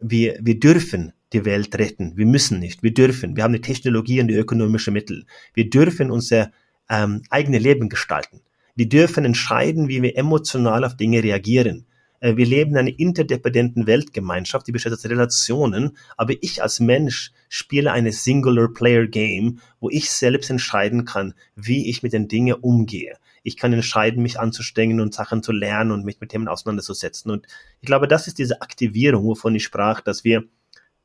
wir, 0.00 0.38
wir 0.40 0.58
dürfen 0.58 1.12
die 1.32 1.44
Welt 1.44 1.76
retten. 1.78 2.16
Wir 2.16 2.26
müssen 2.26 2.58
nicht, 2.58 2.82
wir 2.82 2.92
dürfen. 2.92 3.36
Wir 3.36 3.44
haben 3.44 3.52
die 3.52 3.60
Technologie 3.60 4.20
und 4.20 4.28
die 4.28 4.34
ökonomische 4.34 4.90
Mittel. 4.90 5.24
Wir 5.54 5.70
dürfen 5.70 6.10
unser 6.10 6.50
ähm, 6.88 7.22
eigene 7.30 7.58
Leben 7.58 7.88
gestalten. 7.88 8.40
Wir 8.74 8.88
dürfen 8.88 9.24
entscheiden, 9.24 9.88
wie 9.88 10.02
wir 10.02 10.16
emotional 10.16 10.84
auf 10.84 10.96
Dinge 10.96 11.22
reagieren. 11.22 11.86
Äh, 12.20 12.36
wir 12.36 12.46
leben 12.46 12.72
in 12.72 12.78
einer 12.78 12.98
interdependenten 12.98 13.86
Weltgemeinschaft, 13.86 14.66
die 14.66 14.72
besteht 14.72 14.92
aus 14.92 15.04
Relationen, 15.04 15.96
aber 16.16 16.34
ich 16.40 16.62
als 16.62 16.80
Mensch 16.80 17.32
spiele 17.48 17.92
eine 17.92 18.12
Singular-Player-Game, 18.12 19.60
wo 19.80 19.90
ich 19.90 20.10
selbst 20.10 20.50
entscheiden 20.50 21.04
kann, 21.04 21.34
wie 21.54 21.88
ich 21.88 22.02
mit 22.02 22.12
den 22.12 22.28
Dingen 22.28 22.54
umgehe. 22.54 23.16
Ich 23.42 23.56
kann 23.56 23.72
entscheiden, 23.72 24.22
mich 24.22 24.40
anzustrengen 24.40 25.00
und 25.00 25.14
Sachen 25.14 25.42
zu 25.42 25.52
lernen 25.52 25.92
und 25.92 26.04
mich 26.04 26.20
mit 26.20 26.30
Themen 26.30 26.48
auseinanderzusetzen. 26.48 27.30
Und 27.30 27.46
ich 27.80 27.86
glaube, 27.86 28.08
das 28.08 28.26
ist 28.26 28.38
diese 28.38 28.60
Aktivierung, 28.60 29.24
wovon 29.24 29.54
ich 29.54 29.62
sprach, 29.62 30.00
dass 30.00 30.24
wir, 30.24 30.44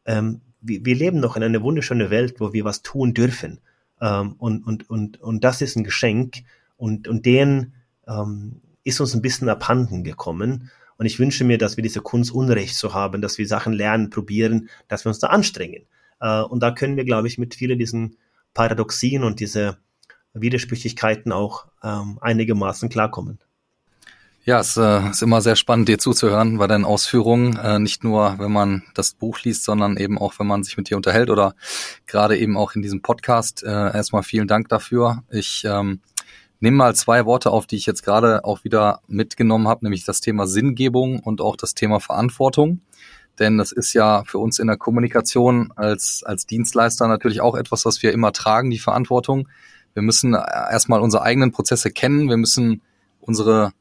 ähm, 0.05 0.41
wir, 0.59 0.83
wir 0.83 0.95
leben 0.95 1.19
noch 1.19 1.35
in 1.35 1.43
einer 1.43 1.61
wunderschönen 1.61 2.09
Welt, 2.09 2.39
wo 2.39 2.51
wir 2.51 2.65
was 2.65 2.81
tun 2.81 3.13
dürfen. 3.13 3.59
Ähm, 4.01 4.33
und, 4.39 4.65
und, 4.65 4.89
und, 4.89 5.21
und 5.21 5.43
das 5.43 5.61
ist 5.61 5.75
ein 5.75 5.83
Geschenk. 5.83 6.37
Und, 6.77 7.07
und 7.07 7.27
den 7.27 7.73
ähm, 8.07 8.61
ist 8.83 8.99
uns 8.99 9.13
ein 9.13 9.21
bisschen 9.21 9.49
abhanden 9.49 10.03
gekommen. 10.03 10.71
Und 11.01 11.07
ich 11.07 11.17
wünsche 11.17 11.43
mir, 11.43 11.57
dass 11.57 11.77
wir 11.77 11.81
diese 11.81 11.99
Kunst 11.99 12.31
Unrecht 12.31 12.75
so 12.75 12.93
haben, 12.93 13.23
dass 13.23 13.39
wir 13.39 13.47
Sachen 13.47 13.73
lernen, 13.73 14.11
probieren, 14.11 14.69
dass 14.87 15.03
wir 15.03 15.09
uns 15.09 15.17
da 15.17 15.29
anstrengen. 15.29 15.87
Äh, 16.19 16.41
und 16.41 16.61
da 16.61 16.69
können 16.69 16.95
wir, 16.95 17.05
glaube 17.05 17.27
ich, 17.27 17.39
mit 17.39 17.55
vielen 17.55 17.79
diesen 17.79 18.17
Paradoxien 18.53 19.23
und 19.23 19.39
diese 19.39 19.79
Widersprüchlichkeiten 20.35 21.31
auch 21.31 21.65
ähm, 21.81 22.19
einigermaßen 22.21 22.89
klarkommen. 22.89 23.39
Ja, 24.43 24.59
es 24.59 24.77
äh, 24.77 25.09
ist 25.09 25.23
immer 25.23 25.41
sehr 25.41 25.55
spannend, 25.55 25.89
dir 25.89 25.97
zuzuhören 25.97 26.59
bei 26.59 26.67
deinen 26.67 26.85
Ausführungen. 26.85 27.57
Äh, 27.57 27.79
nicht 27.79 28.03
nur, 28.03 28.35
wenn 28.37 28.51
man 28.51 28.83
das 28.93 29.15
Buch 29.15 29.39
liest, 29.41 29.63
sondern 29.63 29.97
eben 29.97 30.19
auch, 30.19 30.37
wenn 30.37 30.45
man 30.45 30.63
sich 30.63 30.77
mit 30.77 30.91
dir 30.91 30.97
unterhält 30.97 31.31
oder 31.31 31.55
gerade 32.05 32.37
eben 32.37 32.55
auch 32.57 32.75
in 32.75 32.83
diesem 32.83 33.01
Podcast. 33.01 33.63
Äh, 33.63 33.69
erstmal 33.69 34.21
vielen 34.21 34.47
Dank 34.47 34.69
dafür. 34.69 35.23
Ich 35.31 35.63
ähm, 35.65 36.01
nehme 36.61 36.77
mal 36.77 36.95
zwei 36.95 37.25
Worte 37.25 37.51
auf, 37.51 37.67
die 37.67 37.75
ich 37.75 37.85
jetzt 37.85 38.03
gerade 38.03 38.45
auch 38.45 38.63
wieder 38.63 39.01
mitgenommen 39.07 39.67
habe, 39.67 39.83
nämlich 39.83 40.05
das 40.05 40.21
Thema 40.21 40.47
Sinngebung 40.47 41.19
und 41.19 41.41
auch 41.41 41.57
das 41.57 41.73
Thema 41.73 41.99
Verantwortung. 41.99 42.81
Denn 43.39 43.57
das 43.57 43.71
ist 43.71 43.93
ja 43.93 44.23
für 44.25 44.37
uns 44.37 44.59
in 44.59 44.67
der 44.67 44.77
Kommunikation 44.77 45.73
als, 45.75 46.23
als 46.23 46.45
Dienstleister 46.45 47.07
natürlich 47.07 47.41
auch 47.41 47.55
etwas, 47.55 47.85
was 47.85 48.03
wir 48.03 48.13
immer 48.13 48.31
tragen, 48.31 48.69
die 48.69 48.79
Verantwortung. 48.79 49.49
Wir 49.93 50.03
müssen 50.03 50.33
erstmal 50.33 51.01
unsere 51.01 51.23
eigenen 51.23 51.51
Prozesse 51.51 51.91
kennen. 51.91 52.29
Wir 52.29 52.37
müssen 52.37 52.81
unsere 53.19 53.73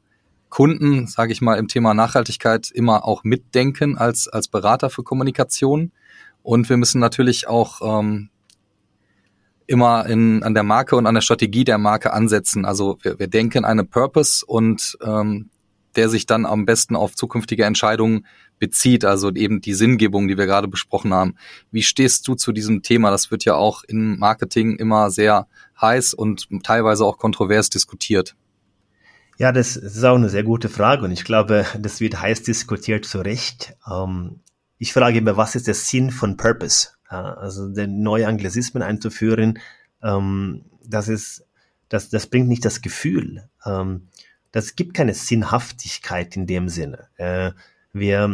Kunden, 0.49 1.07
sage 1.07 1.31
ich 1.31 1.41
mal, 1.41 1.59
im 1.59 1.67
Thema 1.67 1.93
Nachhaltigkeit 1.93 2.71
immer 2.71 3.05
auch 3.05 3.23
mitdenken 3.23 3.97
als, 3.97 4.27
als 4.27 4.47
Berater 4.47 4.89
für 4.89 5.03
Kommunikation. 5.03 5.91
Und 6.43 6.69
wir 6.69 6.77
müssen 6.77 6.99
natürlich 6.99 7.47
auch 7.47 7.99
ähm, 7.99 8.29
immer 9.71 10.05
in, 10.05 10.43
an 10.43 10.53
der 10.53 10.63
Marke 10.63 10.97
und 10.97 11.07
an 11.07 11.15
der 11.15 11.21
Strategie 11.21 11.63
der 11.63 11.77
Marke 11.77 12.11
ansetzen. 12.11 12.65
Also 12.65 12.97
wir, 13.01 13.17
wir 13.19 13.27
denken 13.27 13.63
eine 13.63 13.85
Purpose 13.85 14.45
und 14.45 14.97
ähm, 15.01 15.49
der 15.95 16.09
sich 16.09 16.25
dann 16.25 16.45
am 16.45 16.65
besten 16.65 16.95
auf 16.95 17.15
zukünftige 17.15 17.63
Entscheidungen 17.63 18.25
bezieht, 18.59 19.05
also 19.05 19.31
eben 19.31 19.61
die 19.61 19.73
Sinngebung, 19.73 20.27
die 20.27 20.37
wir 20.37 20.45
gerade 20.45 20.67
besprochen 20.67 21.13
haben. 21.13 21.35
Wie 21.71 21.83
stehst 21.83 22.27
du 22.27 22.35
zu 22.35 22.51
diesem 22.51 22.81
Thema? 22.81 23.11
Das 23.11 23.31
wird 23.31 23.45
ja 23.45 23.55
auch 23.55 23.83
im 23.85 24.19
Marketing 24.19 24.75
immer 24.75 25.09
sehr 25.09 25.47
heiß 25.79 26.13
und 26.13 26.47
teilweise 26.63 27.05
auch 27.05 27.17
kontrovers 27.17 27.69
diskutiert. 27.69 28.35
Ja, 29.37 29.51
das, 29.51 29.77
ist 29.77 30.03
auch 30.03 30.15
eine 30.15 30.29
sehr 30.29 30.43
gute 30.43 30.69
Frage 30.69 31.05
und 31.05 31.11
ich 31.11 31.23
glaube, 31.23 31.65
das 31.79 32.01
wird 32.01 32.21
heiß 32.21 32.43
diskutiert 32.43 33.05
zu 33.05 33.19
Recht. 33.19 33.73
Ähm, 33.89 34.41
ich 34.77 34.93
frage 34.93 35.19
immer, 35.19 35.37
was 35.37 35.55
ist 35.55 35.67
der 35.67 35.73
Sinn 35.73 36.11
von 36.11 36.37
Purpose? 36.37 36.89
Ja, 37.11 37.33
also 37.33 37.67
den 37.67 38.01
neue 38.01 38.27
Anglizismen 38.27 38.81
einzuführen, 38.81 39.59
ähm, 40.01 40.63
das 40.83 41.07
ist, 41.09 41.45
das, 41.89 42.09
das 42.09 42.27
bringt 42.27 42.47
nicht 42.47 42.65
das 42.65 42.81
Gefühl. 42.81 43.49
Ähm, 43.65 44.07
das 44.51 44.75
gibt 44.75 44.93
keine 44.93 45.13
Sinnhaftigkeit 45.13 46.35
in 46.35 46.47
dem 46.47 46.69
Sinne. 46.69 47.07
Äh, 47.17 47.51
wir, 47.93 48.29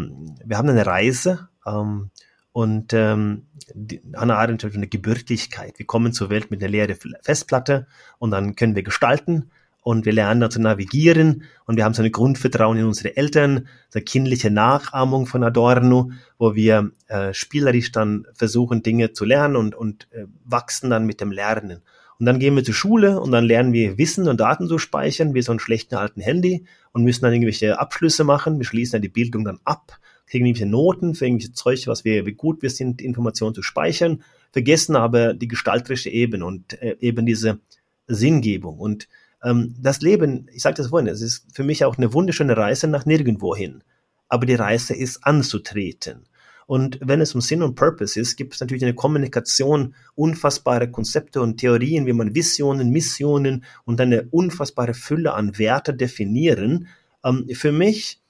wir 0.46 0.58
haben 0.58 0.70
eine 0.70 0.86
Reise 0.86 1.50
ähm, 1.66 2.12
und 2.52 2.94
ähm, 2.94 3.48
die, 3.74 4.02
Hannah 4.16 4.38
Arendt 4.38 4.64
hat 4.64 4.76
eine 4.76 4.88
Gebürtigkeit. 4.88 5.78
Wir 5.78 5.86
kommen 5.86 6.14
zur 6.14 6.30
Welt 6.30 6.52
mit 6.52 6.62
einer 6.62 6.72
leeren 6.72 7.16
Festplatte 7.22 7.88
und 8.20 8.32
dann 8.32 8.56
können 8.56 8.76
wir 8.76 8.84
gestalten 8.84 9.52
und 9.88 10.06
wir 10.06 10.12
lernen 10.12 10.42
da 10.42 10.50
zu 10.50 10.60
navigieren 10.60 11.44
und 11.66 11.78
wir 11.78 11.86
haben 11.86 11.94
so 11.94 12.04
ein 12.04 12.12
Grundvertrauen 12.12 12.78
in 12.78 12.84
unsere 12.84 13.16
Eltern, 13.16 13.70
so 13.88 14.00
eine 14.00 14.04
kindliche 14.04 14.52
Nachahmung 14.52 15.28
von 15.28 15.46
Adorno, 15.46 16.12
wo 16.38 16.56
wir 16.56 16.92
äh, 17.08 17.34
spielerisch 17.34 17.94
dann 17.94 18.28
versuchen, 18.34 18.84
Dinge 18.84 19.14
zu 19.14 19.24
lernen 19.24 19.56
und, 19.56 19.76
und 19.76 20.10
äh, 20.12 20.26
wachsen 20.44 20.90
dann 20.90 21.06
mit 21.06 21.22
dem 21.22 21.32
Lernen. 21.32 21.84
Und 22.20 22.26
dann 22.26 22.38
gehen 22.38 22.54
wir 22.58 22.66
zur 22.66 22.74
Schule 22.74 23.22
und 23.22 23.32
dann 23.32 23.46
lernen 23.46 23.72
wir 23.72 23.98
Wissen 23.98 24.28
und 24.28 24.42
Daten 24.42 24.68
zu 24.68 24.78
speichern, 24.78 25.34
wie 25.34 25.42
so 25.42 25.54
ein 25.54 25.60
schlechten 25.60 25.96
alten 25.96 26.20
Handy 26.20 26.66
und 26.92 27.06
müssen 27.06 27.22
dann 27.22 27.32
irgendwelche 27.32 27.80
Abschlüsse 27.80 28.26
machen. 28.26 28.58
Wir 28.58 28.66
schließen 28.66 28.98
dann 28.98 29.04
die 29.04 29.08
Bildung 29.08 29.46
dann 29.46 29.60
ab, 29.64 30.02
kriegen 30.30 30.48
irgendwelche 30.48 30.70
Noten 30.70 31.16
für 31.16 31.28
irgendwelche 31.28 31.54
Zeug, 31.54 31.88
was 31.88 32.04
wir, 32.04 32.26
wie 32.26 32.34
gut 32.34 32.62
wir 32.62 32.72
sind, 32.72 33.02
Informationen 33.02 33.56
zu 33.56 33.62
speichern, 33.62 34.22
vergessen 34.52 34.98
aber 34.98 35.34
die 35.34 35.48
gestalterische 35.48 36.10
Ebene 36.10 36.46
und 36.46 36.74
äh, 36.82 36.98
eben 37.00 37.26
diese 37.26 37.60
Sinngebung. 38.08 38.80
Und 38.80 39.08
ähm, 39.48 39.76
das 39.80 40.02
Leben, 40.02 40.48
ich 40.54 40.62
sage 40.62 40.76
das 40.76 40.88
vorhin, 40.88 41.08
es 41.08 41.22
ist 41.22 41.45
für 41.54 41.64
mich 41.64 41.86
auch 41.86 41.98
eine 41.98 42.14
wunderschöne 42.14 42.58
Reise 42.58 42.88
nach 42.88 43.06
nirgendwo 43.06 43.56
hin. 43.56 43.84
Aber 44.28 44.45
die 44.45 44.56
Reise 44.56 44.93
ist 44.93 45.24
anzutreten. 45.26 46.28
Und 46.66 47.00
wenn 47.02 47.22
es 47.22 47.34
um 47.34 47.39
Sinn 47.39 47.64
und 47.64 47.76
Purpose 47.76 48.20
ist, 48.20 48.36
gibt 48.36 48.54
es 48.54 48.60
natürlich 48.60 48.84
eine 48.84 48.93
Kommunikation, 48.93 49.95
unfassbare 50.16 50.91
Konzepte 50.91 51.39
und 51.39 51.58
Theorien, 51.58 52.06
wie 52.06 52.14
man 52.14 52.36
Visionen, 52.36 52.89
Missionen 52.89 53.64
und 53.86 54.02
eine 54.02 54.28
unfassbare 54.32 54.93
Fülle 54.93 55.34
an 55.34 55.58
Werte 55.58 55.93
definieren. 55.93 56.89
Ähm, 57.24 57.48
für 57.54 57.72
mich 57.72 58.22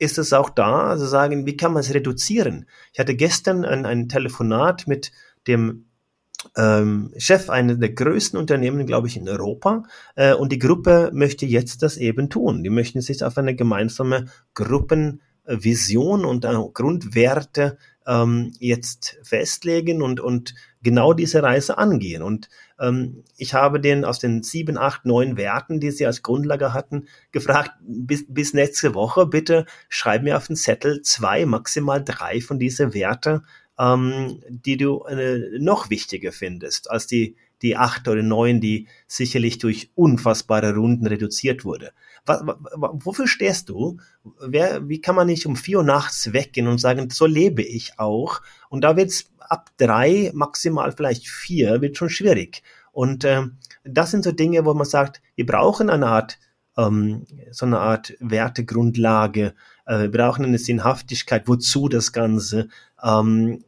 ist 0.00 0.18
es 0.18 0.32
auch 0.32 0.50
da, 0.50 0.88
also 0.88 1.06
sagen, 1.06 1.46
wie 1.46 1.56
kann 1.56 1.72
man 1.72 1.82
es 1.82 1.94
reduzieren? 1.94 2.66
Ich 2.92 2.98
hatte 2.98 3.14
gestern 3.14 3.64
ein, 3.64 3.86
ein 3.86 4.08
Telefonat 4.08 4.88
mit 4.88 5.12
dem 5.46 5.86
ähm, 6.56 7.12
Chef 7.16 7.50
eines 7.50 7.78
der 7.78 7.90
größten 7.90 8.38
Unternehmen, 8.38 8.86
glaube 8.86 9.08
ich, 9.08 9.16
in 9.16 9.28
Europa. 9.28 9.84
Äh, 10.14 10.34
und 10.34 10.52
die 10.52 10.58
Gruppe 10.58 11.10
möchte 11.12 11.46
jetzt 11.46 11.82
das 11.82 11.96
eben 11.96 12.30
tun. 12.30 12.62
Die 12.62 12.70
möchten 12.70 13.00
sich 13.00 13.22
auf 13.24 13.38
eine 13.38 13.54
gemeinsame 13.54 14.26
Gruppenvision 14.54 16.24
und 16.24 16.44
äh, 16.44 16.54
Grundwerte 16.72 17.76
ähm, 18.06 18.52
jetzt 18.58 19.18
festlegen 19.22 20.02
und, 20.02 20.20
und 20.20 20.54
genau 20.82 21.12
diese 21.12 21.42
Reise 21.42 21.78
angehen. 21.78 22.22
Und 22.22 22.48
ähm, 22.78 23.24
ich 23.36 23.54
habe 23.54 23.80
den 23.80 24.04
aus 24.04 24.18
den 24.18 24.42
sieben, 24.42 24.78
acht, 24.78 25.06
neun 25.06 25.36
Werten, 25.36 25.80
die 25.80 25.90
sie 25.90 26.06
als 26.06 26.22
Grundlage 26.22 26.72
hatten, 26.72 27.06
gefragt, 27.32 27.72
bis, 27.80 28.24
bis 28.28 28.54
nächste 28.54 28.94
Woche 28.94 29.26
bitte 29.26 29.66
schreib 29.88 30.22
mir 30.22 30.36
auf 30.36 30.46
den 30.46 30.56
Zettel 30.56 31.02
zwei, 31.02 31.46
maximal 31.46 32.04
drei 32.04 32.40
von 32.40 32.58
diesen 32.58 32.94
Werte, 32.94 33.42
ähm, 33.78 34.40
die 34.48 34.76
du 34.76 35.02
äh, 35.04 35.58
noch 35.58 35.90
wichtiger 35.90 36.32
findest 36.32 36.90
als 36.90 37.06
die, 37.06 37.36
die 37.62 37.76
acht 37.76 38.06
oder 38.08 38.22
neun, 38.22 38.60
die 38.60 38.88
sicherlich 39.06 39.58
durch 39.58 39.90
unfassbare 39.94 40.74
Runden 40.74 41.06
reduziert 41.06 41.64
wurde. 41.64 41.92
Was, 42.26 42.42
wofür 42.42 43.26
stehst 43.26 43.68
du? 43.68 43.98
Wer, 44.40 44.88
wie 44.88 45.00
kann 45.00 45.16
man 45.16 45.26
nicht 45.26 45.46
um 45.46 45.56
vier 45.56 45.78
Uhr 45.78 45.84
nachts 45.84 46.32
weggehen 46.32 46.68
und 46.68 46.78
sagen, 46.78 47.10
so 47.10 47.26
lebe 47.26 47.62
ich 47.62 47.98
auch? 47.98 48.40
Und 48.68 48.82
da 48.82 48.96
wird's 48.96 49.30
ab 49.40 49.70
drei, 49.76 50.30
maximal 50.34 50.92
vielleicht 50.92 51.28
vier, 51.28 51.80
wird 51.80 51.96
schon 51.96 52.10
schwierig. 52.10 52.62
Und 52.92 53.24
äh, 53.24 53.42
das 53.82 54.10
sind 54.10 54.24
so 54.24 54.32
Dinge, 54.32 54.64
wo 54.64 54.72
man 54.74 54.86
sagt, 54.86 55.20
wir 55.34 55.46
brauchen 55.46 55.90
eine 55.90 56.06
Art, 56.06 56.38
ähm, 56.76 57.26
so 57.50 57.66
eine 57.66 57.78
Art 57.78 58.14
Wertegrundlage, 58.20 59.54
äh, 59.86 59.98
wir 60.00 60.10
brauchen 60.10 60.44
eine 60.44 60.58
Sinnhaftigkeit, 60.58 61.46
wozu 61.46 61.88
das 61.88 62.12
Ganze. 62.12 62.68
Ähm, 63.02 63.64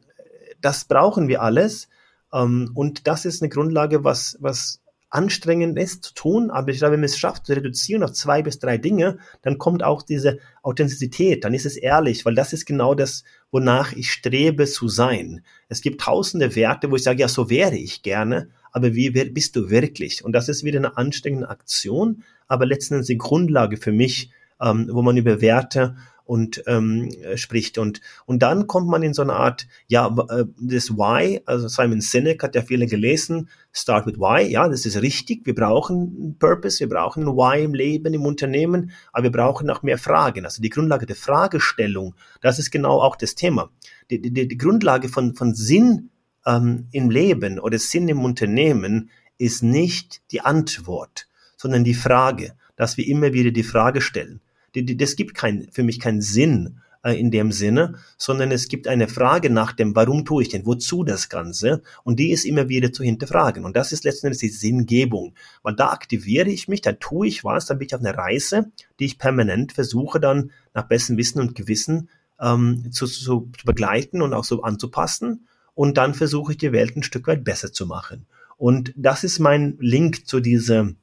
das 0.61 0.85
brauchen 0.85 1.27
wir 1.27 1.41
alles. 1.41 1.89
Ähm, 2.33 2.71
und 2.73 3.07
das 3.07 3.25
ist 3.25 3.41
eine 3.41 3.49
Grundlage, 3.49 4.03
was, 4.03 4.37
was 4.39 4.81
anstrengend 5.09 5.79
ist 5.79 6.03
zu 6.03 6.13
tun, 6.13 6.51
aber 6.51 6.69
ich 6.69 6.79
glaube, 6.79 6.93
wenn 6.93 6.99
man 6.99 7.05
es 7.05 7.17
schafft 7.17 7.45
zu 7.45 7.53
reduzieren 7.53 8.03
auf 8.03 8.11
zwei 8.11 8.41
bis 8.41 8.59
drei 8.59 8.77
Dinge, 8.77 9.19
dann 9.41 9.57
kommt 9.57 9.81
auch 9.81 10.01
diese 10.01 10.39
Authentizität, 10.63 11.45
dann 11.45 11.53
ist 11.53 11.65
es 11.65 11.77
ehrlich, 11.77 12.25
weil 12.25 12.35
das 12.35 12.51
ist 12.51 12.65
genau 12.65 12.93
das, 12.93 13.23
wonach 13.49 13.93
ich 13.93 14.11
strebe 14.11 14.65
zu 14.65 14.89
sein. 14.89 15.45
Es 15.69 15.81
gibt 15.81 16.01
tausende 16.01 16.55
Werte, 16.55 16.91
wo 16.91 16.97
ich 16.97 17.03
sage, 17.03 17.21
ja, 17.21 17.29
so 17.29 17.49
wäre 17.49 17.77
ich 17.77 18.03
gerne, 18.03 18.49
aber 18.77 18.93
wie 18.93 19.09
bist 19.09 19.55
du 19.55 19.71
wirklich? 19.71 20.23
Und 20.23 20.33
das 20.33 20.49
ist 20.49 20.63
wieder 20.63 20.77
eine 20.77 20.97
anstrengende 20.97 21.49
Aktion, 21.49 22.23
aber 22.47 22.67
letztendlich 22.67 23.07
die 23.07 23.17
Grundlage 23.17 23.77
für 23.77 23.91
mich, 23.91 24.29
ähm, 24.61 24.87
wo 24.91 25.01
man 25.01 25.17
über 25.17 25.41
Werte 25.41 25.95
und 26.25 26.61
ähm, 26.67 27.09
spricht. 27.33 27.79
Und, 27.79 28.01
und 28.27 28.43
dann 28.43 28.67
kommt 28.67 28.87
man 28.87 29.01
in 29.01 29.15
so 29.15 29.23
eine 29.23 29.33
Art, 29.33 29.67
ja, 29.87 30.15
äh, 30.29 30.45
das 30.59 30.91
Why, 30.91 31.41
also 31.45 31.67
Simon 31.67 32.01
Sinek 32.01 32.43
hat 32.43 32.53
ja 32.53 32.61
viele 32.61 32.85
gelesen, 32.85 33.49
Start 33.71 34.05
with 34.05 34.19
Why, 34.19 34.47
ja, 34.47 34.69
das 34.69 34.85
ist 34.85 35.01
richtig, 35.01 35.47
wir 35.47 35.55
brauchen 35.55 36.35
Purpose, 36.37 36.79
wir 36.79 36.89
brauchen 36.89 37.23
ein 37.23 37.35
Why 37.35 37.63
im 37.63 37.73
Leben, 37.73 38.13
im 38.13 38.27
Unternehmen, 38.27 38.91
aber 39.11 39.23
wir 39.23 39.31
brauchen 39.31 39.71
auch 39.71 39.81
mehr 39.81 39.97
Fragen. 39.97 40.45
Also 40.45 40.61
die 40.61 40.69
Grundlage 40.69 41.07
der 41.07 41.15
Fragestellung, 41.15 42.13
das 42.41 42.59
ist 42.59 42.69
genau 42.69 43.01
auch 43.01 43.15
das 43.15 43.33
Thema. 43.33 43.71
Die, 44.11 44.21
die, 44.21 44.47
die 44.47 44.57
Grundlage 44.57 45.09
von, 45.09 45.33
von 45.33 45.55
Sinn 45.55 46.11
ähm, 46.47 46.87
im 46.91 47.11
Leben 47.11 47.59
oder 47.59 47.77
Sinn 47.77 48.09
im 48.09 48.25
Unternehmen 48.25 49.11
ist 49.37 49.61
nicht 49.61 50.21
die 50.31 50.41
Antwort, 50.41 51.27
sondern 51.57 51.83
die 51.83 51.93
Frage, 51.93 52.55
dass 52.75 52.97
wir 52.97 53.05
immer 53.05 53.33
wieder 53.33 53.51
die 53.51 53.63
Frage 53.63 54.01
stellen 54.01 54.41
das 54.83 55.15
gibt 55.15 55.35
kein, 55.35 55.67
für 55.71 55.83
mich 55.83 55.99
keinen 55.99 56.21
Sinn 56.21 56.79
äh, 57.03 57.19
in 57.19 57.31
dem 57.31 57.51
Sinne, 57.51 57.95
sondern 58.17 58.51
es 58.51 58.67
gibt 58.67 58.87
eine 58.87 59.07
Frage 59.07 59.49
nach 59.49 59.71
dem, 59.71 59.95
warum 59.95 60.25
tue 60.25 60.43
ich 60.43 60.49
denn, 60.49 60.65
wozu 60.65 61.03
das 61.03 61.29
Ganze? 61.29 61.81
Und 62.03 62.19
die 62.19 62.31
ist 62.31 62.45
immer 62.45 62.69
wieder 62.69 62.91
zu 62.91 63.03
hinterfragen. 63.03 63.65
Und 63.65 63.75
das 63.75 63.91
ist 63.91 64.03
letztendlich 64.03 64.39
die 64.39 64.49
Sinngebung. 64.49 65.33
Weil 65.63 65.75
da 65.75 65.89
aktiviere 65.89 66.49
ich 66.49 66.67
mich, 66.67 66.81
da 66.81 66.93
tue 66.93 67.27
ich 67.27 67.43
was, 67.43 67.65
dann 67.65 67.79
bin 67.79 67.87
ich 67.87 67.95
auf 67.95 68.01
einer 68.01 68.17
Reise, 68.17 68.71
die 68.99 69.05
ich 69.05 69.19
permanent 69.19 69.73
versuche 69.73 70.19
dann 70.19 70.51
nach 70.73 70.87
bestem 70.87 71.17
Wissen 71.17 71.39
und 71.39 71.55
Gewissen 71.55 72.09
ähm, 72.39 72.91
zu, 72.91 73.07
zu 73.07 73.51
begleiten 73.65 74.21
und 74.21 74.33
auch 74.33 74.43
so 74.43 74.61
anzupassen. 74.61 75.46
Und 75.77 75.97
dann 75.97 76.15
versuche 76.15 76.53
ich 76.53 76.57
die 76.57 76.71
Welt 76.71 76.97
ein 76.97 77.03
Stück 77.03 77.27
weit 77.27 77.43
besser 77.43 77.71
zu 77.71 77.85
machen. 77.85 78.25
Und 78.57 78.93
das 78.95 79.23
ist 79.23 79.37
mein 79.37 79.77
Link 79.79 80.25
zu 80.25 80.39
diesem 80.39 80.95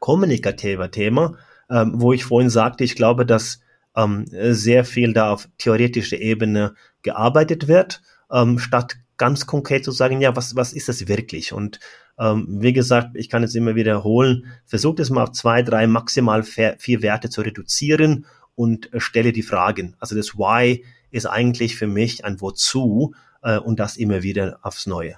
kommunikative 0.00 0.90
Thema, 0.90 1.36
ähm, 1.70 1.92
wo 1.94 2.12
ich 2.12 2.24
vorhin 2.24 2.50
sagte, 2.50 2.82
ich 2.82 2.96
glaube, 2.96 3.24
dass 3.24 3.60
ähm, 3.94 4.24
sehr 4.26 4.84
viel 4.84 5.12
da 5.12 5.30
auf 5.30 5.48
theoretischer 5.58 6.18
Ebene 6.18 6.74
gearbeitet 7.02 7.68
wird, 7.68 8.02
ähm, 8.28 8.58
statt 8.58 8.96
ganz 9.18 9.46
konkret 9.46 9.84
zu 9.84 9.92
sagen, 9.92 10.20
ja, 10.20 10.34
was, 10.34 10.56
was 10.56 10.72
ist 10.72 10.88
das 10.88 11.06
wirklich? 11.06 11.52
Und 11.52 11.78
ähm, 12.18 12.48
wie 12.60 12.72
gesagt, 12.72 13.10
ich 13.14 13.28
kann 13.28 13.44
es 13.44 13.54
immer 13.54 13.76
wiederholen, 13.76 14.46
versucht 14.64 14.98
es 14.98 15.10
mal 15.10 15.22
auf 15.22 15.32
zwei, 15.32 15.62
drei, 15.62 15.86
maximal 15.86 16.42
vier 16.42 17.02
Werte 17.02 17.30
zu 17.30 17.42
reduzieren 17.42 18.26
und 18.56 18.92
äh, 18.92 18.98
stelle 18.98 19.30
die 19.30 19.42
Fragen. 19.42 19.94
Also 20.00 20.16
das 20.16 20.34
Why 20.34 20.84
ist 21.12 21.26
eigentlich 21.26 21.76
für 21.76 21.86
mich 21.86 22.24
ein 22.24 22.40
Wozu 22.40 23.14
äh, 23.48 23.58
und 23.58 23.80
das 23.80 23.96
immer 23.96 24.22
wieder 24.22 24.60
aufs 24.62 24.86
Neue. 24.86 25.16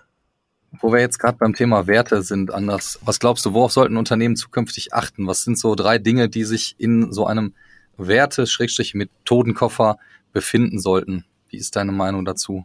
Wo 0.81 0.91
wir 0.93 1.01
jetzt 1.01 1.18
gerade 1.18 1.37
beim 1.37 1.55
Thema 1.55 1.89
Werte 1.89 2.22
sind, 2.22 2.55
anders, 2.55 3.01
was 3.05 3.18
glaubst 3.18 3.45
du, 3.45 3.55
worauf 3.55 3.72
sollten 3.72 3.97
Unternehmen 3.97 4.37
zukünftig 4.37 4.95
achten? 4.95 5.26
Was 5.26 5.43
sind 5.43 5.59
so 5.59 5.74
drei 5.74 5.99
Dinge, 5.99 6.28
die 6.28 6.45
sich 6.45 6.76
in 6.78 7.12
so 7.12 7.26
einem 7.26 7.55
Werte-Methodenkoffer 7.97 9.99
befinden 10.33 10.78
sollten? 10.78 11.24
Wie 11.49 11.57
ist 11.57 11.74
deine 11.74 11.91
Meinung 11.91 12.24
dazu? 12.24 12.64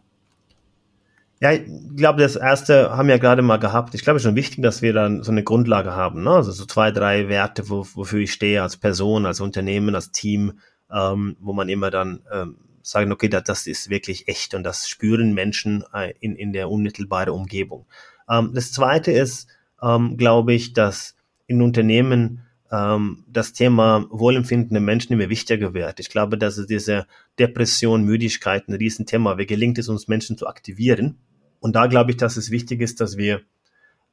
Ja, 1.40 1.50
ich 1.52 1.64
glaube, 1.96 2.22
das 2.22 2.36
erste 2.36 2.96
haben 2.96 3.08
wir 3.08 3.16
ja 3.16 3.20
gerade 3.20 3.42
mal 3.42 3.58
gehabt. 3.58 3.96
Ich 3.96 4.02
glaube, 4.02 4.18
es 4.18 4.22
ist 4.22 4.28
schon 4.28 4.36
wichtig, 4.36 4.62
dass 4.62 4.82
wir 4.82 4.92
dann 4.92 5.24
so 5.24 5.32
eine 5.32 5.42
Grundlage 5.42 5.92
haben. 5.92 6.22
Ne? 6.22 6.30
Also 6.30 6.52
so 6.52 6.64
zwei, 6.64 6.92
drei 6.92 7.28
Werte, 7.28 7.68
wo, 7.68 7.84
wofür 7.94 8.20
ich 8.20 8.32
stehe 8.32 8.62
als 8.62 8.76
Person, 8.76 9.26
als 9.26 9.40
Unternehmen, 9.40 9.96
als 9.96 10.12
Team, 10.12 10.60
ähm, 10.90 11.36
wo 11.40 11.52
man 11.52 11.68
immer 11.68 11.90
dann 11.90 12.20
ähm, 12.32 12.56
sagen, 12.86 13.12
okay, 13.12 13.28
das, 13.28 13.44
das 13.44 13.66
ist 13.66 13.90
wirklich 13.90 14.28
echt 14.28 14.54
und 14.54 14.62
das 14.62 14.88
spüren 14.88 15.34
Menschen 15.34 15.84
äh, 15.92 16.14
in, 16.20 16.36
in 16.36 16.52
der 16.52 16.70
unmittelbaren 16.70 17.30
Umgebung. 17.32 17.86
Ähm, 18.30 18.52
das 18.54 18.72
zweite 18.72 19.10
ist, 19.10 19.48
ähm, 19.82 20.16
glaube 20.16 20.54
ich, 20.54 20.72
dass 20.72 21.16
in 21.48 21.62
Unternehmen 21.62 22.42
ähm, 22.70 23.24
das 23.28 23.52
Thema 23.52 24.06
Wohlempfinden 24.10 24.74
der 24.74 24.80
Menschen 24.80 25.12
immer 25.12 25.28
wichtiger 25.28 25.74
wird. 25.74 25.98
Ich 25.98 26.10
glaube, 26.10 26.38
dass 26.38 26.58
es 26.58 26.66
diese 26.66 27.06
Depression, 27.38 28.04
Müdigkeit 28.04 28.68
ein 28.68 28.74
Riesenthema. 28.74 29.36
Wie 29.36 29.46
gelingt 29.46 29.78
es 29.78 29.88
uns, 29.88 30.06
Menschen 30.06 30.38
zu 30.38 30.46
aktivieren? 30.46 31.18
Und 31.58 31.74
da 31.74 31.86
glaube 31.86 32.12
ich, 32.12 32.16
dass 32.16 32.36
es 32.36 32.50
wichtig 32.50 32.80
ist, 32.80 33.00
dass 33.00 33.16
wir 33.16 33.42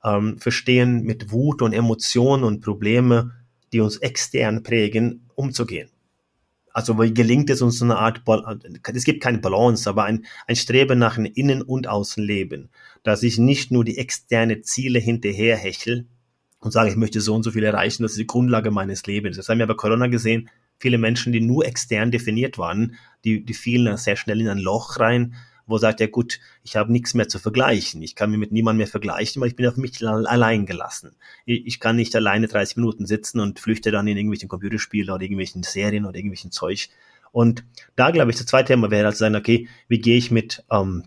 ähm, 0.03 0.39
verstehen, 0.39 1.03
mit 1.03 1.31
Wut 1.31 1.61
und 1.61 1.73
Emotionen 1.73 2.43
und 2.43 2.61
Probleme, 2.61 3.31
die 3.71 3.81
uns 3.81 3.97
extern 3.97 4.63
prägen, 4.63 5.29
umzugehen. 5.35 5.89
Also 6.73 6.99
wie 6.99 7.13
gelingt 7.13 7.51
es 7.51 7.61
uns 7.61 7.77
so 7.77 7.85
eine 7.85 7.97
Art, 7.97 8.23
es 8.93 9.03
gibt 9.03 9.21
keine 9.21 9.37
Balance, 9.37 9.87
aber 9.87 10.05
ein, 10.05 10.25
ein 10.47 10.55
Streben 10.55 10.97
nach 10.97 11.17
einem 11.17 11.31
Innen- 11.33 11.61
und 11.61 11.87
Außenleben, 11.87 12.69
dass 13.03 13.21
ich 13.21 13.37
nicht 13.37 13.71
nur 13.71 13.85
die 13.85 13.99
externe 13.99 14.61
Ziele 14.61 14.97
hinterherhechel 14.97 16.07
und 16.59 16.71
sage, 16.71 16.89
ich 16.89 16.95
möchte 16.95 17.21
so 17.21 17.35
und 17.35 17.43
so 17.43 17.51
viel 17.51 17.63
erreichen, 17.63 18.01
das 18.01 18.13
ist 18.13 18.19
die 18.19 18.27
Grundlage 18.27 18.71
meines 18.71 19.05
Lebens. 19.05 19.37
Das 19.37 19.49
haben 19.49 19.59
wir 19.59 19.67
bei 19.67 19.75
Corona 19.75 20.07
gesehen, 20.07 20.49
viele 20.79 20.97
Menschen, 20.97 21.31
die 21.31 21.41
nur 21.41 21.65
extern 21.65 22.09
definiert 22.09 22.57
waren, 22.57 22.95
die, 23.23 23.45
die 23.45 23.53
fielen 23.53 23.95
sehr 23.97 24.15
schnell 24.15 24.41
in 24.41 24.49
ein 24.49 24.57
Loch 24.57 24.99
rein, 24.99 25.35
wo 25.65 25.77
sagt 25.77 26.01
er, 26.01 26.07
gut, 26.07 26.39
ich 26.63 26.75
habe 26.75 26.91
nichts 26.91 27.13
mehr 27.13 27.27
zu 27.27 27.39
vergleichen. 27.39 28.01
Ich 28.01 28.15
kann 28.15 28.29
mich 28.29 28.39
mit 28.39 28.51
niemandem 28.51 28.79
mehr 28.79 28.87
vergleichen, 28.87 29.41
weil 29.41 29.49
ich 29.49 29.55
bin 29.55 29.67
auf 29.67 29.77
mich 29.77 30.05
allein 30.05 30.65
gelassen. 30.65 31.15
Ich, 31.45 31.79
kann 31.79 31.95
nicht 31.95 32.15
alleine 32.15 32.47
30 32.47 32.77
Minuten 32.77 33.05
sitzen 33.05 33.39
und 33.39 33.59
flüchte 33.59 33.91
dann 33.91 34.07
in 34.07 34.17
irgendwelchen 34.17 34.49
Computerspielen 34.49 35.09
oder 35.09 35.21
irgendwelchen 35.21 35.63
Serien 35.63 36.05
oder 36.05 36.17
irgendwelchen 36.17 36.51
Zeug. 36.51 36.89
Und 37.31 37.63
da 37.95 38.11
glaube 38.11 38.31
ich, 38.31 38.37
das 38.37 38.45
zweite 38.45 38.73
Thema 38.73 38.91
wäre 38.91 39.05
halt 39.05 39.17
sein, 39.17 39.35
okay, 39.35 39.67
wie 39.87 39.99
gehe 39.99 40.17
ich 40.17 40.31
mit, 40.31 40.63
ähm, 40.69 41.05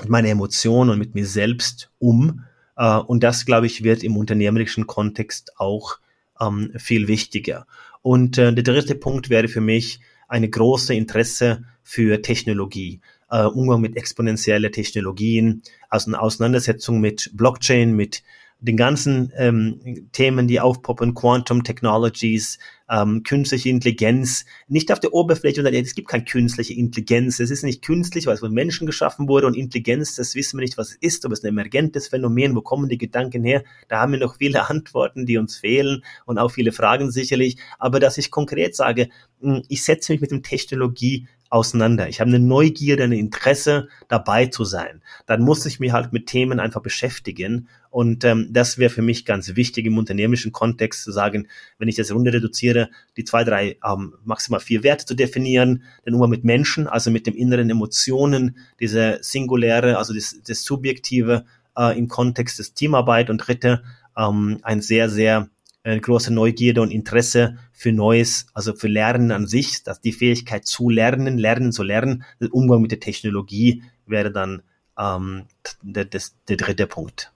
mit 0.00 0.08
meiner 0.08 0.28
Emotion 0.28 0.88
und 0.88 0.98
mit 0.98 1.14
mir 1.14 1.26
selbst 1.26 1.90
um? 1.98 2.44
Äh, 2.76 2.96
und 2.96 3.22
das, 3.22 3.44
glaube 3.44 3.66
ich, 3.66 3.82
wird 3.82 4.02
im 4.02 4.16
unternehmerischen 4.16 4.86
Kontext 4.86 5.52
auch 5.58 5.98
ähm, 6.40 6.72
viel 6.76 7.08
wichtiger. 7.08 7.66
Und 8.02 8.38
äh, 8.38 8.52
der 8.54 8.62
dritte 8.62 8.94
Punkt 8.94 9.30
wäre 9.30 9.48
für 9.48 9.60
mich 9.60 10.00
eine 10.28 10.48
große 10.48 10.94
Interesse 10.94 11.64
für 11.82 12.22
Technologie 12.22 13.00
äh, 13.30 13.44
Umgang 13.44 13.80
mit 13.80 13.96
exponentiellen 13.96 14.72
Technologien, 14.72 15.62
also 15.88 16.10
eine 16.10 16.20
Auseinandersetzung 16.20 17.00
mit 17.00 17.30
Blockchain, 17.34 17.94
mit 17.94 18.22
den 18.58 18.76
ganzen 18.76 19.32
ähm, 19.36 20.08
Themen, 20.12 20.48
die 20.48 20.60
aufpoppen, 20.60 21.14
Quantum 21.14 21.62
Technologies, 21.62 22.58
ähm, 22.88 23.22
künstliche 23.22 23.68
Intelligenz, 23.68 24.46
nicht 24.66 24.90
auf 24.92 25.00
der 25.00 25.12
Oberfläche, 25.12 25.60
und 25.60 25.66
es 25.66 25.94
gibt 25.94 26.08
keine 26.08 26.24
künstliche 26.24 26.72
Intelligenz, 26.72 27.38
es 27.38 27.50
ist 27.50 27.64
nicht 27.64 27.84
künstlich, 27.84 28.26
weil 28.26 28.34
es 28.34 28.40
von 28.40 28.52
Menschen 28.52 28.86
geschaffen 28.86 29.28
wurde 29.28 29.46
und 29.46 29.56
Intelligenz, 29.56 30.14
das 30.14 30.34
wissen 30.34 30.58
wir 30.58 30.62
nicht, 30.62 30.78
was 30.78 30.90
es 30.90 30.96
ist, 30.96 31.24
aber 31.24 31.34
es 31.34 31.40
ist 31.40 31.44
ein 31.44 31.48
emergentes 31.48 32.08
Phänomen, 32.08 32.54
wo 32.54 32.62
kommen 32.62 32.88
die 32.88 32.98
Gedanken 32.98 33.44
her, 33.44 33.62
da 33.88 34.00
haben 34.00 34.12
wir 34.12 34.20
noch 34.20 34.36
viele 34.36 34.68
Antworten, 34.70 35.26
die 35.26 35.36
uns 35.36 35.56
fehlen 35.58 36.02
und 36.24 36.38
auch 36.38 36.50
viele 36.50 36.72
Fragen 36.72 37.10
sicherlich, 37.10 37.58
aber 37.78 38.00
dass 38.00 38.16
ich 38.16 38.30
konkret 38.30 38.74
sage, 38.74 39.08
hm, 39.40 39.62
ich 39.68 39.84
setze 39.84 40.12
mich 40.12 40.22
mit 40.22 40.30
dem 40.30 40.42
Technologie 40.42 41.28
auseinander. 41.50 42.08
Ich 42.08 42.20
habe 42.20 42.28
eine 42.28 42.38
Neugierde, 42.38 43.04
ein 43.04 43.12
Interesse, 43.12 43.88
dabei 44.08 44.46
zu 44.46 44.64
sein. 44.64 45.02
Dann 45.26 45.42
muss 45.42 45.64
ich 45.66 45.80
mich 45.80 45.92
halt 45.92 46.12
mit 46.12 46.26
Themen 46.26 46.60
einfach 46.60 46.82
beschäftigen. 46.82 47.68
Und 47.90 48.24
ähm, 48.24 48.48
das 48.50 48.78
wäre 48.78 48.90
für 48.90 49.02
mich 49.02 49.24
ganz 49.24 49.56
wichtig 49.56 49.86
im 49.86 49.98
unternehmerischen 49.98 50.52
Kontext 50.52 51.02
zu 51.04 51.12
sagen, 51.12 51.48
wenn 51.78 51.88
ich 51.88 51.96
das 51.96 52.12
runter 52.12 52.32
reduziere, 52.32 52.90
die 53.16 53.24
zwei, 53.24 53.44
drei, 53.44 53.78
ähm, 53.84 54.14
maximal 54.24 54.60
vier 54.60 54.82
Werte 54.82 55.06
zu 55.06 55.14
definieren, 55.14 55.82
den 56.04 56.14
Umgang 56.14 56.30
mit 56.30 56.44
Menschen, 56.44 56.86
also 56.86 57.10
mit 57.10 57.26
dem 57.26 57.34
inneren 57.34 57.70
Emotionen, 57.70 58.56
diese 58.80 59.18
singuläre, 59.22 59.98
also 59.98 60.12
das, 60.14 60.36
das 60.46 60.62
Subjektive 60.64 61.44
äh, 61.76 61.96
im 61.96 62.08
Kontext 62.08 62.58
des 62.58 62.74
Teamarbeit 62.74 63.30
und 63.30 63.38
dritte, 63.38 63.82
ähm, 64.16 64.58
ein 64.62 64.80
sehr, 64.80 65.08
sehr 65.08 65.48
eine 65.92 66.00
große 66.00 66.32
Neugierde 66.32 66.82
und 66.82 66.90
Interesse 66.90 67.58
für 67.72 67.92
Neues, 67.92 68.46
also 68.54 68.74
für 68.74 68.88
Lernen 68.88 69.30
an 69.30 69.46
sich, 69.46 69.82
dass 69.84 70.00
die 70.00 70.12
Fähigkeit 70.12 70.66
zu 70.66 70.90
lernen, 70.90 71.38
lernen 71.38 71.72
zu 71.72 71.82
lernen, 71.82 72.24
der 72.40 72.52
Umgang 72.52 72.82
mit 72.82 72.90
der 72.90 73.00
Technologie 73.00 73.82
wäre 74.06 74.32
dann 74.32 74.62
ähm, 74.98 75.44
der, 75.82 76.04
der, 76.04 76.22
der 76.48 76.56
dritte 76.56 76.86
Punkt. 76.86 77.32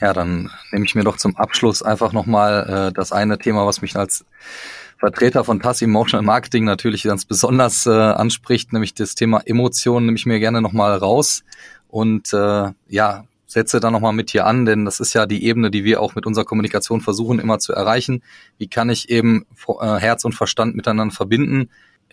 Ja, 0.00 0.12
dann 0.12 0.50
nehme 0.72 0.84
ich 0.84 0.94
mir 0.94 1.04
doch 1.04 1.16
zum 1.16 1.36
Abschluss 1.36 1.82
einfach 1.82 2.12
nochmal 2.12 2.88
äh, 2.88 2.92
das 2.92 3.12
eine 3.12 3.38
Thema, 3.38 3.66
was 3.66 3.82
mich 3.82 3.96
als 3.96 4.24
Vertreter 4.98 5.44
von 5.44 5.60
Passive 5.60 5.88
Emotional 5.88 6.24
Marketing 6.24 6.64
natürlich 6.64 7.04
ganz 7.04 7.24
besonders 7.24 7.86
äh, 7.86 7.90
anspricht, 7.90 8.72
nämlich 8.72 8.92
das 8.94 9.14
Thema 9.14 9.40
Emotionen, 9.46 10.06
nehme 10.06 10.16
ich 10.16 10.26
mir 10.26 10.40
gerne 10.40 10.60
nochmal 10.60 10.96
raus 10.96 11.42
und 11.88 12.32
äh, 12.32 12.70
ja, 12.88 13.24
setze 13.50 13.80
da 13.80 13.90
nochmal 13.90 14.12
mit 14.12 14.30
hier 14.30 14.46
an, 14.46 14.64
denn 14.64 14.84
das 14.84 15.00
ist 15.00 15.12
ja 15.12 15.26
die 15.26 15.44
Ebene, 15.44 15.72
die 15.72 15.82
wir 15.82 16.00
auch 16.00 16.14
mit 16.14 16.24
unserer 16.24 16.44
Kommunikation 16.44 17.00
versuchen 17.00 17.40
immer 17.40 17.58
zu 17.58 17.72
erreichen. 17.72 18.22
Wie 18.58 18.68
kann 18.68 18.90
ich 18.90 19.10
eben 19.10 19.44
äh, 19.66 19.96
Herz 19.96 20.24
und 20.24 20.34
Verstand 20.34 20.76
miteinander 20.76 21.12
verbinden? 21.12 21.68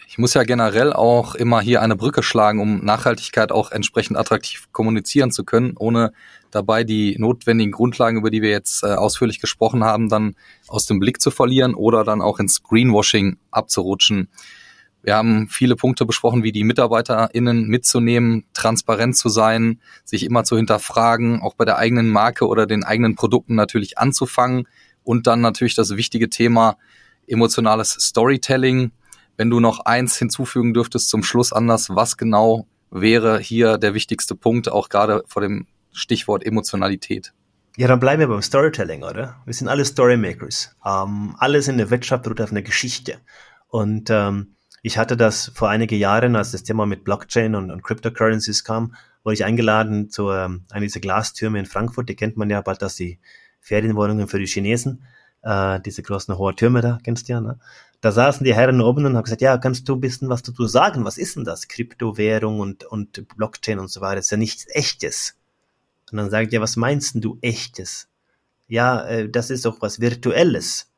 Ich 0.08 0.18
muss 0.18 0.34
ja 0.34 0.44
generell 0.44 0.94
auch 0.94 1.36
immer 1.36 1.62
hier 1.62 1.84
eine 1.84 1.96
Brücke 1.96 2.24
schlagen, 2.24 2.60
um 2.60 2.84
Nachhaltigkeit 2.84 3.52
auch 3.52 3.72
entsprechend 3.72 4.18
attraktiv 4.18 4.68
kommunizieren 4.72 5.32
zu 5.32 5.44
können, 5.44 5.76
ohne 5.78 6.12
dabei 6.50 6.84
die 6.84 7.16
notwendigen 7.20 7.72
Grundlagen, 7.72 8.18
über 8.18 8.32
die 8.32 8.42
wir 8.42 8.50
jetzt 8.50 8.84
äh, 8.84 8.88
ausführlich 8.88 9.40
gesprochen 9.40 9.84
haben, 9.84 10.10
dann 10.10 10.36
aus 10.68 10.88
dem 10.88 11.00
Blick 11.00 11.22
zu 11.22 11.30
verlieren 11.30 11.76
oder 11.76 12.04
dann 12.04 12.22
auch 12.22 12.40
ins 12.40 12.64
Greenwashing 12.64 13.38
abzurutschen. 13.52 14.30
Wir 15.04 15.16
haben 15.16 15.48
viele 15.48 15.76
Punkte 15.76 16.06
besprochen, 16.06 16.44
wie 16.44 16.52
die 16.52 16.64
MitarbeiterInnen 16.64 17.68
mitzunehmen, 17.68 18.46
transparent 18.54 19.16
zu 19.16 19.30
sein, 19.30 19.80
sich 20.04 20.24
immer 20.24 20.44
zu 20.44 20.58
hinterfragen, 20.58 21.42
auch 21.42 21.54
bei 21.54 21.66
der 21.66 21.78
eigenen 21.78 22.10
Marke 22.10 22.48
oder 22.48 22.66
den 22.66 22.84
eigenen 22.84 23.16
Produkten 23.16 23.56
natürlich 23.56 23.98
anzufangen 23.98 24.68
und 25.04 25.28
dann 25.28 25.40
natürlich 25.42 25.76
das 25.76 25.96
wichtige 25.96 26.30
Thema 26.30 26.78
emotionales 27.28 27.92
Storytelling. 27.92 28.92
Wenn 29.38 29.50
du 29.50 29.60
noch 29.60 29.82
eins 29.86 30.18
hinzufügen 30.18 30.74
dürftest 30.74 31.10
zum 31.10 31.24
Schluss 31.24 31.54
anders, 31.54 31.90
was 31.90 32.18
genau 32.18 32.68
wäre 32.90 33.40
hier 33.40 33.78
der 33.78 33.94
wichtigste 33.94 34.36
Punkt, 34.36 34.70
auch 34.70 34.90
gerade 34.90 35.24
vor 35.28 35.42
dem 35.42 35.68
Stichwort 35.92 36.46
Emotionalität? 36.46 37.34
Ja, 37.78 37.88
dann 37.88 38.00
bleiben 38.00 38.20
wir 38.20 38.28
beim 38.28 38.42
Storytelling, 38.42 39.04
oder? 39.04 39.36
Wir 39.46 39.54
sind 39.54 39.68
alle 39.68 39.86
Storymakers. 39.86 40.76
Ähm, 40.84 41.36
alles 41.38 41.68
in 41.68 41.78
der 41.78 41.92
Wirtschaft 41.92 42.24
beruht 42.24 42.42
auf 42.42 42.52
einer 42.52 42.64
Geschichte. 42.64 43.20
Und 43.68 44.10
ähm, 44.10 44.57
ich 44.82 44.98
hatte 44.98 45.18
das 45.18 45.52
vor 45.54 45.70
einige 45.70 45.96
Jahren, 45.96 46.36
als 46.36 46.52
das 46.52 46.64
Thema 46.64 46.86
mit 46.86 47.04
Blockchain 47.04 47.56
und, 47.56 47.72
und 47.72 47.84
Cryptocurrencies 47.84 48.64
kam, 48.64 48.96
wurde 49.24 49.34
ich 49.34 49.46
eingeladen 49.46 50.10
zu 50.10 50.32
ähm, 50.32 50.64
einer 50.72 50.86
dieser 50.86 51.00
Glastürme 51.00 51.60
in 51.60 51.66
Frankfurt. 51.66 52.10
Die 52.10 52.16
kennt 52.16 52.38
man 52.38 52.50
ja 52.50 52.62
bald 52.62 52.82
als 52.84 52.96
die 52.96 53.20
Ferienwohnungen 53.60 54.28
für 54.28 54.40
die 54.40 54.46
Chinesen. 54.46 55.04
Äh, 55.42 55.80
diese 55.82 56.04
großen 56.04 56.38
hohen 56.38 56.56
Türme 56.56 56.82
da, 56.82 57.00
kennst 57.04 57.28
du 57.28 57.34
ja, 57.34 57.42
ne? 57.42 57.60
Da 58.00 58.12
saßen 58.12 58.44
die 58.44 58.54
Herren 58.54 58.80
oben 58.80 59.06
und 59.06 59.18
haben 59.18 59.24
gesagt, 59.24 59.42
ja, 59.42 59.58
kannst 59.58 59.90
du 59.90 59.96
ein 59.96 60.02
bisschen 60.02 60.30
was 60.30 60.44
dazu 60.44 60.68
sagen? 60.68 61.04
Was 61.04 61.18
ist 61.18 61.36
denn 61.36 61.46
das? 61.46 61.68
Kryptowährung 61.68 62.60
und, 62.60 62.84
und 62.84 63.28
Blockchain 63.36 63.80
und 63.80 63.90
so 63.90 64.02
weiter. 64.02 64.18
Das 64.18 64.26
ist 64.26 64.32
ja 64.32 64.38
nichts 64.38 64.68
Echtes. 64.70 65.36
Und 66.12 66.18
dann 66.18 66.30
sagt 66.30 66.54
ja, 66.54 66.62
was 66.62 66.76
meinst 66.76 67.16
denn 67.16 67.22
du 67.22 67.40
Echtes? 67.42 68.08
Ja, 68.68 69.04
äh, 69.08 69.30
das 69.30 69.50
ist 69.50 69.66
doch 69.66 69.82
was 69.82 70.00
Virtuelles. 70.00 70.92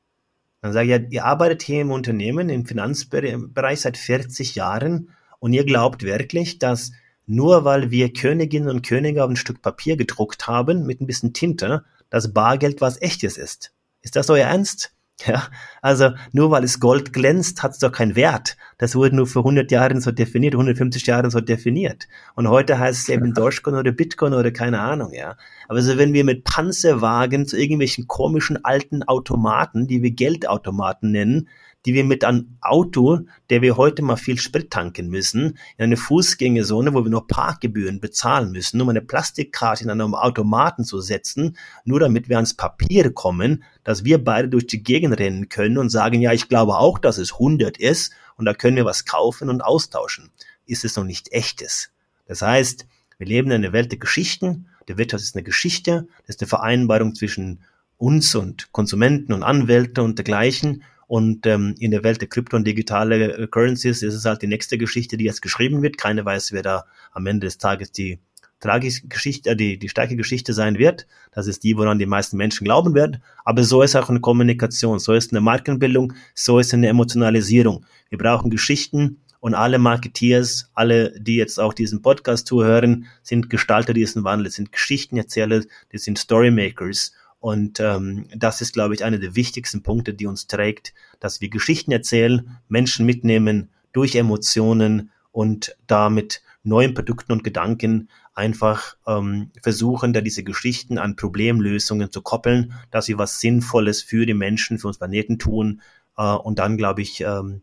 Dann 0.62 0.74
sage 0.74 0.86
ich, 0.86 1.02
ja, 1.02 1.08
ihr 1.10 1.26
arbeitet 1.26 1.62
hier 1.62 1.82
im 1.82 1.92
Unternehmen, 1.92 2.50
im 2.50 2.66
Finanzbereich 2.66 3.82
seit 3.82 3.98
40 3.98 4.56
Jahren 4.56 5.10
und 5.40 5.54
ihr 5.54 5.66
glaubt 5.66 6.04
wirklich, 6.04 6.60
dass 6.60 6.92
nur 7.26 7.64
weil 7.64 7.92
wir 7.92 8.12
Königinnen 8.12 8.70
und 8.70 8.86
Könige 8.86 9.24
auf 9.24 9.30
ein 9.30 9.36
Stück 9.36 9.62
Papier 9.62 9.96
gedruckt 9.96 10.48
haben 10.48 10.86
mit 10.86 11.00
ein 11.00 11.08
bisschen 11.08 11.34
Tinte, 11.34 11.86
das 12.10 12.34
Bargeld 12.34 12.82
was 12.82 13.02
echtes 13.02 13.38
ist. 13.38 13.72
Ist 14.02 14.16
das 14.16 14.30
euer 14.30 14.48
Ernst? 14.48 14.94
Ja, 15.28 15.50
also 15.82 16.12
nur 16.32 16.50
weil 16.52 16.64
es 16.64 16.80
Gold 16.80 17.12
glänzt, 17.12 17.62
hat 17.62 17.74
es 17.74 17.80
doch 17.80 17.92
keinen 17.92 18.16
Wert. 18.16 18.56
Das 18.78 18.96
wurde 18.96 19.16
nur 19.16 19.28
vor 19.28 19.42
100 19.42 19.70
Jahren 19.70 20.00
so 20.00 20.12
definiert, 20.12 20.54
150 20.54 21.06
Jahren 21.06 21.30
so 21.30 21.42
definiert. 21.42 22.08
Und 22.36 22.48
heute 22.48 22.80
heißt 22.80 23.04
es 23.04 23.10
eben 23.10 23.34
Dogecoin 23.34 23.76
oder 23.76 23.92
Bitcoin 23.92 24.34
oder 24.34 24.52
keine 24.52 24.80
Ahnung, 24.80 25.14
ja. 25.14 25.36
Aber 25.68 25.82
so 25.82 25.98
wenn 25.98 26.14
wir 26.14 26.24
mit 26.24 26.46
Panzerwagen 26.46 27.46
zu 27.46 27.58
irgendwelchen 27.58 28.08
komischen 28.08 28.64
alten 28.64 29.04
Automaten, 29.04 29.88
die 29.88 30.02
wir 30.02 30.12
Geldautomaten 30.12 31.12
nennen, 31.12 31.50
die 31.86 31.94
wir 31.94 32.04
mit 32.04 32.24
einem 32.24 32.58
Auto, 32.62 33.20
der 33.50 33.62
wir 33.62 33.78
heute 33.78 34.02
mal 34.02 34.18
viel 34.18 34.38
Sprit 34.38 34.70
tanken 34.70 35.10
müssen, 35.10 35.58
in 35.78 35.86
eine 35.86 35.98
Fußgängerzone, 35.98 36.94
wo 36.94 37.04
wir 37.04 37.12
noch 37.12 37.28
Parkgebühren 37.28 38.00
bezahlen 38.00 38.52
müssen, 38.52 38.82
um 38.82 38.90
eine 38.90 39.02
Plastikkarte 39.02 39.84
in 39.84 39.90
einem 39.90 40.14
Automaten 40.14 40.84
zu 40.84 41.00
setzen, 41.00 41.58
nur 41.86 42.00
damit 42.00 42.28
wir 42.30 42.36
ans 42.38 42.54
Papier 42.54 43.12
kommen, 43.14 43.64
dass 43.84 44.04
wir 44.04 44.24
beide 44.24 44.50
durch 44.50 44.68
die 44.68 44.84
Gegend 44.84 45.18
rennen 45.20 45.50
können 45.50 45.78
und 45.78 45.90
sagen, 45.90 46.22
ja, 46.22 46.34
ich 46.34 46.50
glaube 46.50 46.78
auch, 46.78 47.00
dass 47.00 47.18
es 47.18 47.34
100 47.34 47.78
ist 47.78 48.12
und 48.36 48.46
da 48.46 48.54
können 48.54 48.76
wir 48.76 48.86
was 48.86 49.06
kaufen 49.06 49.50
und 49.50 49.62
austauschen. 49.62 50.32
Ist 50.66 50.86
es 50.86 50.96
noch 50.96 51.06
nicht 51.06 51.32
echtes. 51.32 51.92
Das 52.26 52.42
heißt, 52.42 52.88
wir 53.18 53.28
leben 53.28 53.52
in 53.52 53.64
einer 53.64 53.74
Welt 53.74 53.92
der 53.92 54.00
Geschichten. 54.00 54.68
Der 54.88 54.98
Wirtschaft 54.98 55.24
ist 55.24 55.36
eine 55.36 55.44
Geschichte. 55.44 56.08
Das 56.26 56.36
ist 56.36 56.42
eine 56.42 56.48
Vereinbarung 56.48 57.16
zwischen 57.16 57.64
uns 57.98 58.34
und 58.34 58.72
Konsumenten 58.72 59.34
und 59.34 59.44
Anwälte 59.44 60.04
und 60.04 60.18
dergleichen. 60.18 60.84
Und 61.10 61.48
ähm, 61.48 61.74
in 61.80 61.90
der 61.90 62.04
Welt 62.04 62.22
der 62.22 62.30
Krypto- 62.30 62.56
und 62.56 62.68
digitale 62.68 63.36
äh, 63.36 63.48
Currencies 63.48 64.04
ist 64.04 64.14
es 64.14 64.26
halt 64.26 64.44
die 64.44 64.48
nächste 64.48 64.78
Geschichte, 64.78 65.18
die 65.18 65.26
jetzt 65.26 65.42
geschrieben 65.42 65.82
wird. 65.82 65.98
Keine 65.98 66.24
weiß, 66.24 66.52
wer 66.52 66.62
da 66.62 66.86
am 67.12 67.26
Ende 67.26 67.48
des 67.48 67.58
Tages 67.58 67.92
die 67.92 68.20
tragische 68.60 69.08
Geschichte, 69.08 69.50
äh, 69.50 69.56
die, 69.56 69.80
die 69.80 69.90
starke 69.90 70.16
Geschichte 70.16 70.54
sein 70.54 70.78
wird. 70.78 71.08
Das 71.32 71.48
ist 71.48 71.64
die, 71.64 71.76
woran 71.76 71.98
die 71.98 72.06
meisten 72.06 72.38
Menschen 72.38 72.64
glauben 72.64 72.94
werden. 72.94 73.24
Aber 73.44 73.64
so 73.64 73.82
ist 73.82 73.96
auch 73.96 74.08
eine 74.10 74.20
Kommunikation, 74.20 75.00
so 75.00 75.14
ist 75.14 75.32
eine 75.32 75.42
Markenbildung, 75.42 76.14
so 76.36 76.60
ist 76.60 76.76
eine 76.76 76.90
Emotionalisierung. 76.90 77.88
Wir 78.10 78.20
brauchen 78.20 78.52
Geschichten 78.52 79.18
und 79.40 79.56
alle 79.56 79.80
Marketeers, 79.80 80.70
alle, 80.76 81.20
die 81.20 81.38
jetzt 81.38 81.60
auch 81.60 81.74
diesen 81.74 82.04
Podcast 82.04 82.46
zuhören, 82.46 83.08
sind 83.24 83.50
Gestalter 83.50 83.94
diesen 83.94 84.24
Wandels, 84.24 84.58
sind 84.58 84.72
Geschichtenerzähler, 84.72 85.64
die 85.92 85.98
sind 85.98 86.20
Storymakers. 86.20 87.14
Und 87.40 87.80
ähm, 87.80 88.28
das 88.36 88.62
ist, 88.62 88.74
glaube 88.74 88.94
ich, 88.94 89.04
einer 89.04 89.18
der 89.18 89.36
wichtigsten 89.36 89.82
Punkte, 89.82 90.14
die 90.14 90.28
uns 90.28 90.48
trägt, 90.48 90.94
dass 91.20 91.40
wir 91.40 91.50
Geschichten 91.50 91.92
erzählen, 91.92 92.58
Menschen 92.68 93.06
mitnehmen 93.06 93.70
durch 93.94 94.16
Emotionen 94.16 95.12
und 95.32 95.78
damit 95.88 96.42
neuen 96.64 96.94
Produkten 96.94 97.32
und 97.32 97.44
Gedanken 97.44 98.10
einfach 98.34 98.96
ähm, 99.08 99.52
versuchen, 99.62 100.14
da 100.14 100.22
diese 100.22 100.44
Geschichten 100.44 100.98
an 100.98 101.16
Problemlösungen 101.16 102.12
zu 102.12 102.22
koppeln, 102.22 102.74
dass 102.92 103.06
sie 103.06 103.18
was 103.18 103.40
Sinnvolles 103.40 104.02
für 104.02 104.26
die 104.26 104.34
Menschen, 104.34 104.78
für 104.78 104.88
uns 104.88 104.98
Planeten 104.98 105.40
tun. 105.40 105.82
Äh, 106.18 106.24
und 106.24 106.60
dann, 106.60 106.78
glaube 106.78 107.02
ich, 107.02 107.22
ähm, 107.22 107.62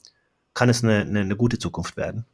kann 0.55 0.69
es 0.69 0.83
eine, 0.83 1.01
eine, 1.01 1.21
eine 1.21 1.37
gute 1.37 1.59
Zukunft 1.59 1.97
werden. 1.97 2.25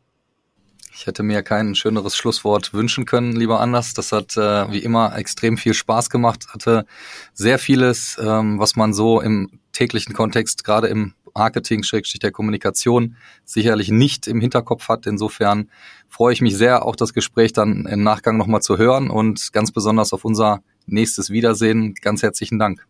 Ich 0.95 1.07
hätte 1.07 1.23
mir 1.23 1.43
kein 1.43 1.75
schöneres 1.75 2.17
Schlusswort 2.17 2.75
wünschen 2.75 3.07
können, 3.07 3.35
lieber 3.35 3.61
Anders. 3.61 3.95
Das 3.95 4.13
hat 4.13 4.37
äh, 4.37 4.71
wie 4.71 4.81
immer 4.81 5.17
extrem 5.17 5.57
viel 5.57 5.75
Spaß 5.75 6.11
gemacht, 6.11 6.47
hatte 6.51 6.85
sehr 7.33 7.59
vieles, 7.59 8.19
ähm, 8.23 8.59
was 8.59 8.77
man 8.77 8.93
so 8.93 9.21
im 9.21 9.61
täglichen 9.73 10.15
Kontext, 10.15 10.65
gerade 10.65 10.89
im 10.89 11.15
Marketing, 11.35 11.83
Schrägstrich 11.83 12.21
der 12.21 12.31
Kommunikation, 12.31 13.17
sicherlich 13.45 13.91
nicht 13.91 14.27
im 14.27 14.41
Hinterkopf 14.41 14.89
hat. 14.89 15.07
Insofern 15.07 15.71
freue 16.09 16.35
ich 16.35 16.43
mich 16.43 16.57
sehr, 16.57 16.85
auch 16.85 16.95
das 16.95 17.15
Gespräch 17.15 17.55
dann 17.55 17.87
im 17.87 18.03
Nachgang 18.03 18.37
nochmal 18.37 18.61
zu 18.61 18.77
hören 18.77 19.09
und 19.09 19.53
ganz 19.53 19.73
besonders 19.73 20.13
auf 20.13 20.27
unser 20.27 20.63
nächstes 20.87 21.31
Wiedersehen. 21.31 21.95
Ganz 22.03 22.23
herzlichen 22.23 22.59
Dank. 22.59 22.87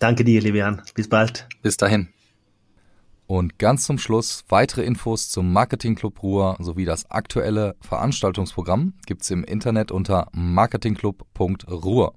Danke 0.00 0.24
dir, 0.24 0.40
Livian. 0.40 0.82
Bis 0.94 1.08
bald. 1.08 1.46
Bis 1.62 1.76
dahin. 1.76 2.13
Und 3.26 3.58
ganz 3.58 3.86
zum 3.86 3.98
Schluss 3.98 4.44
weitere 4.48 4.82
Infos 4.84 5.30
zum 5.30 5.52
Marketing 5.52 5.94
Club 5.94 6.22
Ruhr 6.22 6.56
sowie 6.60 6.84
das 6.84 7.10
aktuelle 7.10 7.74
Veranstaltungsprogramm 7.80 8.94
gibt's 9.06 9.30
im 9.30 9.44
Internet 9.44 9.90
unter 9.90 10.28
marketingclub.ruhr. 10.32 12.14